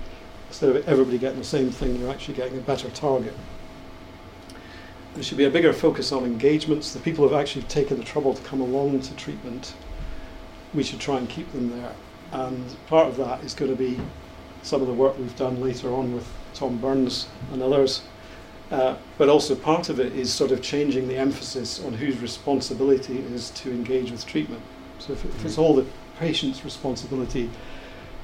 instead 0.49 0.75
of 0.75 0.89
everybody 0.89 1.19
getting 1.19 1.39
the 1.39 1.45
same 1.45 1.71
thing, 1.71 1.97
you're 1.97 2.11
actually 2.11 2.35
getting 2.35 2.59
a 2.59 2.63
better 2.63 2.89
target. 2.91 3.35
There 5.15 5.23
should 5.23 5.39
be 5.39 5.45
a 5.45 5.51
bigger 5.51 5.73
focus 5.73 6.11
on 6.13 6.25
engagements. 6.25 6.93
The 6.93 7.01
people 7.01 7.27
who 7.27 7.33
have 7.33 7.41
actually 7.41 7.63
taken 7.63 7.99
the 7.99 8.05
trouble 8.05 8.35
to 8.35 8.43
come 8.43 8.61
along 8.61 9.01
to 9.01 9.17
treatment, 9.17 9.75
we 10.73 10.83
should 10.83 11.01
try 11.01 11.19
and 11.19 11.29
keep 11.29 11.51
them 11.53 11.71
there. 11.71 11.93
And 12.33 12.75
part 12.87 13.09
of 13.09 13.17
that 13.19 13.45
is 13.45 13.55
going 13.55 13.71
to 13.71 13.77
be 13.77 14.01
some 14.63 14.81
of 14.81 14.89
the 14.89 14.95
work 14.95 15.17
we've 15.19 15.37
done 15.37 15.61
later 15.61 15.93
on 15.93 16.15
with 16.15 16.27
Tom 16.55 16.79
Burns 16.79 17.29
and 17.53 17.63
others. 17.63 18.03
Uh, 18.71 18.97
but 19.19 19.29
also 19.29 19.55
part 19.55 19.89
of 19.89 20.01
it 20.01 20.15
is 20.15 20.33
sort 20.33 20.51
of 20.51 20.63
changing 20.63 21.07
the 21.07 21.17
emphasis 21.17 21.85
on 21.85 21.93
whose 21.93 22.19
responsibility 22.19 23.19
it 23.19 23.31
is 23.31 23.51
to 23.51 23.71
engage 23.71 24.11
with 24.11 24.27
treatment. 24.27 24.63
So 25.07 25.13
if, 25.13 25.25
if 25.25 25.45
it's 25.45 25.59
all 25.59 25.75
the 25.75 25.85
patient's 26.19 26.65
responsibility, 26.65 27.51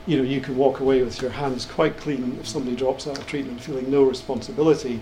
you 0.06 0.16
know, 0.16 0.22
you 0.22 0.40
could 0.40 0.56
walk 0.56 0.80
away 0.80 1.02
with 1.02 1.20
your 1.20 1.30
hands 1.30 1.66
quite 1.66 1.98
clean 1.98 2.38
if 2.40 2.48
somebody 2.48 2.74
drops 2.74 3.06
out 3.06 3.18
of 3.18 3.26
treatment 3.26 3.60
feeling 3.60 3.90
no 3.90 4.02
responsibility. 4.04 5.00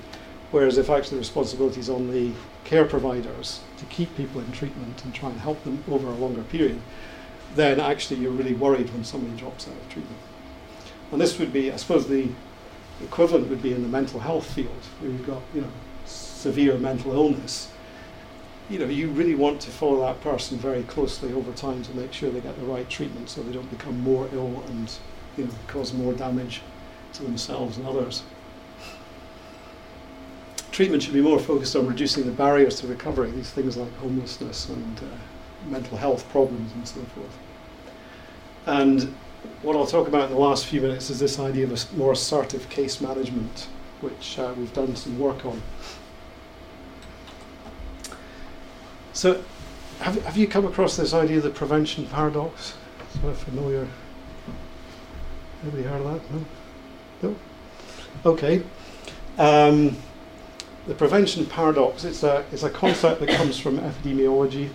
Whereas 0.51 0.77
if 0.77 0.91
actually 0.91 1.17
the 1.17 1.21
responsibility 1.21 1.79
is 1.79 1.89
on 1.89 2.11
the 2.11 2.33
care 2.65 2.85
providers 2.85 3.61
to 3.77 3.85
keep 3.87 4.17
people 4.17 4.41
in 4.41 4.51
treatment 4.51 5.05
and 5.05 5.15
try 5.15 5.31
and 5.31 5.39
help 5.39 5.63
them 5.63 5.85
over 5.89 6.09
a 6.09 6.15
longer 6.15 6.43
period, 6.43 6.81
then 7.55 7.79
actually 7.79 8.21
you're 8.21 8.33
really 8.33 8.55
worried 8.55 8.93
when 8.93 9.05
somebody 9.05 9.37
drops 9.37 9.69
out 9.69 9.75
of 9.75 9.89
treatment. 9.89 10.21
And 11.13 11.21
this 11.21 11.39
would 11.39 11.53
be, 11.53 11.71
I 11.71 11.77
suppose, 11.77 12.09
the 12.09 12.29
equivalent 13.05 13.49
would 13.51 13.63
be 13.63 13.73
in 13.73 13.83
the 13.83 13.89
mental 13.89 14.19
health 14.19 14.51
field, 14.53 14.85
where 15.01 15.11
you've 15.11 15.27
got, 15.27 15.43
you 15.55 15.61
know, 15.61 15.71
severe 16.07 16.77
mental 16.77 17.13
illness 17.13 17.71
you 18.69 18.79
know, 18.79 18.87
you 18.87 19.09
really 19.09 19.35
want 19.35 19.61
to 19.63 19.71
follow 19.71 20.01
that 20.01 20.21
person 20.21 20.59
very 20.59 20.83
closely 20.83 21.33
over 21.33 21.53
time 21.53 21.83
to 21.83 21.95
make 21.97 22.13
sure 22.13 22.31
they 22.31 22.41
get 22.41 22.59
the 22.59 22.67
right 22.67 22.89
treatment 22.89 23.31
so 23.31 23.43
they 23.43 23.53
don't 23.53 23.71
become 23.71 23.99
more 24.01 24.29
ill 24.33 24.63
and 24.69 24.99
you 25.37 25.45
know, 25.45 25.55
cause 25.67 25.93
more 25.95 26.13
damage 26.13 26.61
to 27.15 27.23
themselves 27.23 27.79
and 27.79 27.87
others. 27.87 28.23
Treatment 30.71 31.03
should 31.03 31.15
be 31.15 31.23
more 31.23 31.39
focused 31.39 31.75
on 31.77 31.87
reducing 31.87 32.25
the 32.25 32.31
barriers 32.31 32.81
to 32.81 32.87
recovery, 32.87 33.31
these 33.31 33.51
things 33.51 33.77
like 33.77 33.93
homelessness 33.97 34.69
and 34.69 34.99
uh, 34.99 35.69
mental 35.69 35.97
health 35.97 36.29
problems 36.29 36.73
and 36.73 36.87
so 36.87 37.01
forth. 37.01 37.39
And 38.67 39.15
what 39.63 39.77
I'll 39.77 39.87
talk 39.87 40.09
about 40.09 40.29
in 40.29 40.35
the 40.35 40.41
last 40.41 40.67
few 40.67 40.81
minutes 40.81 41.09
is 41.09 41.19
this 41.19 41.39
idea 41.39 41.65
of 41.65 41.73
a 41.73 41.97
more 41.97 42.13
assertive 42.13 42.69
case 42.69 43.01
management, 43.01 43.69
which 44.03 44.39
uh, 44.39 44.53
we've 44.57 44.73
done 44.75 44.95
some 44.95 45.19
work 45.19 45.47
on. 45.47 45.63
So, 49.19 49.43
have, 49.99 50.23
have 50.27 50.37
you 50.37 50.47
come 50.47 50.65
across 50.65 50.97
this 50.97 51.13
idea 51.13 51.39
of 51.39 51.43
the 51.43 51.51
prevention 51.51 52.07
paradox? 52.07 52.77
Sort 53.15 53.33
of 53.33 53.39
familiar. 53.39 53.89
Anybody 55.61 55.83
heard 55.83 56.03
of 56.03 56.23
that? 56.23 56.33
No? 56.33 56.45
No? 57.23 57.37
Okay. 58.25 58.63
Um, 59.37 59.97
the 60.87 60.95
prevention 60.95 61.47
paradox, 61.47 62.05
it's 62.05 62.23
a, 62.23 62.45
it's 62.53 62.63
a 62.63 62.71
concept 62.71 63.19
that 63.19 63.31
comes 63.31 63.59
from 63.59 63.81
epidemiology, 63.81 64.71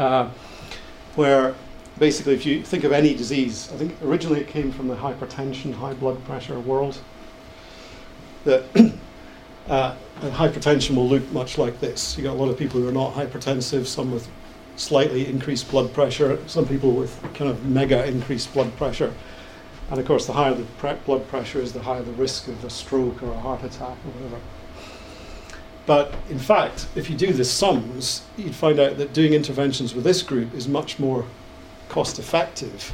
uh, 0.00 0.28
where 1.14 1.54
basically 2.00 2.34
if 2.34 2.44
you 2.44 2.64
think 2.64 2.82
of 2.82 2.90
any 2.90 3.14
disease, 3.14 3.70
I 3.72 3.76
think 3.76 3.94
originally 4.02 4.40
it 4.40 4.48
came 4.48 4.72
from 4.72 4.88
the 4.88 4.96
hypertension, 4.96 5.74
high 5.74 5.94
blood 5.94 6.24
pressure 6.24 6.58
world, 6.58 6.98
that 8.42 8.64
Uh, 9.68 9.96
and 10.22 10.32
hypertension 10.32 10.94
will 10.94 11.08
look 11.08 11.30
much 11.32 11.58
like 11.58 11.80
this. 11.80 12.16
You've 12.16 12.24
got 12.24 12.34
a 12.34 12.40
lot 12.40 12.48
of 12.48 12.56
people 12.56 12.80
who 12.80 12.88
are 12.88 12.92
not 12.92 13.14
hypertensive, 13.14 13.86
some 13.86 14.12
with 14.12 14.28
slightly 14.76 15.26
increased 15.26 15.70
blood 15.70 15.92
pressure, 15.92 16.38
some 16.46 16.66
people 16.66 16.92
with 16.92 17.20
kind 17.34 17.50
of 17.50 17.64
mega 17.66 18.06
increased 18.06 18.52
blood 18.54 18.74
pressure. 18.76 19.12
And 19.90 19.98
of 19.98 20.06
course, 20.06 20.26
the 20.26 20.32
higher 20.32 20.54
the 20.54 20.64
pre- 20.78 20.94
blood 21.04 21.26
pressure 21.28 21.60
is, 21.60 21.72
the 21.72 21.82
higher 21.82 22.02
the 22.02 22.12
risk 22.12 22.48
of 22.48 22.64
a 22.64 22.70
stroke 22.70 23.22
or 23.22 23.30
a 23.32 23.38
heart 23.38 23.62
attack 23.64 23.96
or 24.04 24.10
whatever. 24.12 24.40
But 25.84 26.14
in 26.30 26.38
fact, 26.38 26.88
if 26.96 27.08
you 27.08 27.16
do 27.16 27.32
the 27.32 27.44
sums, 27.44 28.22
you'd 28.36 28.54
find 28.54 28.80
out 28.80 28.98
that 28.98 29.12
doing 29.12 29.32
interventions 29.32 29.94
with 29.94 30.04
this 30.04 30.22
group 30.22 30.52
is 30.54 30.66
much 30.66 30.98
more 30.98 31.24
cost 31.88 32.18
effective 32.18 32.92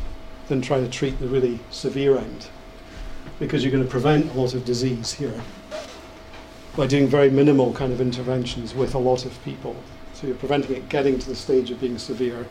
than 0.48 0.60
trying 0.60 0.84
to 0.84 0.90
treat 0.90 1.18
the 1.18 1.26
really 1.26 1.58
severe 1.70 2.18
end 2.18 2.48
because 3.38 3.64
you're 3.64 3.72
going 3.72 3.84
to 3.84 3.90
prevent 3.90 4.30
a 4.30 4.34
lot 4.34 4.52
of 4.52 4.64
disease 4.64 5.14
here 5.14 5.40
by 6.76 6.86
doing 6.86 7.06
very 7.06 7.30
minimal 7.30 7.72
kind 7.72 7.92
of 7.92 8.00
interventions 8.00 8.74
with 8.74 8.94
a 8.94 8.98
lot 8.98 9.24
of 9.26 9.44
people. 9.44 9.76
So 10.14 10.26
you're 10.26 10.36
preventing 10.36 10.76
it 10.76 10.88
getting 10.88 11.18
to 11.18 11.28
the 11.28 11.34
stage 11.34 11.70
of 11.70 11.80
being 11.80 11.98
severe. 11.98 12.46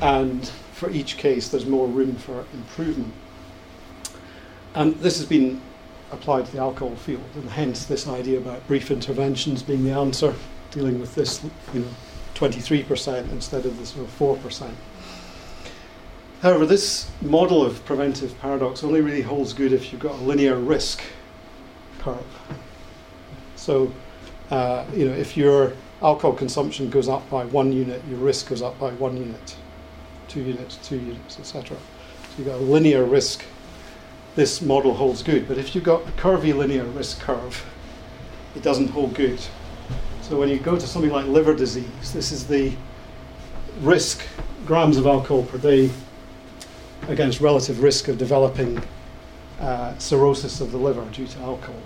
And 0.00 0.46
for 0.72 0.90
each 0.90 1.16
case, 1.16 1.48
there's 1.48 1.66
more 1.66 1.86
room 1.86 2.16
for 2.16 2.44
improvement. 2.52 3.14
And 4.74 4.94
this 4.96 5.18
has 5.18 5.26
been 5.26 5.60
applied 6.10 6.46
to 6.46 6.52
the 6.52 6.58
alcohol 6.58 6.94
field, 6.96 7.24
and 7.34 7.48
hence 7.48 7.86
this 7.86 8.06
idea 8.06 8.38
about 8.38 8.66
brief 8.66 8.90
interventions 8.90 9.62
being 9.62 9.84
the 9.84 9.92
answer, 9.92 10.34
dealing 10.70 11.00
with 11.00 11.14
this, 11.14 11.42
you 11.72 11.80
know, 11.80 11.88
23% 12.34 13.30
instead 13.30 13.64
of 13.64 13.78
the 13.78 13.86
sort 13.86 14.04
of 14.06 14.18
4%. 14.18 14.72
However, 16.42 16.66
this 16.66 17.10
model 17.20 17.64
of 17.64 17.84
preventive 17.84 18.38
paradox 18.40 18.82
only 18.82 19.00
really 19.00 19.22
holds 19.22 19.52
good 19.52 19.72
if 19.72 19.92
you've 19.92 20.02
got 20.02 20.18
a 20.18 20.22
linear 20.22 20.56
risk 20.56 21.00
curve. 22.00 22.24
So, 23.62 23.92
uh, 24.50 24.84
you 24.92 25.06
know, 25.06 25.14
if 25.14 25.36
your 25.36 25.72
alcohol 26.02 26.32
consumption 26.32 26.90
goes 26.90 27.08
up 27.08 27.30
by 27.30 27.44
one 27.44 27.72
unit, 27.72 28.02
your 28.08 28.18
risk 28.18 28.48
goes 28.48 28.60
up 28.60 28.76
by 28.80 28.90
one 28.94 29.16
unit, 29.16 29.56
two 30.26 30.42
units, 30.42 30.78
two 30.82 30.96
units, 30.96 31.38
etc. 31.38 31.76
So 31.76 32.38
you've 32.38 32.48
got 32.48 32.56
a 32.56 32.64
linear 32.64 33.04
risk. 33.04 33.44
This 34.34 34.62
model 34.62 34.94
holds 34.94 35.22
good. 35.22 35.46
But 35.46 35.58
if 35.58 35.76
you've 35.76 35.84
got 35.84 36.08
a 36.08 36.10
curvilinear 36.12 36.82
risk 36.86 37.20
curve, 37.20 37.64
it 38.56 38.64
doesn't 38.64 38.88
hold 38.88 39.14
good. 39.14 39.38
So 40.22 40.40
when 40.40 40.48
you 40.48 40.58
go 40.58 40.74
to 40.74 40.86
something 40.86 41.12
like 41.12 41.26
liver 41.26 41.54
disease, 41.54 42.12
this 42.12 42.32
is 42.32 42.48
the 42.48 42.72
risk 43.80 44.22
grams 44.66 44.96
of 44.96 45.06
alcohol 45.06 45.44
per 45.44 45.58
day 45.58 45.88
against 47.06 47.40
relative 47.40 47.80
risk 47.80 48.08
of 48.08 48.18
developing 48.18 48.82
uh, 49.60 49.96
cirrhosis 49.98 50.60
of 50.60 50.72
the 50.72 50.78
liver 50.78 51.04
due 51.12 51.28
to 51.28 51.38
alcohol. 51.42 51.80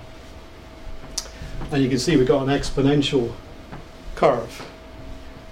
And 1.72 1.82
you 1.82 1.88
can 1.88 1.98
see 1.98 2.16
we've 2.16 2.28
got 2.28 2.42
an 2.42 2.48
exponential 2.48 3.32
curve. 4.14 4.64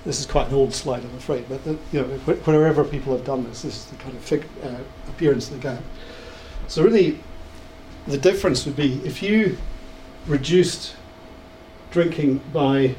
This 0.05 0.21
is 0.21 0.27
quite 0.27 0.49
an 0.49 0.55
old 0.55 0.73
slide, 0.73 1.03
I'm 1.03 1.15
afraid, 1.17 1.47
but 1.49 1.65
the, 1.65 1.79
you 1.93 2.03
know, 2.03 2.05
wherever 2.05 2.85
people 2.85 3.17
have 3.17 3.25
done 3.25 3.45
this, 3.45 3.62
this 3.62 3.77
is 3.77 3.85
the 3.87 3.97
kind 3.97 4.15
of 4.15 4.23
fig, 4.23 4.45
uh, 4.62 4.77
appearance 5.09 5.49
they 5.49 5.59
get. 5.59 5.81
So 6.69 6.83
really, 6.83 7.19
the 8.07 8.19
difference 8.19 8.67
would 8.67 8.77
be 8.77 9.01
if 9.05 9.23
you 9.23 9.57
reduced 10.27 10.95
drinking 11.91 12.41
by 12.53 12.95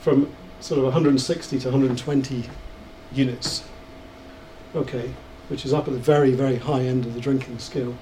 from 0.00 0.32
sort 0.60 0.78
of 0.78 0.84
160 0.84 1.58
to 1.58 1.68
120 1.68 2.44
units, 3.12 3.64
okay, 4.74 5.10
which 5.48 5.64
is 5.64 5.72
up 5.72 5.88
at 5.88 5.94
the 5.94 6.00
very, 6.00 6.30
very 6.30 6.56
high 6.56 6.82
end 6.82 7.04
of 7.04 7.14
the 7.14 7.20
drinking 7.20 7.58
scale, 7.58 7.96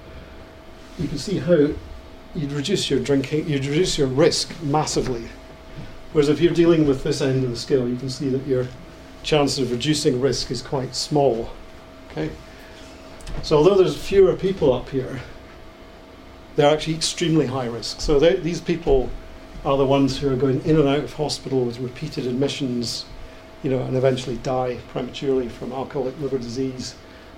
you 0.99 1.09
can 1.09 1.19
see 1.19 1.39
how 1.39 1.69
you'd 2.35 2.53
reduce 2.53 2.91
your 2.91 3.01
drinking, 3.01 3.49
you'd 3.49 3.67
reduce 3.67 3.99
your 3.99 4.09
risk 4.09 4.61
massively. 4.63 5.29
Whereas 6.13 6.29
if 6.29 6.41
you're 6.41 6.55
dealing 6.55 6.87
with 6.87 7.03
this 7.03 7.21
end 7.21 7.45
of 7.45 7.51
the 7.51 7.57
scale, 7.57 7.89
you 7.89 7.97
can 7.97 8.11
see 8.11 8.29
that 8.29 8.47
your 8.47 8.69
chance 9.23 9.59
of 9.59 9.71
reducing 9.71 10.21
risk 10.21 10.51
is 10.51 10.63
quite 10.63 10.95
small. 10.95 11.51
Okay, 12.11 12.31
so 13.43 13.57
although 13.57 13.77
there's 13.77 13.97
fewer 13.97 14.37
people 14.37 14.73
up 14.73 14.89
here, 14.91 15.21
they're 16.57 16.73
actually 16.73 16.95
extremely 16.95 17.47
high 17.47 17.67
risk. 17.67 18.01
So 18.01 18.21
these 18.21 18.61
people 18.61 19.11
are 19.65 19.77
the 19.77 19.87
ones 19.87 20.19
who 20.19 20.33
are 20.33 20.37
going 20.37 20.63
in 20.65 20.77
and 20.79 20.89
out 20.89 20.99
of 20.99 21.15
hospital 21.15 21.65
with 21.65 21.81
repeated 21.81 22.27
admissions, 22.27 23.07
you 23.63 23.71
know, 23.71 23.83
and 23.83 23.97
eventually 23.97 24.37
die 24.37 24.79
prematurely 24.89 25.49
from 25.49 25.73
alcoholic 25.73 26.19
liver 26.21 26.39
disease 26.39 26.95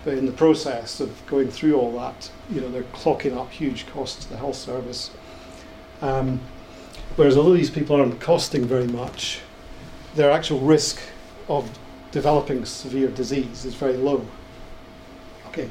but 0.06 0.16
in 0.16 0.24
the 0.24 0.32
process 0.32 1.00
of 1.00 1.10
going 1.26 1.50
through 1.50 1.74
all 1.74 1.90
that, 1.98 2.30
you 2.48 2.60
know, 2.60 2.70
they're 2.70 2.84
clocking 2.84 3.36
up 3.36 3.50
huge 3.50 3.88
costs 3.88 4.24
to 4.24 4.30
the 4.30 4.36
health 4.36 4.54
service. 4.54 5.10
Um, 6.00 6.40
whereas 7.16 7.36
although 7.36 7.54
these 7.54 7.70
people 7.70 7.96
aren't 7.96 8.20
costing 8.20 8.64
very 8.64 8.86
much, 8.86 9.40
their 10.14 10.30
actual 10.30 10.60
risk 10.60 11.00
of 11.48 11.76
developing 12.12 12.64
severe 12.64 13.08
disease 13.08 13.64
is 13.64 13.74
very 13.74 13.96
low. 13.96 14.24
Okay. 15.48 15.68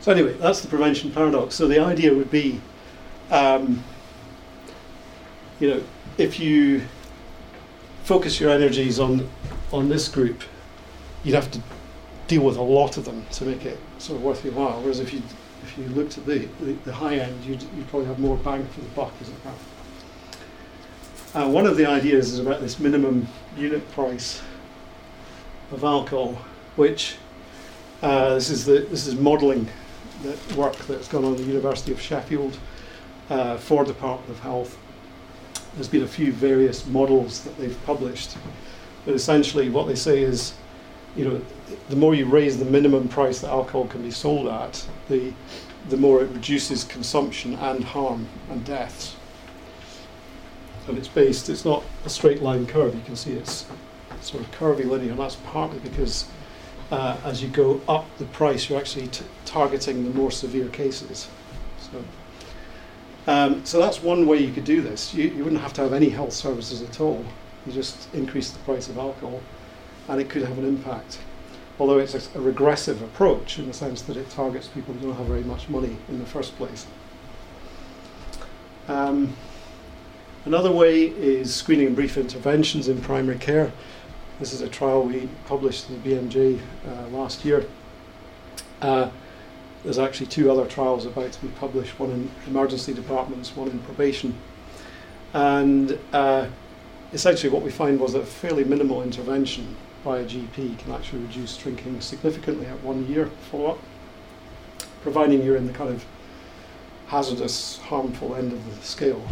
So 0.00 0.12
anyway, 0.12 0.34
that's 0.34 0.60
the 0.60 0.68
prevention 0.68 1.10
paradox. 1.10 1.56
So 1.56 1.66
the 1.66 1.80
idea 1.80 2.14
would 2.14 2.30
be, 2.30 2.60
um, 3.32 3.82
you 5.58 5.70
know, 5.70 5.82
if 6.18 6.38
you 6.38 6.82
focus 8.04 8.38
your 8.38 8.50
energies 8.50 9.00
on 9.00 9.28
on 9.72 9.88
this 9.88 10.06
group, 10.06 10.42
you'd 11.24 11.34
have 11.34 11.50
to 11.50 11.60
deal 12.30 12.42
with 12.44 12.56
a 12.56 12.62
lot 12.62 12.96
of 12.96 13.04
them 13.04 13.26
to 13.32 13.44
make 13.44 13.66
it 13.66 13.76
sort 13.98 14.16
of 14.16 14.22
worth 14.22 14.44
your 14.44 14.54
while. 14.54 14.80
Whereas 14.80 15.00
if 15.00 15.12
you 15.12 15.20
if 15.64 15.76
you 15.76 15.84
looked 15.88 16.16
at 16.16 16.24
the, 16.24 16.48
the, 16.60 16.72
the 16.84 16.92
high 16.92 17.16
end, 17.16 17.44
you'd, 17.44 17.62
you'd 17.76 17.88
probably 17.88 18.06
have 18.06 18.18
more 18.18 18.36
bang 18.38 18.66
for 18.68 18.80
the 18.80 18.88
buck, 18.88 19.12
as 19.20 19.28
it 19.28 19.34
were. 19.44 19.52
Uh, 21.42 21.48
one 21.48 21.66
of 21.66 21.76
the 21.76 21.84
ideas 21.84 22.32
is 22.32 22.38
about 22.38 22.60
this 22.60 22.78
minimum 22.78 23.26
unit 23.56 23.88
price 23.92 24.42
of 25.70 25.84
alcohol, 25.84 26.38
which 26.76 27.16
uh, 28.02 28.34
this 28.34 28.48
is 28.48 28.64
the 28.64 28.80
this 28.90 29.06
is 29.06 29.16
modelling 29.16 29.68
that 30.22 30.56
work 30.56 30.76
that's 30.86 31.08
gone 31.08 31.24
on 31.24 31.32
at 31.32 31.38
the 31.38 31.44
University 31.44 31.92
of 31.92 32.00
Sheffield 32.00 32.56
uh, 33.28 33.56
for 33.56 33.84
Department 33.84 34.30
of 34.30 34.40
Health. 34.40 34.78
There's 35.74 35.88
been 35.88 36.04
a 36.04 36.08
few 36.08 36.32
various 36.32 36.86
models 36.86 37.44
that 37.44 37.56
they've 37.58 37.84
published, 37.84 38.36
but 39.04 39.14
essentially 39.14 39.68
what 39.68 39.86
they 39.86 39.94
say 39.94 40.22
is, 40.22 40.54
you 41.16 41.24
know, 41.24 41.40
the 41.88 41.96
more 41.96 42.14
you 42.14 42.26
raise 42.26 42.58
the 42.58 42.64
minimum 42.64 43.08
price 43.08 43.40
that 43.40 43.48
alcohol 43.48 43.86
can 43.86 44.02
be 44.02 44.10
sold 44.10 44.48
at, 44.48 44.86
the 45.08 45.32
the 45.88 45.96
more 45.96 46.22
it 46.22 46.30
reduces 46.30 46.84
consumption 46.84 47.54
and 47.54 47.84
harm 47.84 48.26
and 48.50 48.64
deaths. 48.64 49.16
And 50.86 50.98
it's 50.98 51.08
based, 51.08 51.48
it's 51.48 51.64
not 51.64 51.84
a 52.04 52.10
straight 52.10 52.42
line 52.42 52.66
curve, 52.66 52.94
you 52.94 53.02
can 53.02 53.16
see 53.16 53.32
it's 53.32 53.66
sort 54.20 54.42
of 54.42 54.52
curvilinear, 54.52 55.10
and 55.10 55.18
that's 55.18 55.36
partly 55.36 55.78
because 55.78 56.26
uh, 56.90 57.16
as 57.24 57.42
you 57.42 57.48
go 57.48 57.80
up 57.88 58.06
the 58.18 58.24
price, 58.26 58.68
you're 58.68 58.78
actually 58.78 59.08
t- 59.08 59.24
targeting 59.44 60.04
the 60.04 60.10
more 60.10 60.30
severe 60.30 60.68
cases. 60.68 61.28
So, 61.78 62.04
um, 63.26 63.64
so 63.64 63.78
that's 63.78 64.02
one 64.02 64.26
way 64.26 64.38
you 64.38 64.52
could 64.52 64.64
do 64.64 64.82
this. 64.82 65.14
You, 65.14 65.28
you 65.28 65.44
wouldn't 65.44 65.62
have 65.62 65.72
to 65.74 65.82
have 65.82 65.92
any 65.92 66.08
health 66.08 66.32
services 66.32 66.82
at 66.82 67.00
all. 67.00 67.24
You 67.66 67.72
just 67.72 68.12
increase 68.14 68.50
the 68.50 68.58
price 68.60 68.88
of 68.88 68.98
alcohol, 68.98 69.40
and 70.08 70.20
it 70.20 70.28
could 70.28 70.42
have 70.42 70.58
an 70.58 70.64
impact 70.64 71.20
although 71.80 71.98
it's 71.98 72.14
a, 72.14 72.38
a, 72.38 72.40
regressive 72.42 73.00
approach 73.00 73.58
in 73.58 73.66
the 73.66 73.72
sense 73.72 74.02
that 74.02 74.16
it 74.16 74.28
targets 74.28 74.68
people 74.68 74.92
who 74.92 75.00
don't 75.00 75.16
have 75.16 75.26
very 75.26 75.42
much 75.42 75.68
money 75.70 75.96
in 76.08 76.18
the 76.18 76.26
first 76.26 76.54
place. 76.56 76.86
Um, 78.86 79.34
another 80.44 80.70
way 80.70 81.04
is 81.04 81.54
screening 81.54 81.86
and 81.86 81.96
brief 81.96 82.18
interventions 82.18 82.88
in 82.88 83.00
primary 83.00 83.38
care. 83.38 83.72
This 84.38 84.52
is 84.52 84.60
a 84.60 84.68
trial 84.68 85.04
we 85.04 85.28
published 85.46 85.88
in 85.88 86.02
the 86.02 86.10
BMJ 86.10 86.60
uh, 86.86 87.08
last 87.08 87.44
year. 87.46 87.64
Uh, 88.82 89.10
there's 89.82 89.98
actually 89.98 90.26
two 90.26 90.50
other 90.50 90.66
trials 90.66 91.06
about 91.06 91.32
to 91.32 91.40
be 91.40 91.48
published, 91.48 91.98
one 91.98 92.10
in 92.10 92.30
emergency 92.46 92.92
departments, 92.92 93.56
one 93.56 93.68
in 93.68 93.78
probation. 93.80 94.34
And 95.32 95.98
uh, 96.12 96.48
essentially 97.14 97.50
what 97.50 97.62
we 97.62 97.70
find 97.70 97.98
was 97.98 98.12
that 98.12 98.26
fairly 98.26 98.64
minimal 98.64 99.02
intervention 99.02 99.76
by 100.04 100.18
a 100.18 100.24
GP 100.24 100.78
can 100.78 100.92
actually 100.92 101.20
reduce 101.20 101.56
drinking 101.56 102.00
significantly 102.00 102.66
at 102.66 102.82
one 102.82 103.06
year 103.06 103.26
follow 103.50 103.72
up, 103.72 103.78
providing 105.02 105.42
you're 105.42 105.56
in 105.56 105.66
the 105.66 105.72
kind 105.72 105.90
of 105.90 106.04
hazardous, 107.08 107.78
harmful 107.78 108.34
end 108.34 108.52
of 108.52 108.64
the 108.64 108.86
scale. 108.86 109.22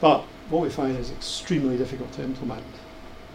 But 0.00 0.22
what 0.50 0.62
we 0.62 0.68
find 0.68 0.96
is 0.96 1.10
extremely 1.10 1.76
difficult 1.76 2.12
to 2.12 2.22
implement. 2.22 2.64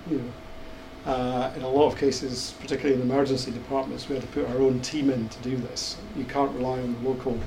You 0.09 0.17
know, 0.17 1.11
uh, 1.11 1.51
in 1.55 1.63
a 1.63 1.69
lot 1.69 1.91
of 1.91 1.97
cases, 1.97 2.53
particularly 2.59 3.01
in 3.01 3.09
emergency 3.09 3.51
departments, 3.51 4.07
we 4.07 4.15
had 4.15 4.23
to 4.23 4.29
put 4.29 4.47
our 4.47 4.57
own 4.57 4.79
team 4.81 5.09
in 5.09 5.27
to 5.29 5.39
do 5.41 5.57
this. 5.57 5.97
You 6.15 6.25
can't 6.25 6.51
rely 6.55 6.79
on 6.79 6.93
the 6.93 7.09
local 7.09 7.39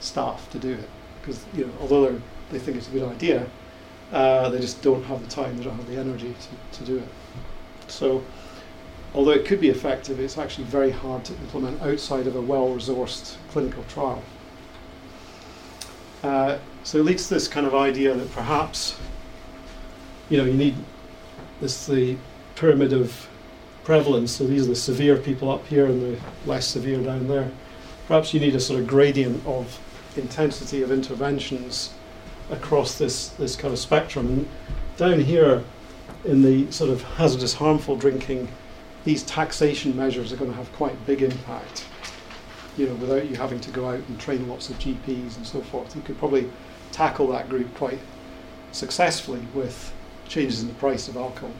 staff 0.00 0.50
to 0.50 0.58
do 0.58 0.72
it 0.72 0.88
because 1.20 1.44
you 1.54 1.66
know, 1.66 1.72
although 1.80 2.20
they 2.50 2.58
think 2.58 2.76
it's 2.76 2.88
a 2.88 2.92
good 2.92 3.08
idea, 3.08 3.46
uh, 4.12 4.48
they 4.48 4.58
just 4.58 4.82
don't 4.82 5.04
have 5.04 5.20
the 5.22 5.28
time, 5.28 5.56
they 5.58 5.64
don't 5.64 5.76
have 5.76 5.86
the 5.86 5.96
energy 5.96 6.34
to, 6.40 6.78
to 6.78 6.84
do 6.84 6.98
it. 6.98 7.08
So, 7.90 8.22
although 9.14 9.32
it 9.32 9.44
could 9.46 9.60
be 9.60 9.68
effective, 9.68 10.20
it's 10.20 10.38
actually 10.38 10.64
very 10.64 10.90
hard 10.90 11.24
to 11.24 11.32
implement 11.34 11.82
outside 11.82 12.26
of 12.26 12.36
a 12.36 12.40
well 12.40 12.68
resourced 12.68 13.36
clinical 13.50 13.84
trial. 13.84 14.22
Uh, 16.22 16.58
So 16.82 16.98
it 16.98 17.04
leads 17.04 17.28
to 17.28 17.34
this 17.34 17.46
kind 17.46 17.66
of 17.66 17.74
idea 17.74 18.14
that 18.14 18.32
perhaps, 18.32 18.96
you 20.30 20.38
know, 20.38 20.44
you 20.44 20.54
need 20.54 20.76
this 21.60 21.86
the 21.86 22.16
pyramid 22.54 22.92
of 22.92 23.28
prevalence. 23.84 24.32
So 24.32 24.44
these 24.46 24.64
are 24.64 24.70
the 24.70 24.76
severe 24.76 25.16
people 25.16 25.50
up 25.50 25.66
here 25.66 25.86
and 25.86 26.00
the 26.00 26.20
less 26.46 26.66
severe 26.66 27.02
down 27.02 27.28
there. 27.28 27.50
Perhaps 28.06 28.32
you 28.32 28.40
need 28.40 28.54
a 28.54 28.60
sort 28.60 28.80
of 28.80 28.86
gradient 28.86 29.44
of 29.46 29.78
intensity 30.16 30.82
of 30.82 30.90
interventions 30.90 31.92
across 32.50 32.98
this, 32.98 33.28
this 33.28 33.56
kind 33.56 33.72
of 33.72 33.78
spectrum. 33.78 34.26
And 34.26 34.48
down 34.96 35.20
here 35.20 35.62
in 36.24 36.42
the 36.42 36.70
sort 36.70 36.90
of 36.90 37.02
hazardous 37.02 37.54
harmful 37.54 37.96
drinking, 37.96 38.48
these 39.04 39.22
taxation 39.22 39.96
measures 39.96 40.32
are 40.32 40.36
going 40.36 40.50
to 40.50 40.56
have 40.56 40.70
quite 40.72 41.06
big 41.06 41.22
impact. 41.22 41.86
You 42.76 42.86
know, 42.86 42.94
without 42.94 43.28
you 43.28 43.36
having 43.36 43.60
to 43.60 43.70
go 43.70 43.88
out 43.88 44.00
and 44.08 44.20
train 44.20 44.48
lots 44.48 44.70
of 44.70 44.78
GPs 44.78 45.36
and 45.36 45.46
so 45.46 45.60
forth, 45.60 45.96
you 45.96 46.02
could 46.02 46.18
probably 46.18 46.50
tackle 46.92 47.28
that 47.28 47.48
group 47.48 47.74
quite 47.74 47.98
successfully 48.72 49.40
with 49.54 49.92
changes 50.28 50.62
in 50.62 50.68
the 50.68 50.74
price 50.74 51.08
of 51.08 51.16
alcohol. 51.16 51.52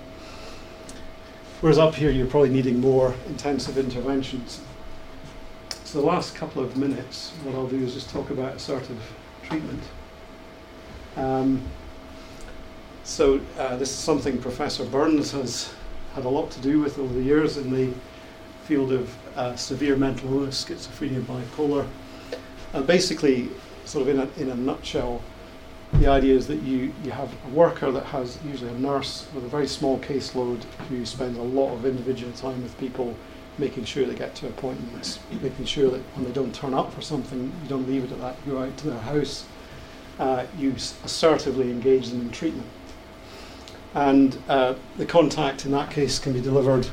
Whereas 1.61 1.79
up 1.79 1.95
here, 1.95 2.11
you're 2.11 2.27
probably 2.27 2.51
needing 2.51 2.81
more 2.81 3.15
intensive 3.27 3.77
interventions. 3.77 4.61
So 5.85 6.01
the 6.01 6.07
last 6.07 6.35
couple 6.35 6.63
of 6.63 6.77
minutes, 6.77 7.33
what 7.43 7.55
I'll 7.55 7.67
do 7.67 7.83
is 7.83 7.95
just 7.95 8.11
talk 8.11 8.31
about 8.31 8.55
assertive 8.57 9.01
treatment. 9.43 9.83
Um, 11.17 11.63
so 13.05 13.41
uh, 13.59 13.77
this 13.77 13.91
is 13.91 13.97
something 13.97 14.39
Professor 14.39 14.85
Burns 14.85 15.33
has 15.33 15.73
had 16.15 16.25
a 16.25 16.29
lot 16.29 16.51
to 16.53 16.61
do 16.61 16.81
with 16.81 16.99
over 16.99 17.13
the 17.15 17.23
years 17.23 17.57
in 17.57 17.73
the 17.73 17.93
field 18.65 18.93
of 18.93 19.15
uh, 19.37 19.57
severe 19.57 19.97
mental 19.97 20.33
illness, 20.33 20.65
schizophrenia, 20.65 21.17
and 21.17 21.27
bipolar. 21.27 21.87
And 22.73 22.87
basically, 22.87 23.49
sort 23.85 24.03
of 24.03 24.15
in 24.15 24.21
a, 24.21 24.29
in 24.41 24.51
a 24.51 24.55
nutshell, 24.55 25.23
the 25.95 26.07
idea 26.07 26.37
is 26.37 26.47
that 26.47 26.63
you, 26.63 26.93
you 27.03 27.11
have 27.11 27.33
a 27.47 27.49
worker 27.49 27.91
that 27.91 28.05
has 28.07 28.39
usually 28.45 28.71
a 28.71 28.79
nurse 28.79 29.27
with 29.35 29.45
a 29.45 29.49
very 29.49 29.67
small 29.67 29.99
caseload 29.99 30.63
who 30.89 31.05
spends 31.05 31.37
a 31.37 31.43
lot 31.43 31.73
of 31.73 31.85
individual 31.85 32.33
time 32.33 32.63
with 32.63 32.79
people, 32.79 33.17
making 33.59 33.85
sure 33.85 34.07
they 34.07 34.15
get 34.15 34.35
to 34.37 34.47
appointments, 34.47 35.19
making 35.43 35.65
sure 35.65 35.91
that 35.91 36.01
when 36.15 36.25
they 36.25 36.33
don't 36.33 36.55
turn 36.55 36.75
up 36.75 36.93
for 36.93 37.03
something, 37.03 37.53
you 37.63 37.69
don't 37.69 37.89
leave 37.89 38.05
it 38.05 38.13
at 38.13 38.21
that, 38.21 38.37
you 38.47 38.53
go 38.53 38.63
out 38.63 38.77
to 38.77 38.91
their 38.91 39.01
house, 39.01 39.45
uh, 40.21 40.47
you 40.57 40.73
assertively 41.05 41.71
engage 41.71 42.11
them 42.11 42.21
in 42.21 42.31
treatment. 42.31 42.69
And 43.95 44.41
uh, 44.49 44.75
the 44.97 45.07
contact 45.07 45.65
in 45.67 45.73
that 45.73 45.91
case 45.91 46.19
can 46.19 46.33
be 46.33 46.41
delivered 46.41 46.87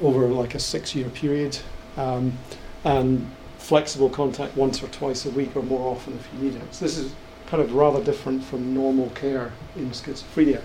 over 0.00 0.26
like 0.28 0.54
a 0.54 0.60
six 0.60 0.94
year 0.94 1.08
period. 1.10 1.58
Um, 1.96 2.38
and 2.84 3.30
flexible 3.58 4.10
contact 4.10 4.54
once 4.56 4.82
or 4.82 4.88
twice 4.88 5.24
a 5.24 5.30
week 5.30 5.56
or 5.56 5.62
more 5.62 5.90
often 5.90 6.12
if 6.14 6.28
you 6.34 6.50
need 6.50 6.56
it. 6.56 6.74
So 6.74 6.84
this 6.84 6.98
is 6.98 7.14
kind 7.46 7.62
of 7.62 7.74
rather 7.74 8.02
different 8.04 8.44
from 8.44 8.74
normal 8.74 9.08
care 9.10 9.52
in 9.74 9.90
schizophrenia 9.90 10.60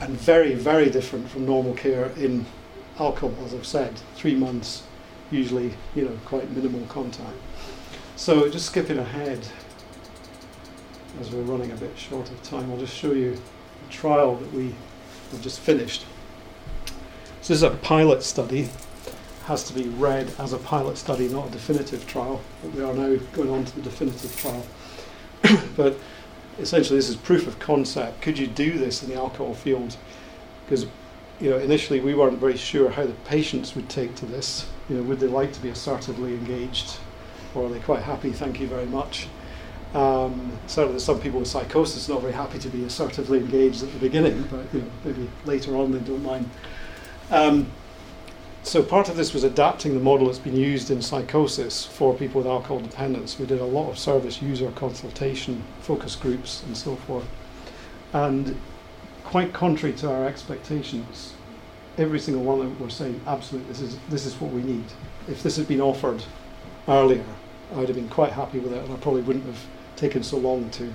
and 0.00 0.10
very, 0.20 0.54
very 0.54 0.90
different 0.90 1.28
from 1.30 1.46
normal 1.46 1.74
care 1.74 2.10
in 2.16 2.44
alcohol, 2.98 3.34
as 3.46 3.54
I've 3.54 3.66
said, 3.66 3.94
three 4.14 4.34
months, 4.34 4.82
usually, 5.30 5.72
you 5.94 6.04
know, 6.04 6.18
quite 6.24 6.50
minimal 6.50 6.84
contact. 6.86 7.36
So 8.16 8.50
just 8.50 8.66
skipping 8.66 8.98
ahead, 8.98 9.46
as 11.20 11.30
we're 11.30 11.42
running 11.42 11.70
a 11.70 11.76
bit 11.76 11.96
short 11.96 12.30
of 12.30 12.42
time, 12.42 12.70
I'll 12.70 12.78
just 12.78 12.96
show 12.96 13.12
you 13.12 13.40
trial 13.92 14.36
that 14.36 14.52
we 14.52 14.74
have 15.30 15.40
just 15.40 15.60
finished. 15.60 16.04
So 17.42 17.54
this 17.54 17.58
is 17.58 17.62
a 17.62 17.70
pilot 17.70 18.22
study 18.22 18.68
has 19.44 19.64
to 19.64 19.72
be 19.72 19.88
read 19.88 20.32
as 20.38 20.52
a 20.52 20.58
pilot 20.58 20.96
study, 20.96 21.28
not 21.28 21.48
a 21.48 21.50
definitive 21.50 22.06
trial. 22.06 22.40
But 22.62 22.72
we 22.72 22.82
are 22.82 22.94
now 22.94 23.16
going 23.32 23.50
on 23.50 23.64
to 23.64 23.76
the 23.76 23.82
definitive 23.82 24.36
trial. 24.36 24.64
but 25.76 25.96
essentially, 26.58 26.98
this 26.98 27.08
is 27.08 27.16
proof 27.16 27.46
of 27.46 27.58
concept. 27.58 28.22
Could 28.22 28.38
you 28.38 28.46
do 28.46 28.78
this 28.78 29.02
in 29.02 29.08
the 29.08 29.16
alcohol 29.16 29.54
field? 29.54 29.96
Because 30.64 30.86
you 31.40 31.50
know, 31.50 31.58
initially 31.58 32.00
we 32.00 32.14
weren't 32.14 32.38
very 32.38 32.56
sure 32.56 32.90
how 32.90 33.04
the 33.04 33.14
patients 33.24 33.74
would 33.74 33.88
take 33.88 34.14
to 34.16 34.26
this. 34.26 34.68
You 34.88 34.96
know, 34.96 35.02
would 35.04 35.18
they 35.18 35.26
like 35.26 35.52
to 35.54 35.60
be 35.60 35.70
assertively 35.70 36.34
engaged, 36.34 36.98
or 37.54 37.66
are 37.66 37.68
they 37.68 37.80
quite 37.80 38.02
happy? 38.02 38.30
Thank 38.30 38.60
you 38.60 38.68
very 38.68 38.86
much. 38.86 39.26
Um, 39.94 40.52
certainly, 40.66 40.98
some 41.00 41.20
people 41.20 41.40
with 41.40 41.48
psychosis 41.48 42.08
are 42.08 42.14
not 42.14 42.22
very 42.22 42.32
happy 42.32 42.58
to 42.58 42.68
be 42.68 42.84
assertively 42.84 43.38
engaged 43.38 43.82
at 43.82 43.92
the 43.92 43.98
beginning, 43.98 44.42
but 44.50 44.64
you 44.72 44.80
know, 44.80 44.90
maybe 45.04 45.28
later 45.44 45.76
on 45.76 45.92
they 45.92 45.98
don't 45.98 46.22
mind. 46.22 46.48
Um, 47.30 47.70
so 48.64 48.82
part 48.82 49.08
of 49.08 49.16
this 49.16 49.34
was 49.34 49.42
adapting 49.42 49.94
the 49.94 50.00
model 50.00 50.26
that's 50.26 50.38
been 50.38 50.56
used 50.56 50.90
in 50.90 51.02
psychosis 51.02 51.84
for 51.84 52.14
people 52.14 52.40
with 52.40 52.46
alcohol 52.46 52.78
dependence. 52.78 53.38
We 53.38 53.44
did 53.44 53.60
a 53.60 53.64
lot 53.64 53.90
of 53.90 53.98
service 53.98 54.40
user 54.40 54.70
consultation, 54.70 55.64
focus 55.80 56.14
groups, 56.14 56.62
and 56.62 56.76
so 56.76 56.94
forth. 56.94 57.26
And 58.12 58.56
quite 59.24 59.52
contrary 59.52 59.94
to 59.96 60.10
our 60.10 60.26
expectations, 60.26 61.34
every 61.98 62.20
single 62.20 62.44
one 62.44 62.60
of 62.60 62.66
them 62.66 62.78
were 62.78 62.88
saying, 62.88 63.20
absolutely, 63.26 63.68
this 63.72 63.80
is, 63.80 63.98
this 64.08 64.26
is 64.26 64.40
what 64.40 64.52
we 64.52 64.62
need. 64.62 64.84
If 65.28 65.42
this 65.42 65.56
had 65.56 65.66
been 65.66 65.80
offered 65.80 66.22
earlier, 66.86 67.24
I'd 67.74 67.88
have 67.88 67.96
been 67.96 68.08
quite 68.08 68.32
happy 68.32 68.60
with 68.60 68.72
it, 68.72 68.84
and 68.84 68.92
I 68.92 68.96
probably 68.96 69.22
wouldn't 69.22 69.46
have 69.46 69.66
taken 70.02 70.22
so 70.22 70.36
long 70.36 70.68
to, 70.70 70.92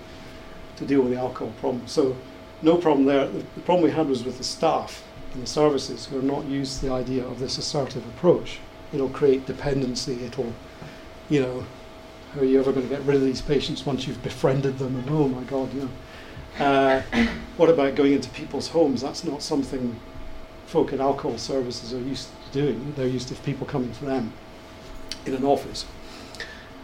to 0.76 0.86
deal 0.86 1.02
with 1.02 1.14
the 1.14 1.18
alcohol 1.18 1.54
problem. 1.62 1.88
So 1.88 2.16
no 2.62 2.76
problem 2.78 3.06
there. 3.06 3.26
The, 3.28 3.62
problem 3.62 3.86
we 3.86 3.92
had 3.92 4.10
was 4.10 4.24
with 4.26 4.38
the 4.38 4.44
staff 4.44 5.04
and 5.34 5.42
the 5.42 5.48
services 5.48 6.06
who 6.06 6.20
are 6.20 6.30
not 6.36 6.46
used 6.46 6.80
to 6.80 6.88
the 6.88 6.94
idea 6.94 7.26
of 7.26 7.40
this 7.40 7.58
assertive 7.58 8.06
approach. 8.10 8.60
It'll 8.94 9.10
create 9.10 9.46
dependency. 9.46 10.26
It'll, 10.26 10.54
you 11.30 11.42
know, 11.42 11.66
how 12.34 12.42
are 12.42 12.46
you 12.46 12.60
ever 12.60 12.74
going 12.74 12.88
to 12.88 12.94
get 12.94 13.02
rid 13.04 13.16
of 13.16 13.22
these 13.22 13.42
patients 13.42 13.86
once 13.86 14.06
you've 14.06 14.22
befriended 14.24 14.78
them? 14.78 14.98
And 14.98 15.10
oh 15.10 15.28
my 15.30 15.44
God, 15.44 15.74
you 15.74 15.82
know. 15.82 16.66
Uh, 16.66 17.02
what 17.58 17.70
about 17.70 17.96
going 17.96 18.14
into 18.14 18.30
people's 18.32 18.68
homes? 18.68 19.02
That's 19.02 19.24
not 19.24 19.42
something 19.42 19.98
folk 20.66 20.92
in 20.92 21.00
alcohol 21.00 21.38
services 21.38 21.94
are 21.94 22.02
used 22.02 22.28
to 22.28 22.62
doing. 22.62 22.94
They're 22.98 23.08
used 23.08 23.30
to 23.30 23.36
people 23.36 23.66
coming 23.66 23.94
to 23.94 24.06
them 24.06 24.34
in 25.26 25.34
an 25.34 25.46
office. 25.46 25.86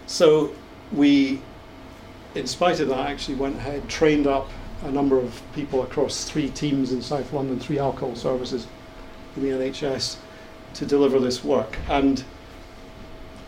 So 0.08 0.54
we, 0.92 1.42
in 2.36 2.48
spite 2.48 2.80
of 2.80 2.88
that, 2.90 3.00
I 3.00 3.12
actually 3.12 3.36
went 3.36 3.58
ahead, 3.58 3.88
trained 3.88 4.28
up 4.28 4.50
a 4.84 4.92
number 4.92 5.18
of 5.18 5.42
people 5.54 5.84
across 5.84 6.26
three 6.26 6.50
teams 6.50 6.92
in 6.92 7.02
South 7.02 7.32
London, 7.32 7.60
three 7.60 7.80
alcohol 7.80 8.16
services 8.16 8.68
in 9.36 9.44
the 9.44 9.50
NHS 9.50 10.18
to 10.76 10.86
deliver 10.86 11.20
this 11.20 11.44
work. 11.44 11.78
And 11.90 12.24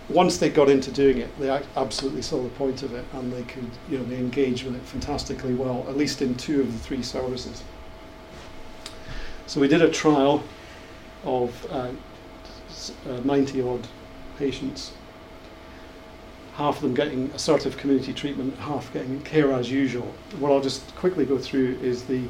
once 0.08 0.38
they 0.38 0.50
got 0.50 0.70
into 0.70 0.92
doing 0.92 1.18
it, 1.18 1.38
they 1.40 1.50
absolutely 1.76 2.22
saw 2.22 2.42
the 2.42 2.50
point 2.50 2.84
of 2.84 2.94
it, 2.94 3.06
and 3.14 3.34
they 3.34 3.42
could, 3.44 3.70
you 3.90 3.98
know, 3.98 4.04
they 4.06 4.18
engaged 4.18 4.64
with 4.64 4.76
it 4.76 4.84
fantastically 4.84 5.56
well, 5.56 5.86
at 5.90 5.98
least 5.98 6.22
in 6.22 6.36
two 6.36 6.62
of 6.62 6.72
the 6.72 6.80
three 6.80 7.02
services. 7.02 7.64
So 9.48 9.60
we 9.60 9.68
did 9.68 9.82
a 9.82 9.90
trial 9.90 10.44
of 11.24 11.68
uh, 11.72 11.92
uh, 13.10 13.20
90 13.24 13.62
odd 13.62 13.88
patients 14.38 14.92
half 16.56 16.78
of 16.78 16.82
them 16.84 16.94
getting 16.94 17.30
assertive 17.32 17.78
community 17.78 18.14
treatment, 18.14 18.58
half 18.60 18.92
getting 18.94 19.22
care 19.22 19.52
as 19.52 19.70
usual. 19.70 20.14
What 20.40 20.52
I'll 20.52 20.62
just 20.62 20.96
quickly 20.96 21.26
go 21.26 21.38
through 21.38 21.78
is 21.82 22.04
the 22.04 22.24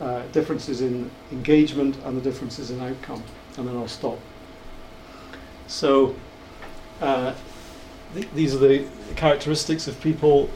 uh, 0.00 0.22
differences 0.32 0.80
in 0.80 1.08
engagement 1.30 1.96
and 2.04 2.16
the 2.16 2.20
differences 2.20 2.72
in 2.72 2.80
outcome, 2.80 3.22
and 3.56 3.68
then 3.68 3.76
I'll 3.76 3.86
stop. 3.86 4.18
So, 5.68 6.16
uh, 7.00 7.34
th- 8.14 8.28
these 8.34 8.52
are 8.54 8.58
the 8.58 8.84
characteristics 9.14 9.86
of 9.86 10.00
people, 10.00 10.50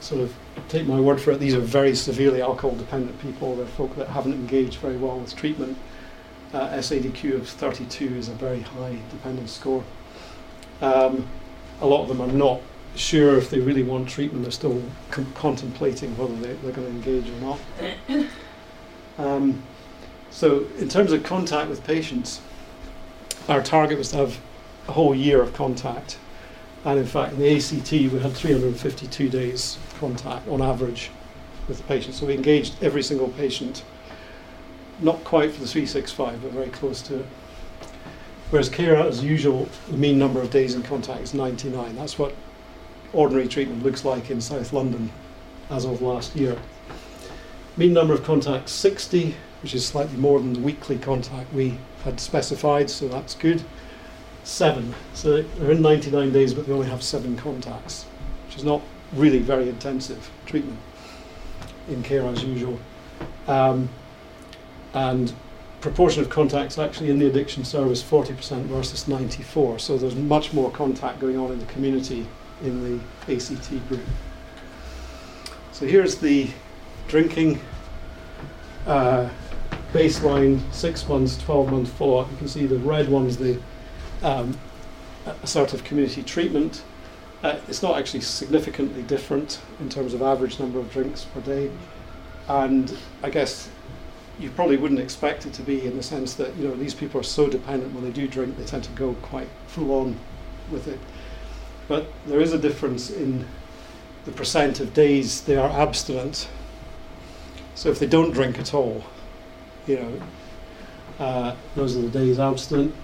sort 0.00 0.20
of 0.20 0.34
take 0.68 0.86
my 0.86 1.00
word 1.00 1.18
for 1.18 1.30
it, 1.30 1.40
these 1.40 1.54
are 1.54 1.60
very 1.60 1.94
severely 1.94 2.42
alcohol 2.42 2.76
dependent 2.76 3.18
people. 3.22 3.56
They're 3.56 3.66
folk 3.66 3.96
that 3.96 4.08
haven't 4.08 4.34
engaged 4.34 4.76
very 4.80 4.98
well 4.98 5.18
with 5.18 5.34
treatment. 5.34 5.78
Uh, 6.52 6.68
SADQ 6.68 7.36
of 7.36 7.48
32 7.48 8.16
is 8.16 8.28
a 8.28 8.32
very 8.32 8.60
high 8.60 8.98
dependence 9.10 9.52
score. 9.52 9.82
Um, 10.82 11.26
a 11.80 11.86
lot 11.86 12.02
of 12.02 12.08
them 12.08 12.20
are 12.20 12.26
not 12.26 12.60
sure 12.96 13.36
if 13.36 13.50
they 13.50 13.60
really 13.60 13.82
want 13.82 14.08
treatment. 14.08 14.42
They're 14.42 14.52
still 14.52 14.82
com- 15.10 15.32
contemplating 15.34 16.16
whether 16.16 16.34
they, 16.36 16.50
are 16.68 16.72
going 16.72 16.86
to 16.86 17.10
engage 17.10 17.28
or 17.28 17.40
not. 17.40 17.58
Um, 19.18 19.62
so, 20.30 20.64
in 20.78 20.88
terms 20.88 21.12
of 21.12 21.22
contact 21.24 21.68
with 21.68 21.84
patients, 21.84 22.40
our 23.50 23.62
target 23.62 23.98
was 23.98 24.12
to 24.12 24.16
have 24.16 24.38
a 24.88 24.92
whole 24.92 25.14
year 25.14 25.42
of 25.42 25.52
contact. 25.52 26.18
And 26.86 26.98
in 26.98 27.04
fact, 27.04 27.34
in 27.34 27.40
the 27.40 27.54
ACT, 27.54 27.92
we 27.92 28.18
had 28.18 28.32
352 28.32 29.28
days 29.28 29.76
contact 29.98 30.48
on 30.48 30.62
average 30.62 31.10
with 31.68 31.78
the 31.78 31.84
patient. 31.84 32.14
So 32.14 32.26
we 32.26 32.34
engaged 32.34 32.82
every 32.82 33.02
single 33.02 33.28
patient, 33.28 33.84
not 35.00 35.22
quite 35.24 35.52
for 35.52 35.60
the 35.60 35.66
365, 35.66 36.42
but 36.42 36.52
very 36.52 36.70
close 36.70 37.02
to 37.02 37.20
it. 37.20 37.26
Whereas 38.50 38.68
care 38.68 38.96
as 38.96 39.22
usual, 39.22 39.68
the 39.88 39.96
mean 39.96 40.18
number 40.18 40.40
of 40.40 40.50
days 40.50 40.74
in 40.74 40.82
contact 40.82 41.22
is 41.22 41.34
99. 41.34 41.94
That's 41.94 42.18
what 42.18 42.34
ordinary 43.12 43.46
treatment 43.46 43.84
looks 43.84 44.04
like 44.04 44.28
in 44.30 44.40
South 44.40 44.72
London 44.72 45.10
as 45.70 45.84
of 45.84 46.02
last 46.02 46.34
year. 46.34 46.58
Mean 47.76 47.92
number 47.92 48.12
of 48.12 48.24
contacts 48.24 48.72
60, 48.72 49.36
which 49.62 49.72
is 49.72 49.86
slightly 49.86 50.16
more 50.16 50.40
than 50.40 50.52
the 50.52 50.60
weekly 50.60 50.98
contact 50.98 51.52
we 51.52 51.78
had 52.02 52.18
specified, 52.18 52.90
so 52.90 53.06
that's 53.06 53.36
good. 53.36 53.62
Seven. 54.42 54.94
So 55.14 55.42
they're 55.42 55.70
in 55.70 55.80
99 55.80 56.32
days, 56.32 56.52
but 56.52 56.66
they 56.66 56.72
only 56.72 56.88
have 56.88 57.04
seven 57.04 57.36
contacts, 57.36 58.04
which 58.46 58.56
is 58.56 58.64
not 58.64 58.82
really 59.12 59.38
very 59.38 59.68
intensive 59.68 60.28
treatment 60.46 60.78
in 61.88 62.02
care 62.02 62.26
as 62.26 62.42
usual. 62.42 62.80
Um, 63.46 63.88
and 64.92 65.32
proportion 65.80 66.22
of 66.22 66.28
contacts 66.28 66.78
actually 66.78 67.10
in 67.10 67.18
the 67.18 67.26
addiction 67.26 67.64
service 67.64 68.02
40% 68.02 68.64
versus 68.64 69.08
94 69.08 69.78
so 69.78 69.96
there's 69.96 70.14
much 70.14 70.52
more 70.52 70.70
contact 70.70 71.18
going 71.20 71.38
on 71.38 71.50
in 71.52 71.58
the 71.58 71.66
community 71.66 72.26
in 72.62 73.00
the 73.26 73.34
ACT 73.34 73.88
group. 73.88 74.02
So 75.72 75.86
here's 75.86 76.16
the 76.16 76.50
drinking 77.08 77.60
uh, 78.86 79.28
baseline 79.92 80.60
6 80.72 81.08
months 81.08 81.38
12 81.38 81.70
month 81.70 81.92
follow-up. 81.92 82.30
You 82.30 82.36
can 82.36 82.48
see 82.48 82.66
the 82.66 82.78
red 82.78 83.08
one's 83.08 83.36
the 83.36 83.60
um, 84.22 84.58
assertive 85.42 85.84
community 85.84 86.22
treatment. 86.22 86.82
Uh, 87.42 87.58
it's 87.68 87.82
not 87.82 87.98
actually 87.98 88.20
significantly 88.20 89.02
different 89.02 89.60
in 89.80 89.88
terms 89.88 90.12
of 90.12 90.20
average 90.20 90.58
number 90.60 90.78
of 90.78 90.92
drinks 90.92 91.24
per 91.24 91.40
day. 91.40 91.70
And 92.48 92.94
I 93.22 93.30
guess 93.30 93.70
you 94.40 94.50
probably 94.50 94.76
wouldn't 94.76 95.00
expect 95.00 95.46
it 95.46 95.52
to 95.54 95.62
be 95.62 95.86
in 95.86 95.96
the 95.96 96.02
sense 96.02 96.34
that 96.34 96.54
you 96.56 96.66
know 96.66 96.74
these 96.74 96.94
people 96.94 97.20
are 97.20 97.24
so 97.24 97.48
dependent. 97.48 97.94
When 97.94 98.04
they 98.04 98.10
do 98.10 98.26
drink 98.26 98.56
they 98.56 98.64
tend 98.64 98.84
to 98.84 98.92
go 98.92 99.14
quite 99.22 99.48
full 99.66 99.92
on 99.92 100.18
with 100.70 100.88
it. 100.88 100.98
But 101.88 102.06
there 102.26 102.40
is 102.40 102.52
a 102.52 102.58
difference 102.58 103.10
in 103.10 103.46
the 104.24 104.32
percent 104.32 104.80
of 104.80 104.94
days 104.94 105.42
they 105.42 105.56
are 105.56 105.70
abstinent. 105.70 106.48
So 107.74 107.90
if 107.90 107.98
they 107.98 108.06
don't 108.06 108.32
drink 108.32 108.58
at 108.58 108.74
all 108.74 109.04
you 109.86 109.96
know 109.96 110.22
uh, 111.18 111.54
those 111.74 111.96
are 111.96 112.02
the 112.02 112.08
days 112.08 112.38
abstinent. 112.38 112.94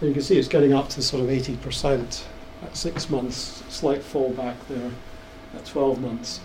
And 0.00 0.08
you 0.08 0.14
can 0.14 0.22
see 0.22 0.38
it's 0.38 0.48
getting 0.48 0.72
up 0.72 0.88
to 0.90 1.02
sort 1.02 1.22
of 1.22 1.28
80% 1.28 2.24
at 2.62 2.76
six 2.76 3.08
months 3.08 3.62
slight 3.68 4.02
fall 4.02 4.30
back 4.32 4.56
there 4.68 4.90
at 5.54 5.64
12 5.64 6.00
months. 6.00 6.40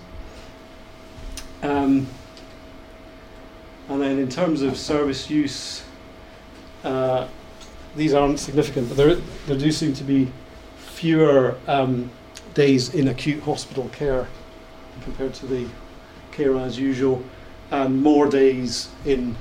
Um, 1.63 2.07
and 3.89 4.01
then 4.01 4.19
in 4.19 4.29
terms 4.29 4.61
of 4.61 4.77
service 4.77 5.29
use, 5.29 5.83
uh, 6.83 7.27
these 7.95 8.13
aren't 8.13 8.39
significant, 8.39 8.87
but 8.89 8.97
there, 8.97 9.15
there 9.47 9.57
do 9.57 9.71
seem 9.71 9.93
to 9.93 10.03
be 10.03 10.31
fewer 10.77 11.57
um, 11.67 12.09
days 12.53 12.93
in 12.93 13.07
acute 13.09 13.41
hospital 13.43 13.89
care 13.89 14.27
compared 15.03 15.33
to 15.35 15.45
the 15.45 15.67
care 16.31 16.57
as 16.57 16.79
usual, 16.79 17.23
and 17.71 18.01
more 18.01 18.27
days 18.27 18.89
in 19.05 19.35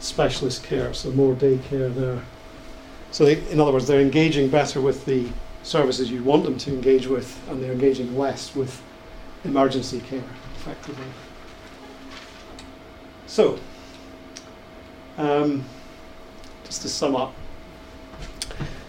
specialist 0.00 0.64
care, 0.64 0.92
so 0.92 1.10
more 1.10 1.34
day 1.34 1.58
care 1.68 1.88
there. 1.88 2.22
So, 3.10 3.24
they, 3.24 3.46
in 3.50 3.60
other 3.60 3.72
words, 3.72 3.86
they're 3.86 4.00
engaging 4.00 4.48
better 4.48 4.80
with 4.80 5.04
the 5.04 5.28
services 5.62 6.10
you 6.10 6.22
want 6.22 6.44
them 6.44 6.58
to 6.58 6.72
engage 6.72 7.06
with, 7.06 7.38
and 7.48 7.62
they're 7.62 7.72
engaging 7.72 8.16
less 8.16 8.54
with 8.54 8.82
emergency 9.44 10.00
care, 10.00 10.24
effectively. 10.56 11.04
So, 13.32 13.58
um, 15.16 15.64
just 16.64 16.82
to 16.82 16.88
sum 16.90 17.16
up. 17.16 17.32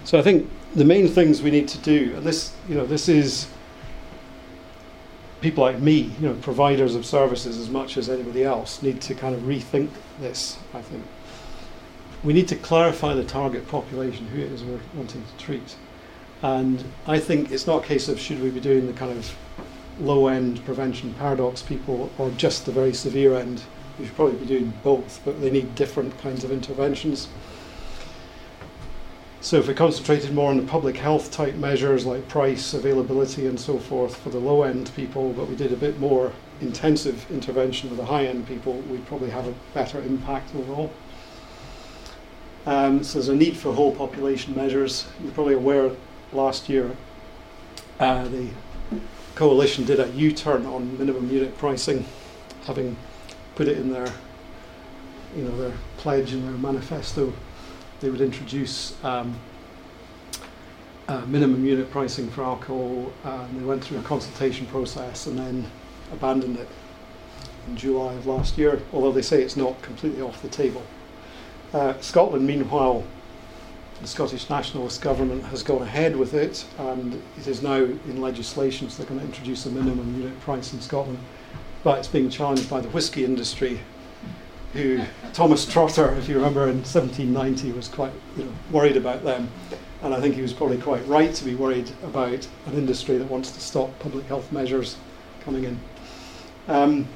So 0.04 0.20
I 0.20 0.22
think 0.22 0.50
the 0.76 0.84
main 0.84 1.08
things 1.08 1.42
we 1.42 1.50
need 1.50 1.70
to 1.70 1.78
do, 1.78 2.12
and 2.18 2.26
this, 2.26 2.52
you 2.68 2.76
know, 2.76 2.86
this 2.86 3.08
is 3.08 3.48
people 5.40 5.64
like 5.64 5.80
me, 5.80 6.12
you 6.20 6.28
know, 6.28 6.34
providers 6.42 6.94
of 6.94 7.06
services 7.06 7.58
as 7.58 7.70
much 7.70 7.96
as 7.96 8.10
anybody 8.10 8.44
else, 8.44 8.82
need 8.84 9.00
to 9.04 9.16
kind 9.16 9.34
of 9.34 9.44
rethink 9.44 9.88
this. 10.20 10.58
I 10.74 10.82
think 10.82 11.06
we 12.22 12.34
need 12.34 12.50
to 12.50 12.58
clarify 12.58 13.14
the 13.14 13.24
target 13.24 13.66
population, 13.70 14.28
who 14.28 14.42
it 14.42 14.52
is 14.52 14.62
we're 14.62 14.82
wanting 14.94 15.24
to 15.24 15.46
treat, 15.46 15.78
and 16.42 16.84
I 17.08 17.18
think 17.18 17.50
it's 17.50 17.66
not 17.66 17.86
a 17.86 17.88
case 17.88 18.10
of 18.10 18.20
should 18.20 18.42
we 18.42 18.50
be 18.50 18.60
doing 18.60 18.88
the 18.88 18.94
kind 18.94 19.18
of 19.18 19.34
low 20.02 20.28
end 20.28 20.66
prevention 20.66 21.14
paradox 21.14 21.62
people 21.62 22.12
or 22.18 22.30
just 22.32 22.66
the 22.66 22.74
very 22.74 22.94
severe 22.94 23.38
end 23.38 23.64
we 23.98 24.06
should 24.06 24.16
probably 24.16 24.36
be 24.36 24.46
doing 24.46 24.74
both, 24.84 25.22
but 25.24 25.40
they 25.42 25.50
need 25.50 25.76
different 25.76 26.18
kinds 26.20 26.44
of 26.44 26.52
interventions. 26.52 27.28
So 29.42 29.58
if 29.58 29.68
we 29.68 29.74
concentrated 29.74 30.34
more 30.34 30.50
on 30.50 30.58
the 30.58 30.64
public 30.64 30.96
health 30.96 31.30
type 31.32 31.56
measures 31.56 32.06
like 32.06 32.28
price, 32.30 32.74
availability, 32.74 33.46
and 33.46 33.60
so 33.60 33.78
forth 33.78 34.16
for 34.16 34.30
the 34.30 34.40
low 34.40 34.64
end 34.64 34.92
people, 34.96 35.34
but 35.34 35.50
we 35.50 35.56
did 35.56 35.74
a 35.74 35.76
bit 35.76 36.00
more 36.00 36.32
intensive 36.62 37.30
intervention 37.30 37.90
for 37.90 37.96
the 37.96 38.06
high 38.06 38.26
end 38.26 38.48
people, 38.48 38.74
we'd 38.90 39.06
probably 39.06 39.30
have 39.30 39.48
a 39.48 39.54
better 39.74 40.00
impact 40.00 40.56
overall. 40.56 40.92
Um, 42.66 43.04
so 43.04 43.20
there's 43.20 43.28
a 43.28 43.36
need 43.36 43.58
for 43.58 43.74
whole 43.74 43.94
population 43.94 44.56
measures. 44.56 45.06
You're 45.22 45.34
probably 45.34 45.56
aware 45.56 45.92
last 46.32 46.70
year 46.70 46.96
uh, 48.00 48.28
the 48.28 48.50
coalition 49.36 49.86
did 49.86 50.00
a 50.00 50.08
U-turn 50.10 50.66
on 50.66 50.98
minimum 50.98 51.30
unit 51.30 51.58
pricing, 51.58 52.06
having 52.66 52.96
put 53.56 53.68
it 53.68 53.78
in 53.78 53.92
their, 53.92 54.08
you 55.36 55.44
know, 55.44 55.56
their 55.58 55.74
pledge 55.98 56.34
and 56.34 56.44
their 56.44 56.58
manifesto. 56.58 57.32
They 58.00 58.10
would 58.10 58.22
introduce 58.22 59.02
um, 59.04 59.36
uh, 61.08 61.22
minimum 61.28 61.66
unit 61.66 61.90
pricing 61.92 62.30
for 62.30 62.44
alcohol, 62.44 63.12
and 63.24 63.60
they 63.60 63.66
went 63.66 63.84
through 63.84 64.00
a 64.00 64.04
consultation 64.04 64.66
process 64.68 65.28
and 65.28 65.38
then 65.38 65.66
abandoned 66.12 66.58
it 66.58 66.68
in 67.68 67.78
July 67.78 68.14
of 68.14 68.26
last 68.26 68.58
year. 68.58 68.82
Although 68.92 69.12
they 69.12 69.22
say 69.22 69.42
it's 69.42 69.58
not 69.58 69.82
completely 69.82 70.22
off 70.22 70.42
the 70.42 70.50
table. 70.50 70.84
Uh, 71.74 72.00
Scotland, 72.02 72.46
meanwhile, 72.46 73.04
the 74.02 74.08
Scottish 74.08 74.50
Nationalist 74.50 75.02
government 75.02 75.44
has 75.46 75.64
gone 75.64 75.82
ahead 75.82 76.16
with 76.16 76.34
it, 76.34 76.66
and 76.78 77.22
it 77.38 77.48
is 77.48 77.62
now 77.64 77.76
in 77.76 78.22
legislation, 78.22 78.90
so 78.90 78.98
they're 78.98 79.10
going 79.10 79.20
to 79.20 79.26
introduce 79.26 79.66
a 79.66 79.70
minimum 79.70 80.22
unit 80.22 80.40
price 80.42 80.74
in 80.74 80.82
Scotland 80.82 81.20
but 81.84 82.00
it's 82.00 82.08
being 82.08 82.30
challenged 82.30 82.70
by 82.70 82.80
the 82.80 82.90
whisky 82.90 83.26
industry, 83.26 83.80
who 84.74 85.02
Thomas 85.34 85.66
Trotter, 85.66 86.14
if 86.16 86.28
you 86.28 86.36
remember, 86.36 86.64
in 86.64 86.78
1790 86.78 87.72
was 87.74 87.88
quite 87.88 88.14
you 88.38 88.46
know, 88.46 88.54
worried 88.72 88.98
about 88.98 89.24
them. 89.24 89.50
And 90.02 90.14
I 90.14 90.20
think 90.20 90.36
he 90.36 90.42
was 90.42 90.54
probably 90.54 90.78
quite 90.78 91.06
right 91.08 91.34
to 91.34 91.46
be 91.46 91.56
worried 91.56 91.90
about 92.04 92.48
an 92.66 92.74
industry 92.74 93.18
that 93.18 93.30
wants 93.30 93.52
to 93.52 93.60
stop 93.60 93.98
public 94.00 94.26
health 94.26 94.52
measures 94.52 94.98
coming 95.44 95.64
in. 95.66 95.80
Um, 96.68 97.08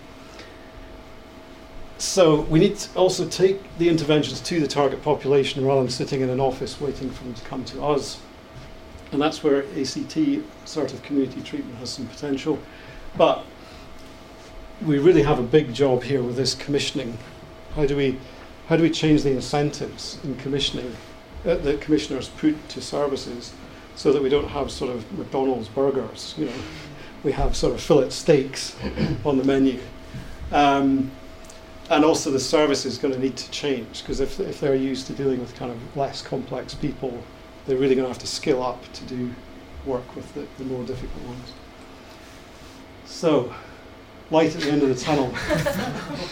so 1.97 2.41
we 2.41 2.59
need 2.59 2.77
to 2.77 2.97
also 2.97 3.27
take 3.27 3.59
the 3.79 3.89
interventions 3.89 4.39
to 4.41 4.59
the 4.59 4.67
target 4.67 5.01
population 5.01 5.65
rather 5.65 5.81
than 5.81 5.89
sitting 5.89 6.21
in 6.21 6.29
an 6.29 6.39
office 6.39 6.79
waiting 6.79 7.09
for 7.09 7.23
them 7.23 7.33
to 7.33 7.43
come 7.45 7.65
to 7.65 7.83
us. 7.83 8.19
And 9.11 9.21
that's 9.21 9.43
where 9.43 9.63
ACT 9.79 10.17
sort 10.65 10.93
of 10.93 11.01
community 11.01 11.41
treatment 11.41 11.77
has 11.79 11.89
some 11.89 12.05
potential. 12.07 12.59
But 13.17 13.43
we 14.85 14.99
really 14.99 15.23
have 15.23 15.39
a 15.39 15.43
big 15.43 15.73
job 15.73 16.03
here 16.03 16.21
with 16.21 16.35
this 16.35 16.53
commissioning. 16.53 17.17
How 17.75 17.85
do 17.85 17.95
we, 17.95 18.19
how 18.67 18.77
do 18.77 18.83
we 18.83 18.89
change 18.89 19.23
the 19.23 19.31
incentives 19.31 20.19
in 20.23 20.35
commissioning 20.35 20.95
uh, 21.45 21.55
that 21.55 21.81
commissioners 21.81 22.29
put 22.29 22.69
to 22.69 22.81
services 22.81 23.53
so 23.95 24.13
that 24.13 24.21
we 24.21 24.29
don't 24.29 24.49
have 24.49 24.69
sort 24.69 24.95
of 24.95 25.11
McDonald's 25.17 25.67
burgers, 25.67 26.35
you 26.37 26.45
know, 26.45 26.53
we 27.23 27.31
have 27.31 27.55
sort 27.55 27.73
of 27.73 27.81
fillet 27.81 28.11
steaks 28.11 28.75
on 29.25 29.37
the 29.37 29.43
menu. 29.43 29.79
Um, 30.51 31.11
and 31.89 32.05
also 32.05 32.29
the 32.29 32.39
service 32.39 32.85
is 32.85 32.97
going 32.97 33.13
to 33.13 33.19
need 33.19 33.37
to 33.37 33.49
change 33.49 34.01
because 34.01 34.19
if, 34.19 34.39
if 34.39 34.59
they're 34.59 34.75
used 34.75 35.07
to 35.07 35.13
dealing 35.13 35.39
with 35.39 35.55
kind 35.55 35.71
of 35.71 35.97
less 35.97 36.21
complex 36.21 36.73
people, 36.75 37.23
they're 37.65 37.77
really 37.77 37.95
going 37.95 38.05
to 38.05 38.09
have 38.09 38.19
to 38.19 38.27
skill 38.27 38.61
up 38.61 38.91
to 38.93 39.03
do 39.05 39.33
work 39.85 40.15
with 40.15 40.31
the, 40.33 40.45
the 40.57 40.65
more 40.65 40.83
difficult 40.83 41.23
ones. 41.23 41.53
So, 43.05 43.53
light 44.31 44.55
at 44.55 44.61
the 44.61 44.71
end 44.71 44.83
of 44.83 44.89
the 44.89 44.95
tunnel. 44.95 45.31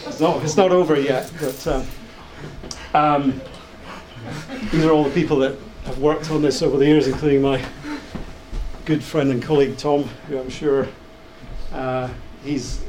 it's, 0.06 0.20
not, 0.20 0.42
it's 0.42 0.56
not 0.56 0.72
over 0.72 1.00
yet, 1.00 1.30
but 1.40 1.66
um, 1.66 1.86
um, 2.94 3.40
these 4.70 4.84
are 4.84 4.90
all 4.90 5.04
the 5.04 5.10
people 5.10 5.38
that 5.38 5.56
have 5.84 5.98
worked 5.98 6.30
on 6.30 6.42
this 6.42 6.62
over 6.62 6.76
the 6.76 6.86
years, 6.86 7.06
including 7.06 7.42
my 7.42 7.64
good 8.84 9.02
friend 9.02 9.30
and 9.30 9.42
colleague 9.42 9.76
Tom, 9.76 10.04
who 10.28 10.38
I'm 10.38 10.50
sure 10.50 10.88
uh, 11.72 12.08
he's 12.44 12.82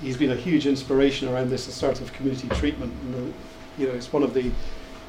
he's 0.00 0.16
been 0.16 0.32
a 0.32 0.36
huge 0.36 0.66
inspiration 0.66 1.28
around 1.28 1.50
this 1.50 1.68
assertive 1.68 2.12
community 2.12 2.48
treatment. 2.48 2.92
And 3.02 3.14
the, 3.14 3.32
you 3.78 3.88
know, 3.88 3.94
it's 3.94 4.12
one 4.12 4.22
of 4.22 4.34
the 4.34 4.50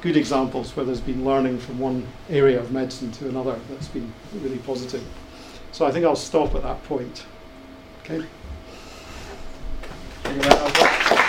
good 0.02 0.16
examples 0.16 0.76
where 0.76 0.86
there's 0.86 1.00
been 1.00 1.24
learning 1.24 1.58
from 1.58 1.78
one 1.78 2.06
area 2.30 2.60
of 2.60 2.70
medicine 2.70 3.10
to 3.12 3.28
another 3.28 3.58
that's 3.70 3.88
been 3.88 4.12
really 4.34 4.58
positive. 4.58 5.04
So 5.72 5.86
I 5.86 5.90
think 5.90 6.04
I'll 6.04 6.14
stop 6.14 6.54
at 6.54 6.62
that 6.62 6.82
point. 6.84 7.24
Okay. 8.04 8.24
Teşekkürler. 10.24 11.23